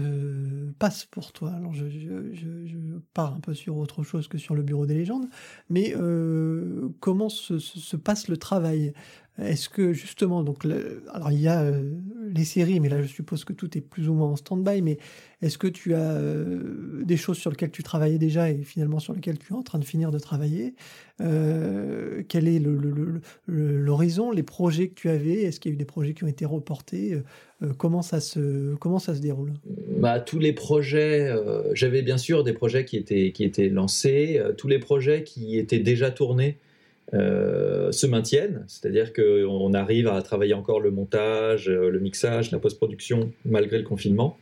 passe 0.79 1.03
pour 1.03 1.33
toi? 1.33 1.51
Alors, 1.51 1.73
je, 1.73 1.83
pars 3.13 3.33
un 3.33 3.41
peu 3.41 3.53
sur 3.53 3.75
autre 3.75 4.01
chose 4.01 4.29
que 4.29 4.37
sur 4.37 4.55
le 4.55 4.63
bureau 4.63 4.85
des 4.85 4.93
légendes, 4.93 5.27
mais 5.69 5.93
euh, 5.97 6.87
comment 7.01 7.27
se, 7.27 7.97
passe 7.97 8.29
le 8.29 8.37
travail? 8.37 8.93
Est-ce 9.41 9.67
que 9.67 9.93
justement, 9.93 10.43
donc, 10.43 10.63
alors 11.11 11.31
il 11.31 11.41
y 11.41 11.47
a 11.47 11.63
euh, 11.63 11.81
les 12.35 12.43
séries, 12.43 12.79
mais 12.79 12.87
là 12.87 13.01
je 13.01 13.07
suppose 13.07 13.43
que 13.45 13.53
tout 13.53 13.75
est 13.75 13.81
plus 13.81 14.07
ou 14.07 14.13
moins 14.13 14.27
en 14.27 14.35
stand-by, 14.35 14.83
mais 14.83 14.99
est-ce 15.41 15.57
que 15.57 15.65
tu 15.65 15.95
as 15.95 16.11
euh, 16.11 17.03
des 17.03 17.17
choses 17.17 17.37
sur 17.37 17.49
lesquelles 17.49 17.71
tu 17.71 17.81
travaillais 17.81 18.19
déjà 18.19 18.51
et 18.51 18.61
finalement 18.61 18.99
sur 18.99 19.13
lesquelles 19.13 19.39
tu 19.39 19.53
es 19.53 19.55
en 19.55 19.63
train 19.63 19.79
de 19.79 19.85
finir 19.85 20.11
de 20.11 20.19
travailler? 20.19 20.75
Euh, 21.19 22.21
Quel 22.27 22.47
est 22.47 22.61
l'horizon, 23.47 24.31
les 24.31 24.43
projets 24.43 24.89
que 24.89 24.93
tu 24.93 25.09
avais? 25.09 25.41
Est-ce 25.41 25.59
qu'il 25.59 25.71
y 25.71 25.73
a 25.73 25.75
eu 25.75 25.79
des 25.79 25.85
projets 25.85 26.13
qui 26.13 26.23
ont 26.23 26.27
été 26.27 26.45
reportés? 26.45 27.17
Comment, 27.77 28.01
ça 28.01 28.19
se, 28.19 28.75
comment 28.75 28.99
ça 28.99 29.15
se 29.15 29.19
déroule? 29.19 29.53
Bah, 29.97 30.19
Tous 30.19 30.39
les 30.39 30.53
projets, 30.53 31.33
j'avais 31.73 32.01
bien 32.01 32.17
sûr 32.17 32.43
des 32.43 32.53
projets 32.53 32.85
qui 32.85 32.97
étaient, 32.97 33.31
qui 33.31 33.43
étaient 33.43 33.69
lancés, 33.69 34.41
tous 34.57 34.67
les 34.67 34.79
projets 34.79 35.23
qui 35.23 35.57
étaient 35.57 35.79
déjà 35.79 36.11
tournés. 36.11 36.57
Euh, 37.13 37.91
se 37.91 38.07
maintiennent, 38.07 38.63
c'est-à-dire 38.67 39.13
qu'on 39.13 39.73
arrive 39.75 40.07
à 40.07 40.19
travailler 40.23 40.55
encore 40.55 40.79
le 40.79 40.89
montage, 40.89 41.69
euh, 41.69 41.91
le 41.91 41.99
mixage, 41.99 42.49
la 42.51 42.57
post-production 42.57 43.31
malgré 43.45 43.77
le 43.77 43.83
confinement. 43.83 44.35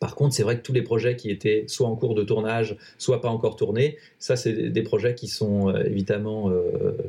Par 0.00 0.14
contre, 0.14 0.34
c'est 0.34 0.42
vrai 0.42 0.56
que 0.56 0.62
tous 0.62 0.72
les 0.72 0.80
projets 0.80 1.16
qui 1.16 1.28
étaient 1.28 1.64
soit 1.66 1.86
en 1.86 1.94
cours 1.94 2.14
de 2.14 2.22
tournage, 2.22 2.76
soit 2.96 3.20
pas 3.20 3.28
encore 3.28 3.56
tournés, 3.56 3.98
ça, 4.18 4.36
c'est 4.36 4.70
des 4.70 4.82
projets 4.82 5.14
qui 5.14 5.28
sont 5.28 5.68
euh, 5.68 5.84
évidemment 5.84 6.50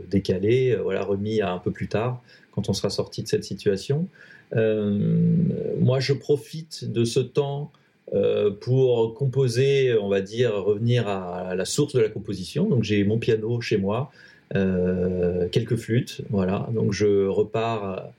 décalés, 0.09 0.75
voilà, 0.75 1.03
remis 1.03 1.39
à 1.39 1.53
un 1.53 1.59
peu 1.59 1.71
plus 1.71 1.87
tard, 1.87 2.21
quand 2.51 2.67
on 2.67 2.73
sera 2.73 2.89
sorti 2.89 3.23
de 3.23 3.29
cette 3.29 3.45
situation. 3.45 4.07
moi, 4.53 5.99
je 6.01 6.13
profite 6.13 6.91
de 6.91 7.05
ce 7.05 7.21
temps 7.21 7.71
pour 8.59 9.15
composer, 9.15 9.97
on 9.97 10.09
va 10.09 10.21
dire, 10.21 10.53
revenir 10.53 11.07
à 11.07 11.55
la 11.55 11.65
source 11.65 11.95
de 11.95 12.01
la 12.01 12.09
composition. 12.09 12.69
Donc, 12.69 12.83
j'ai 12.83 13.03
mon 13.05 13.17
piano 13.17 13.59
chez 13.61 13.77
moi, 13.77 14.11
quelques 14.53 15.75
flûtes, 15.75 16.21
voilà. 16.29 16.69
Donc 16.73 16.93
je 16.93 17.27
repars 17.27 18.11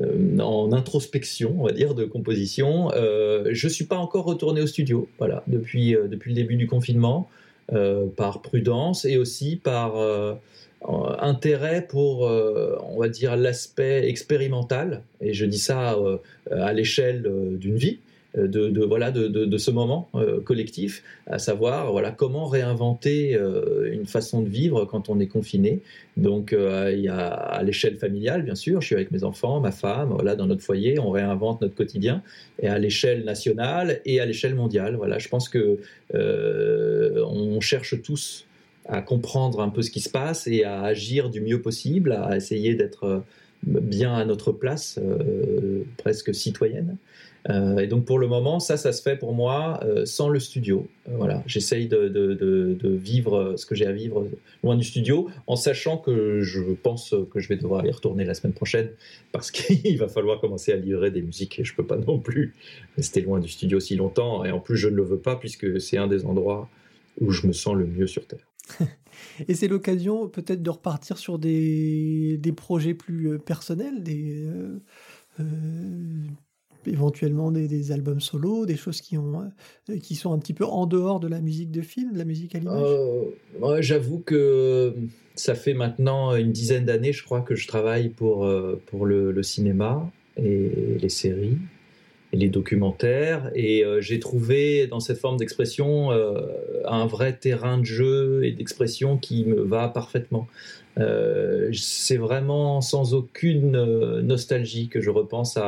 euh, 0.00 0.38
en 0.40 0.72
introspection, 0.72 1.54
on 1.58 1.64
va 1.64 1.72
dire, 1.72 1.94
de 1.94 2.04
composition. 2.04 2.92
Euh, 2.94 3.48
je 3.52 3.68
suis 3.68 3.86
pas 3.86 3.96
encore 3.96 4.24
retourné 4.24 4.60
au 4.60 4.66
studio, 4.66 5.08
voilà, 5.18 5.42
depuis 5.46 5.94
euh, 5.94 6.06
depuis 6.06 6.30
le 6.30 6.36
début 6.36 6.56
du 6.56 6.66
confinement, 6.66 7.28
par 8.14 8.42
prudence 8.42 9.04
et 9.04 9.16
aussi 9.16 9.56
par 9.56 9.96
intérêt 11.20 11.84
pour, 11.84 12.20
on 12.20 12.96
va 12.96 13.08
dire, 13.08 13.34
l'aspect 13.34 14.08
expérimental. 14.08 15.02
Et 15.20 15.32
je 15.32 15.44
dis 15.46 15.58
ça 15.58 15.98
à 16.48 16.72
l'échelle 16.72 17.28
d'une 17.58 17.76
vie 17.76 17.98
de, 18.36 18.84
voilà, 18.84 19.10
de, 19.10 19.58
ce 19.58 19.70
moment 19.70 20.08
euh, 20.14 20.40
collectif, 20.40 21.02
à 21.26 21.38
savoir 21.38 21.90
voilà, 21.90 22.10
comment 22.10 22.46
réinventer 22.46 23.34
euh, 23.34 23.90
une 23.92 24.06
façon 24.06 24.42
de 24.42 24.48
vivre 24.48 24.84
quand 24.84 25.08
on 25.08 25.18
est 25.20 25.26
confiné. 25.26 25.80
Donc 26.16 26.52
euh, 26.52 26.92
à 27.08 27.62
l'échelle 27.62 27.96
familiale, 27.96 28.42
bien 28.42 28.54
sûr, 28.54 28.80
je 28.80 28.86
suis 28.86 28.94
avec 28.94 29.10
mes 29.10 29.24
enfants, 29.24 29.60
ma 29.60 29.72
femme, 29.72 30.10
voilà, 30.10 30.36
dans 30.36 30.46
notre 30.46 30.62
foyer, 30.62 30.98
on 30.98 31.10
réinvente 31.10 31.62
notre 31.62 31.74
quotidien, 31.74 32.22
et 32.60 32.68
à 32.68 32.78
l'échelle 32.78 33.24
nationale 33.24 34.00
et 34.04 34.20
à 34.20 34.26
l'échelle 34.26 34.54
mondiale. 34.54 34.96
Voilà, 34.96 35.18
je 35.18 35.28
pense 35.28 35.48
que 35.48 35.78
on 36.14 37.60
cherche 37.60 38.00
tous 38.02 38.46
à 38.88 39.02
comprendre 39.02 39.60
un 39.60 39.68
peu 39.68 39.82
ce 39.82 39.90
qui 39.90 40.00
se 40.00 40.10
passe 40.10 40.46
et 40.46 40.64
à 40.64 40.82
agir 40.82 41.30
du 41.30 41.40
mieux 41.40 41.60
possible, 41.60 42.12
à 42.12 42.36
essayer 42.36 42.74
d'être 42.74 43.24
bien 43.64 44.14
à 44.14 44.24
notre 44.24 44.52
place, 44.52 45.00
presque 45.96 46.34
citoyenne. 46.34 46.96
Euh, 47.48 47.78
et 47.78 47.86
donc 47.86 48.04
pour 48.04 48.18
le 48.18 48.26
moment, 48.26 48.60
ça, 48.60 48.76
ça 48.76 48.92
se 48.92 49.02
fait 49.02 49.16
pour 49.16 49.32
moi 49.32 49.80
euh, 49.84 50.04
sans 50.04 50.28
le 50.28 50.40
studio. 50.40 50.88
Euh, 51.08 51.12
voilà, 51.16 51.42
j'essaye 51.46 51.86
de, 51.86 52.76
vivre 52.82 53.54
ce 53.56 53.66
que 53.66 53.74
j'ai 53.74 53.86
à 53.86 53.92
vivre 53.92 54.26
loin 54.62 54.76
du 54.76 54.84
studio, 54.84 55.28
en 55.46 55.56
sachant 55.56 55.98
que 55.98 56.40
je 56.40 56.60
pense 56.74 57.14
que 57.30 57.40
je 57.40 57.48
vais 57.48 57.56
devoir 57.56 57.84
y 57.86 57.90
retourner 57.90 58.24
la 58.24 58.34
semaine 58.34 58.52
prochaine 58.52 58.90
parce 59.32 59.50
qu'il 59.52 59.98
va 59.98 60.08
falloir 60.08 60.40
commencer 60.40 60.72
à 60.72 60.76
livrer 60.76 61.10
des 61.10 61.22
musiques 61.22 61.58
et 61.58 61.64
je 61.64 61.74
peux 61.74 61.86
pas 61.86 61.96
non 61.96 62.18
plus 62.18 62.54
rester 62.96 63.20
loin 63.20 63.38
du 63.38 63.48
studio 63.48 63.80
si 63.80 63.96
longtemps. 63.96 64.44
Et 64.44 64.50
en 64.50 64.60
plus, 64.60 64.76
je 64.76 64.88
ne 64.88 64.96
le 64.96 65.02
veux 65.02 65.18
pas 65.18 65.36
puisque 65.36 65.80
c'est 65.80 65.98
un 65.98 66.08
des 66.08 66.24
endroits 66.24 66.68
où 67.20 67.30
je 67.30 67.46
me 67.46 67.52
sens 67.52 67.74
le 67.74 67.86
mieux 67.86 68.06
sur 68.06 68.26
Terre. 68.26 68.46
Et 69.48 69.54
c'est 69.54 69.68
l'occasion 69.68 70.28
peut-être 70.28 70.62
de 70.62 70.70
repartir 70.70 71.18
sur 71.18 71.38
des 71.38 72.54
projets 72.56 72.94
plus 72.94 73.38
personnels, 73.38 74.02
des, 74.02 74.44
éventuellement 76.86 77.50
des, 77.50 77.92
albums 77.92 78.20
solo, 78.20 78.66
des 78.66 78.76
choses 78.76 79.00
qui, 79.00 79.18
ont, 79.18 79.42
euh, 79.90 79.98
qui 79.98 80.14
sont 80.14 80.32
un 80.32 80.38
petit 80.38 80.54
peu 80.54 80.64
en 80.64 80.86
dehors 80.86 81.20
de 81.20 81.28
la 81.28 81.40
musique 81.40 81.70
de 81.70 81.82
film, 81.82 82.12
de 82.12 82.18
la 82.18 82.24
musique 82.24 82.54
à 82.54 82.58
l'image 82.58 82.82
euh, 83.62 83.80
J'avoue 83.80 84.20
que 84.20 84.94
ça 85.34 85.54
fait 85.54 85.74
maintenant 85.74 86.34
une 86.34 86.52
dizaine 86.52 86.84
d'années, 86.84 87.12
je 87.12 87.24
crois, 87.24 87.40
que 87.40 87.54
je 87.54 87.66
travaille 87.68 88.08
pour, 88.08 88.44
euh, 88.44 88.80
pour 88.86 89.06
le, 89.06 89.42
cinéma 89.42 90.10
et 90.36 90.70
les 91.00 91.08
séries 91.08 91.58
et 92.32 92.36
les 92.36 92.48
documentaires. 92.48 93.50
Et 93.54 93.84
j'ai 94.00 94.18
trouvé 94.18 94.86
dans 94.86 95.00
cette 95.00 95.18
forme 95.18 95.36
d'expression 95.36 96.10
un 96.10 97.06
vrai 97.06 97.36
terrain 97.36 97.78
de 97.78 97.84
jeu 97.84 98.44
et 98.44 98.52
d'expression 98.52 99.16
qui 99.16 99.44
me 99.44 99.62
va 99.62 99.88
parfaitement. 99.88 100.48
C'est 100.96 102.16
vraiment 102.16 102.80
sans 102.80 103.14
aucune 103.14 104.20
nostalgie 104.22 104.88
que 104.88 105.00
je 105.00 105.10
repense 105.10 105.58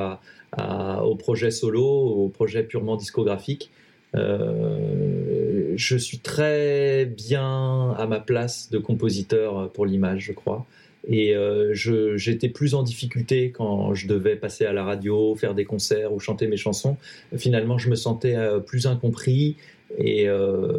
au 0.59 1.15
projet 1.17 1.51
solo, 1.51 1.85
au 1.85 2.29
projet 2.29 2.63
purement 2.63 2.97
discographique. 2.97 3.71
Euh, 4.15 5.75
je 5.77 5.97
suis 5.97 6.19
très 6.19 7.07
bien 7.07 7.93
à 7.93 8.07
ma 8.07 8.21
place 8.21 8.71
de 8.71 8.79
compositeur 8.79 9.71
pour 9.73 9.87
l'image, 9.87 10.25
je 10.25 10.33
crois. 10.33 10.67
Et 11.07 11.35
euh, 11.35 11.73
j'étais 11.75 12.49
plus 12.49 12.75
en 12.75 12.83
difficulté 12.83 13.51
quand 13.51 13.95
je 13.95 14.07
devais 14.09 14.37
passer 14.37 14.67
à 14.67 14.73
la 14.73 14.85
radio, 14.85 15.35
faire 15.37 15.55
des 15.55 15.65
concerts 15.65 16.13
ou 16.13 16.21
chanter 16.21 16.47
mes 16.49 16.57
chansons. 16.57 16.97
Finalement, 17.37 17.79
je 17.79 17.89
me 17.89 17.95
sentais 17.95 18.35
euh, 18.35 18.59
plus 18.59 18.87
incompris 18.87 19.57
et 19.97 20.29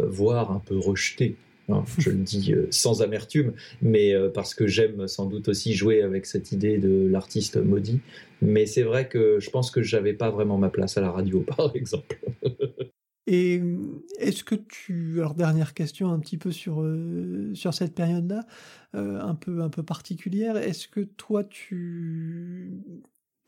voire 0.07 0.51
un 0.51 0.61
peu 0.63 0.77
rejeté 0.77 1.35
Je 1.97 2.09
le 2.09 2.17
dis 2.17 2.53
euh, 2.53 2.67
sans 2.71 3.01
amertume, 3.01 3.53
mais 3.81 4.13
euh, 4.13 4.29
parce 4.29 4.53
que 4.53 4.67
j'aime 4.67 5.07
sans 5.07 5.25
doute 5.25 5.47
aussi 5.47 5.73
jouer 5.73 6.01
avec 6.01 6.25
cette 6.25 6.51
idée 6.51 6.77
de 6.77 7.07
l'artiste 7.07 7.57
maudit. 7.57 8.01
Mais 8.41 8.65
c'est 8.65 8.83
vrai 8.83 9.07
que 9.07 9.39
je 9.39 9.49
pense 9.49 9.71
que 9.71 9.81
j'avais 9.81 10.13
pas 10.13 10.29
vraiment 10.29 10.57
ma 10.57 10.69
place 10.69 10.97
à 10.97 11.01
la 11.01 11.11
radio, 11.11 11.41
par 11.57 11.75
exemple. 11.75 12.19
Et 13.27 13.61
est-ce 14.17 14.43
que 14.43 14.55
tu, 14.55 15.19
alors 15.19 15.35
dernière 15.35 15.75
question 15.75 16.11
un 16.11 16.19
petit 16.19 16.37
peu 16.37 16.51
sur 16.51 16.83
sur 17.53 17.75
cette 17.75 17.93
période-là, 17.93 18.43
un 18.93 19.35
peu 19.35 19.61
un 19.61 19.69
peu 19.69 19.83
particulière, 19.83 20.57
est-ce 20.57 20.87
que 20.87 21.01
toi 21.01 21.43
tu 21.43 22.81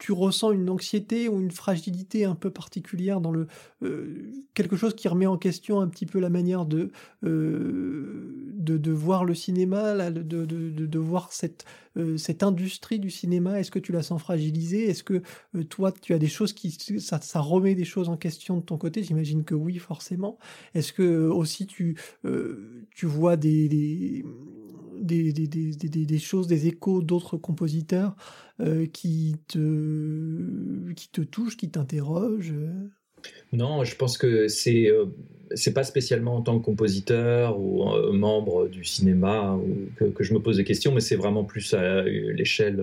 tu 0.02 0.14
ressens 0.14 0.52
une 0.52 0.68
anxiété 0.72 1.30
ou 1.30 1.40
une 1.40 1.52
fragilité 1.52 2.26
un 2.26 2.34
peu 2.34 2.50
particulière 2.50 3.22
dans 3.22 3.30
le 3.30 3.46
euh, 3.84 4.32
quelque 4.56 4.76
chose 4.76 4.96
qui 4.96 5.08
remet 5.08 5.28
en 5.28 5.38
question 5.38 5.80
un 5.80 5.88
petit 5.88 6.08
peu 6.08 6.20
la 6.20 6.32
manière 6.32 6.66
de 6.66 6.92
euh, 7.24 8.50
voir 8.88 9.26
le 9.26 9.36
cinéma, 9.36 10.10
de, 10.10 10.22
de, 10.46 11.00
voir 11.00 11.32
cette 11.32 11.66
euh, 11.98 12.18
cette 12.18 12.42
industrie 12.42 12.98
du 12.98 13.12
cinéma? 13.12 13.60
Est-ce 13.60 13.70
que 13.70 13.78
tu 13.78 13.92
la 13.92 14.02
sens 14.02 14.20
fragilisée? 14.20 14.90
Est-ce 14.90 15.04
que 15.04 15.22
toi 15.70 15.92
tu 15.92 16.16
as 16.16 16.18
des 16.18 16.30
choses 16.30 16.54
qui 16.54 16.72
ça, 17.00 17.20
remet 17.40 17.76
des 17.76 17.86
choses 17.86 18.10
en 18.10 18.18
question 18.18 18.58
de 18.58 18.64
ton 18.64 18.80
côté? 18.80 19.04
J'imagine 19.04 19.44
que 19.44 19.54
oui, 19.54 19.78
forcément. 19.78 20.40
Est-ce 20.74 20.94
que 20.94 21.28
aussi 21.28 21.68
tu 21.68 21.96
tu 22.24 23.06
vois 23.06 23.38
des 23.38 24.26
des, 25.02 26.20
choses, 26.20 26.48
des 26.48 26.68
échos 26.68 27.02
d'autres 27.02 27.38
compositeurs 27.38 28.16
euh, 28.60 28.86
qui, 28.86 29.36
te, 29.48 30.92
qui 30.94 31.10
te 31.10 31.22
touchent, 31.22 31.58
qui 31.58 31.70
t'interrogent 31.70 32.54
Non, 33.54 33.84
je 33.84 33.96
pense 33.96 34.18
que 34.18 34.48
c'est 34.48 34.88
euh, 34.88 35.06
c'est 35.54 35.74
pas 35.74 35.84
spécialement 35.84 36.38
en 36.38 36.42
tant 36.42 36.60
que 36.60 36.64
compositeur 36.64 37.60
ou 37.60 37.90
euh, 37.90 38.14
membre 38.14 38.68
du 38.68 38.86
cinéma 38.86 39.60
que, 39.98 40.24
je 40.24 40.34
me 40.34 40.40
pose 40.40 40.58
des 40.58 40.64
questions, 40.64 40.94
mais 40.94 41.02
c'est 41.02 41.18
vraiment 41.18 41.44
plus 41.44 41.74
à 41.74 42.04
l'échelle, 42.04 42.82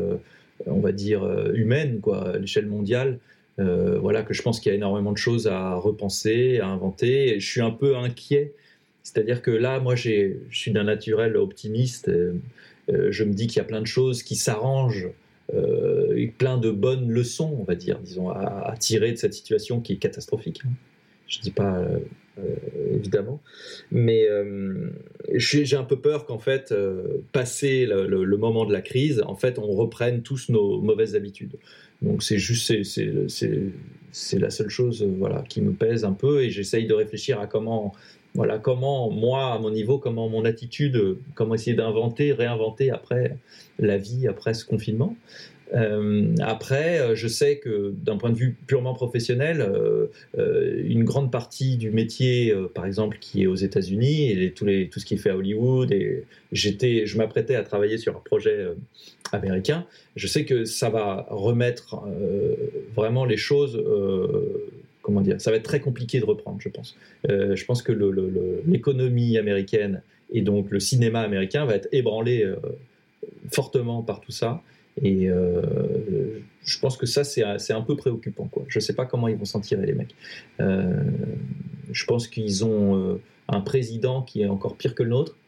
on 0.66 0.80
va 0.80 0.92
dire, 0.92 1.24
humaine, 1.54 2.00
quoi, 2.00 2.34
à 2.34 2.38
l'échelle 2.38 2.66
mondiale. 2.66 3.20
voilà, 3.56 4.22
que 4.22 4.34
je 4.34 4.42
pense 4.42 4.60
qu'il 4.60 4.68
y 4.70 4.74
a 4.74 4.76
énormément 4.76 5.12
de 5.12 5.16
choses 5.16 5.46
à 5.46 5.76
repenser, 5.76 6.58
à 6.58 6.66
inventer. 6.66 7.40
Je 7.40 7.46
suis 7.50 7.62
un 7.62 7.70
peu 7.70 7.96
inquiet 7.96 8.52
c'est-à-dire 9.02 9.40
que 9.42 9.50
là, 9.50 9.80
moi, 9.80 9.94
je 9.94 10.34
suis 10.50 10.70
d'un 10.70 10.84
naturel 10.84 11.36
optimiste. 11.36 12.08
Euh, 12.08 12.34
euh, 12.90 13.08
je 13.10 13.24
me 13.24 13.32
dis 13.32 13.46
qu'il 13.46 13.56
y 13.56 13.60
a 13.60 13.64
plein 13.64 13.80
de 13.80 13.86
choses 13.86 14.22
qui 14.22 14.36
s'arrangent, 14.36 15.08
euh, 15.54 16.26
plein 16.36 16.58
de 16.58 16.70
bonnes 16.70 17.10
leçons, 17.10 17.56
on 17.58 17.64
va 17.64 17.74
dire, 17.74 17.98
disons, 18.00 18.28
à, 18.30 18.74
tirer 18.78 19.12
de 19.12 19.16
cette 19.16 19.34
situation 19.34 19.80
qui 19.80 19.94
est 19.94 19.96
catastrophique. 19.96 20.60
Hein. 20.66 20.72
Je 21.26 21.38
ne 21.38 21.42
dis 21.42 21.50
pas 21.50 21.86
évidemment, 22.94 23.42
mais 23.90 24.26
j'ai 25.34 25.76
un 25.76 25.84
peu 25.84 25.98
peur 25.98 26.24
qu'en 26.24 26.38
fait, 26.38 26.74
passé 27.32 27.84
le, 27.84 28.36
moment 28.38 28.64
de 28.64 28.72
la 28.72 28.80
crise, 28.80 29.22
en 29.26 29.34
fait, 29.34 29.58
on 29.58 29.72
reprenne 29.72 30.22
tous 30.22 30.48
nos 30.48 30.80
mauvaises 30.80 31.14
habitudes. 31.16 31.56
Donc 32.00 32.22
c'est 32.22 32.38
juste, 32.38 32.72
c'est 32.82 34.38
la 34.38 34.48
seule 34.48 34.70
chose, 34.70 35.02
voilà, 35.18 35.44
qui 35.46 35.60
me 35.60 35.72
pèse 35.72 36.06
un 36.06 36.14
peu, 36.14 36.42
et 36.42 36.48
j'essaye 36.48 36.86
de 36.86 36.94
réfléchir 36.94 37.40
à 37.40 37.46
comment 37.46 37.92
voilà 38.38 38.58
comment 38.58 39.10
moi 39.10 39.52
à 39.52 39.58
mon 39.58 39.70
niveau 39.70 39.98
comment 39.98 40.28
mon 40.28 40.44
attitude 40.44 41.18
comment 41.34 41.54
essayer 41.54 41.76
d'inventer 41.76 42.32
réinventer 42.32 42.90
après 42.90 43.36
la 43.78 43.98
vie 43.98 44.26
après 44.26 44.54
ce 44.54 44.64
confinement 44.64 45.14
euh, 45.74 46.34
après, 46.40 47.14
je 47.14 47.28
sais 47.28 47.58
que 47.58 47.92
d'un 48.02 48.16
point 48.16 48.30
de 48.30 48.36
vue 48.36 48.56
purement 48.66 48.94
professionnel, 48.94 49.60
euh, 49.60 50.06
euh, 50.38 50.82
une 50.84 51.04
grande 51.04 51.30
partie 51.30 51.76
du 51.76 51.90
métier, 51.90 52.54
par 52.74 52.86
exemple, 52.86 53.18
qui 53.20 53.42
est 53.42 53.46
aux 53.46 53.54
États-Unis 53.54 54.30
et 54.30 54.52
tous 54.52 54.64
les, 54.64 54.88
tout 54.88 55.00
ce 55.00 55.04
qui 55.04 55.14
est 55.14 55.18
fait 55.18 55.30
à 55.30 55.36
Hollywood, 55.36 55.92
et 55.92 56.24
j'étais, 56.52 57.06
je 57.06 57.18
m'apprêtais 57.18 57.54
à 57.54 57.62
travailler 57.62 57.98
sur 57.98 58.16
un 58.16 58.20
projet 58.20 58.68
américain. 59.32 59.86
Je 60.16 60.26
sais 60.26 60.44
que 60.44 60.64
ça 60.64 60.88
va 60.90 61.26
remettre 61.30 62.02
vraiment 62.94 63.24
les 63.24 63.36
choses 63.36 63.82
comment 65.08 65.22
dire, 65.22 65.40
ça 65.40 65.50
va 65.50 65.56
être 65.56 65.62
très 65.62 65.80
compliqué 65.80 66.20
de 66.20 66.26
reprendre, 66.26 66.60
je 66.60 66.68
pense. 66.68 66.94
Euh, 67.30 67.56
je 67.56 67.64
pense 67.64 67.80
que 67.80 67.92
l'économie 68.66 69.38
américaine 69.38 70.02
et 70.30 70.42
donc 70.42 70.70
le 70.70 70.80
cinéma 70.80 71.20
américain 71.20 71.64
va 71.64 71.76
être 71.76 71.88
ébranlé 71.92 72.44
euh, 72.44 72.56
fortement 73.50 74.02
par 74.02 74.20
tout 74.20 74.32
ça. 74.32 74.60
Et 75.00 75.30
euh, 75.30 76.40
je 76.62 76.78
pense 76.78 76.98
que 76.98 77.06
ça, 77.06 77.24
c'est 77.24 77.72
un 77.72 77.80
peu 77.80 77.96
préoccupant. 77.96 78.50
Je 78.66 78.78
ne 78.78 78.82
sais 78.82 78.92
pas 78.92 79.06
comment 79.06 79.28
ils 79.28 79.36
vont 79.36 79.46
s'en 79.46 79.60
tirer, 79.60 79.86
les 79.86 79.94
mecs. 79.94 80.14
je 80.58 82.04
pense 82.04 82.28
qu'ils 82.28 82.66
ont 82.66 83.18
un 83.48 83.60
président 83.62 84.20
qui 84.20 84.42
est 84.42 84.46
encore 84.46 84.76
pire 84.76 84.94
que 84.94 85.02
le 85.02 85.08
nôtre 85.08 85.38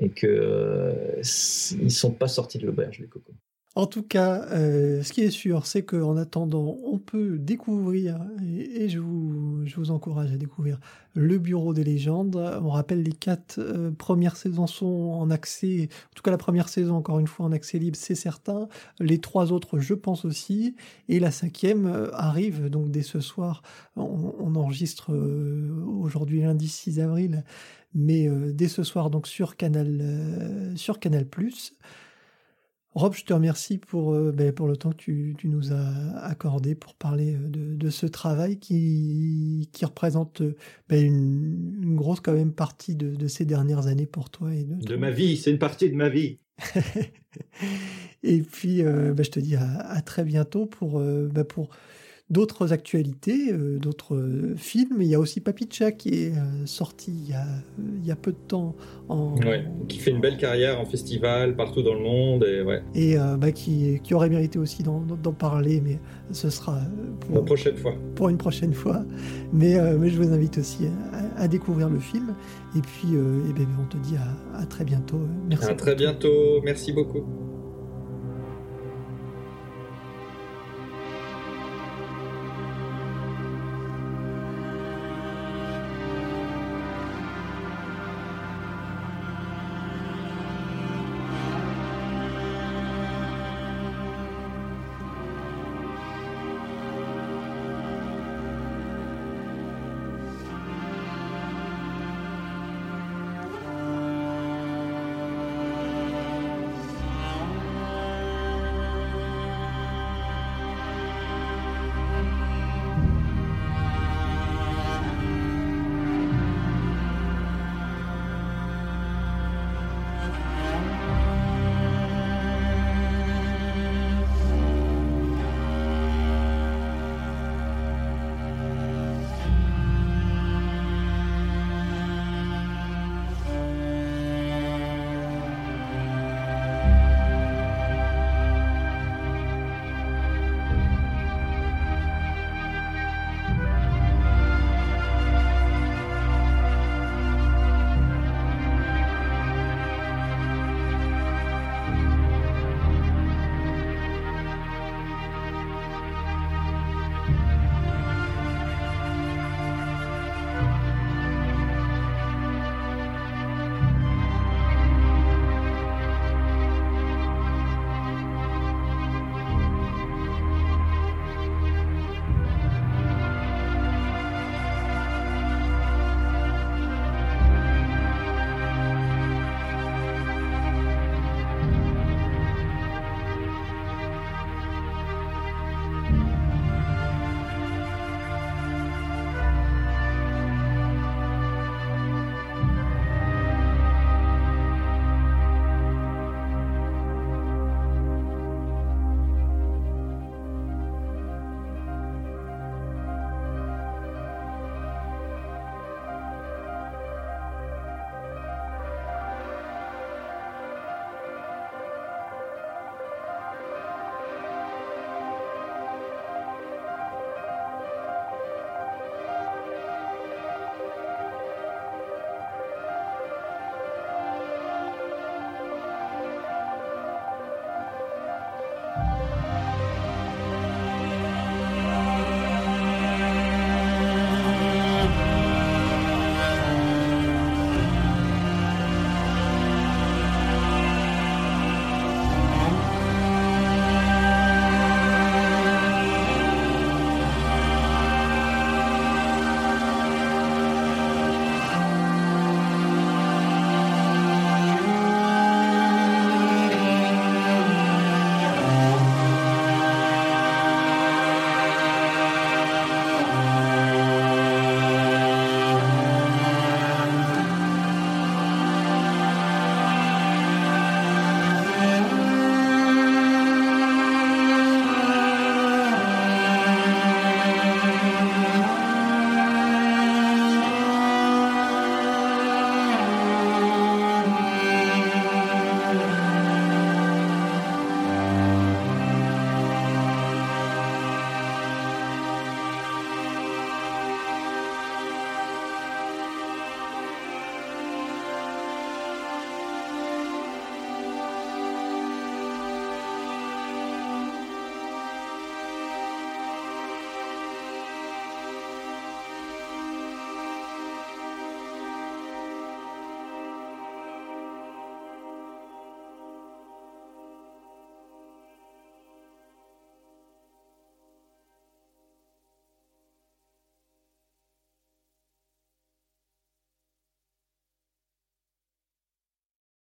et 0.00 0.10
qu'ils 0.10 0.28
ne 0.30 1.88
sont 1.88 2.12
pas 2.12 2.28
sortis 2.28 2.58
de 2.58 2.66
l'auberge, 2.66 3.00
les 3.00 3.08
cocos. 3.08 3.32
En 3.78 3.86
tout 3.86 4.02
cas, 4.02 4.44
euh, 4.50 5.04
ce 5.04 5.12
qui 5.12 5.20
est 5.20 5.30
sûr, 5.30 5.64
c'est 5.64 5.84
qu'en 5.84 6.16
attendant, 6.16 6.78
on 6.82 6.98
peut 6.98 7.38
découvrir, 7.38 8.18
et, 8.42 8.88
je, 8.88 8.98
vous, 8.98 9.90
encourage 9.92 10.32
à 10.32 10.36
découvrir 10.36 10.80
le 11.14 11.38
Bureau 11.38 11.72
des 11.72 11.84
légendes. 11.84 12.34
On 12.60 12.70
rappelle, 12.70 13.04
les 13.04 13.12
quatre 13.12 13.60
euh, 13.60 13.92
premières 13.92 14.34
saisons 14.34 14.66
sont 14.66 15.14
en 15.20 15.30
accès, 15.30 15.90
en 16.10 16.14
tout 16.16 16.24
cas 16.24 16.32
la 16.32 16.38
première 16.38 16.68
saison, 16.68 16.96
encore 16.96 17.20
une 17.20 17.28
fois, 17.28 17.46
en 17.46 17.52
accès 17.52 17.78
libre, 17.78 17.96
c'est 17.96 18.16
certain. 18.16 18.66
Les 18.98 19.18
trois 19.20 19.52
autres, 19.52 19.78
je 19.78 19.94
pense 19.94 20.24
aussi. 20.24 20.74
Et 21.08 21.20
la 21.20 21.30
cinquième 21.30 21.86
euh, 21.86 22.10
arrive 22.14 22.70
donc 22.70 22.90
dès 22.90 23.02
ce 23.02 23.20
soir. 23.20 23.62
On, 23.94 24.34
on 24.40 24.56
enregistre 24.56 25.12
aujourd'hui 26.02 26.40
lundi 26.40 26.66
6 26.66 26.98
avril, 26.98 27.44
mais 27.94 28.28
dès 28.52 28.66
ce 28.66 28.82
soir 28.82 29.08
donc 29.08 29.28
sur 29.28 29.56
Canal, 29.56 30.02
sur 30.74 30.98
Canal+. 30.98 31.26
Rob, 32.94 33.14
je 33.14 33.24
te 33.24 33.32
remercie 33.32 33.78
pour, 33.78 34.14
euh, 34.14 34.32
ben, 34.32 34.52
pour 34.52 34.66
le 34.66 34.76
temps 34.76 34.90
que 34.90 34.96
tu, 34.96 35.34
tu, 35.38 35.48
nous 35.48 35.72
as 35.72 36.18
accordé 36.22 36.74
pour 36.74 36.94
parler 36.94 37.34
euh, 37.34 37.48
de, 37.48 37.74
de 37.74 37.90
ce 37.90 38.06
travail 38.06 38.58
qui, 38.58 39.68
qui 39.72 39.84
représente 39.84 40.42
ben, 40.88 41.04
une, 41.04 41.78
une, 41.82 41.96
grosse 41.96 42.20
quand 42.20 42.32
même 42.32 42.52
partie 42.52 42.96
de, 42.96 43.14
de, 43.14 43.28
ces 43.28 43.44
dernières 43.44 43.86
années 43.86 44.06
pour 44.06 44.30
toi. 44.30 44.54
Et 44.54 44.64
de, 44.64 44.96
ma 44.96 45.10
vie, 45.10 45.36
c'est 45.36 45.50
une 45.50 45.58
partie 45.58 45.90
de 45.90 45.96
ma 45.96 46.08
vie. 46.08 46.38
et 48.22 48.40
puis, 48.42 48.82
euh, 48.82 49.12
ben, 49.12 49.22
je 49.22 49.30
te 49.30 49.40
dis 49.40 49.54
à, 49.54 49.80
à 49.80 50.00
très 50.00 50.24
bientôt 50.24 50.66
pour, 50.66 51.02
pour 51.48 51.70
d'autres 52.30 52.72
actualités, 52.72 53.52
euh, 53.52 53.78
d'autres 53.78 54.14
euh, 54.14 54.54
films. 54.56 54.98
Il 55.00 55.06
y 55.06 55.14
a 55.14 55.20
aussi 55.20 55.40
Papicha 55.40 55.92
qui 55.92 56.24
est 56.24 56.32
euh, 56.32 56.66
sorti 56.66 57.10
il 57.10 57.30
y, 57.30 57.32
a, 57.32 57.44
il 57.78 58.06
y, 58.06 58.10
a, 58.10 58.16
peu 58.16 58.32
de 58.32 58.36
temps. 58.48 58.74
En, 59.08 59.34
qui 59.88 59.98
fait 59.98 60.10
une 60.10 60.20
belle 60.20 60.36
carrière 60.36 60.78
en 60.78 60.84
festival 60.84 61.56
partout 61.56 61.82
dans 61.82 61.94
le 61.94 62.00
monde. 62.00 62.44
Et, 62.44 62.60
ouais. 62.62 62.82
et 62.94 63.16
bah, 63.38 63.52
qui, 63.52 64.00
qui, 64.02 64.14
aurait 64.14 64.28
mérité 64.28 64.58
aussi 64.58 64.82
d'en 64.82 65.32
parler, 65.32 65.80
mais 65.82 65.98
ce 66.32 66.50
sera 66.50 66.78
pour, 67.20 67.38
une 67.38 67.44
prochaine 67.44 67.76
fois. 67.76 67.94
pour 68.14 68.28
une 68.28 68.36
prochaine 68.36 68.74
fois. 68.74 69.02
Mais, 69.52 69.76
mais 69.98 70.10
je 70.10 70.20
vous 70.20 70.30
invite 70.30 70.58
aussi 70.58 70.84
à, 71.36 71.48
découvrir 71.48 71.88
le 71.88 71.98
film. 71.98 72.34
Et 72.76 72.80
puis, 72.80 73.14
et 73.14 73.52
bien, 73.54 73.66
on 73.80 73.86
te 73.86 73.96
dit 73.96 74.16
à, 74.16 74.60
à 74.60 74.66
très 74.66 74.84
bientôt. 74.84 75.20
Merci. 75.48 75.70
À 75.70 75.74
très 75.74 75.94
bientôt. 75.94 76.60
Merci 76.62 76.92
beaucoup. 76.92 77.24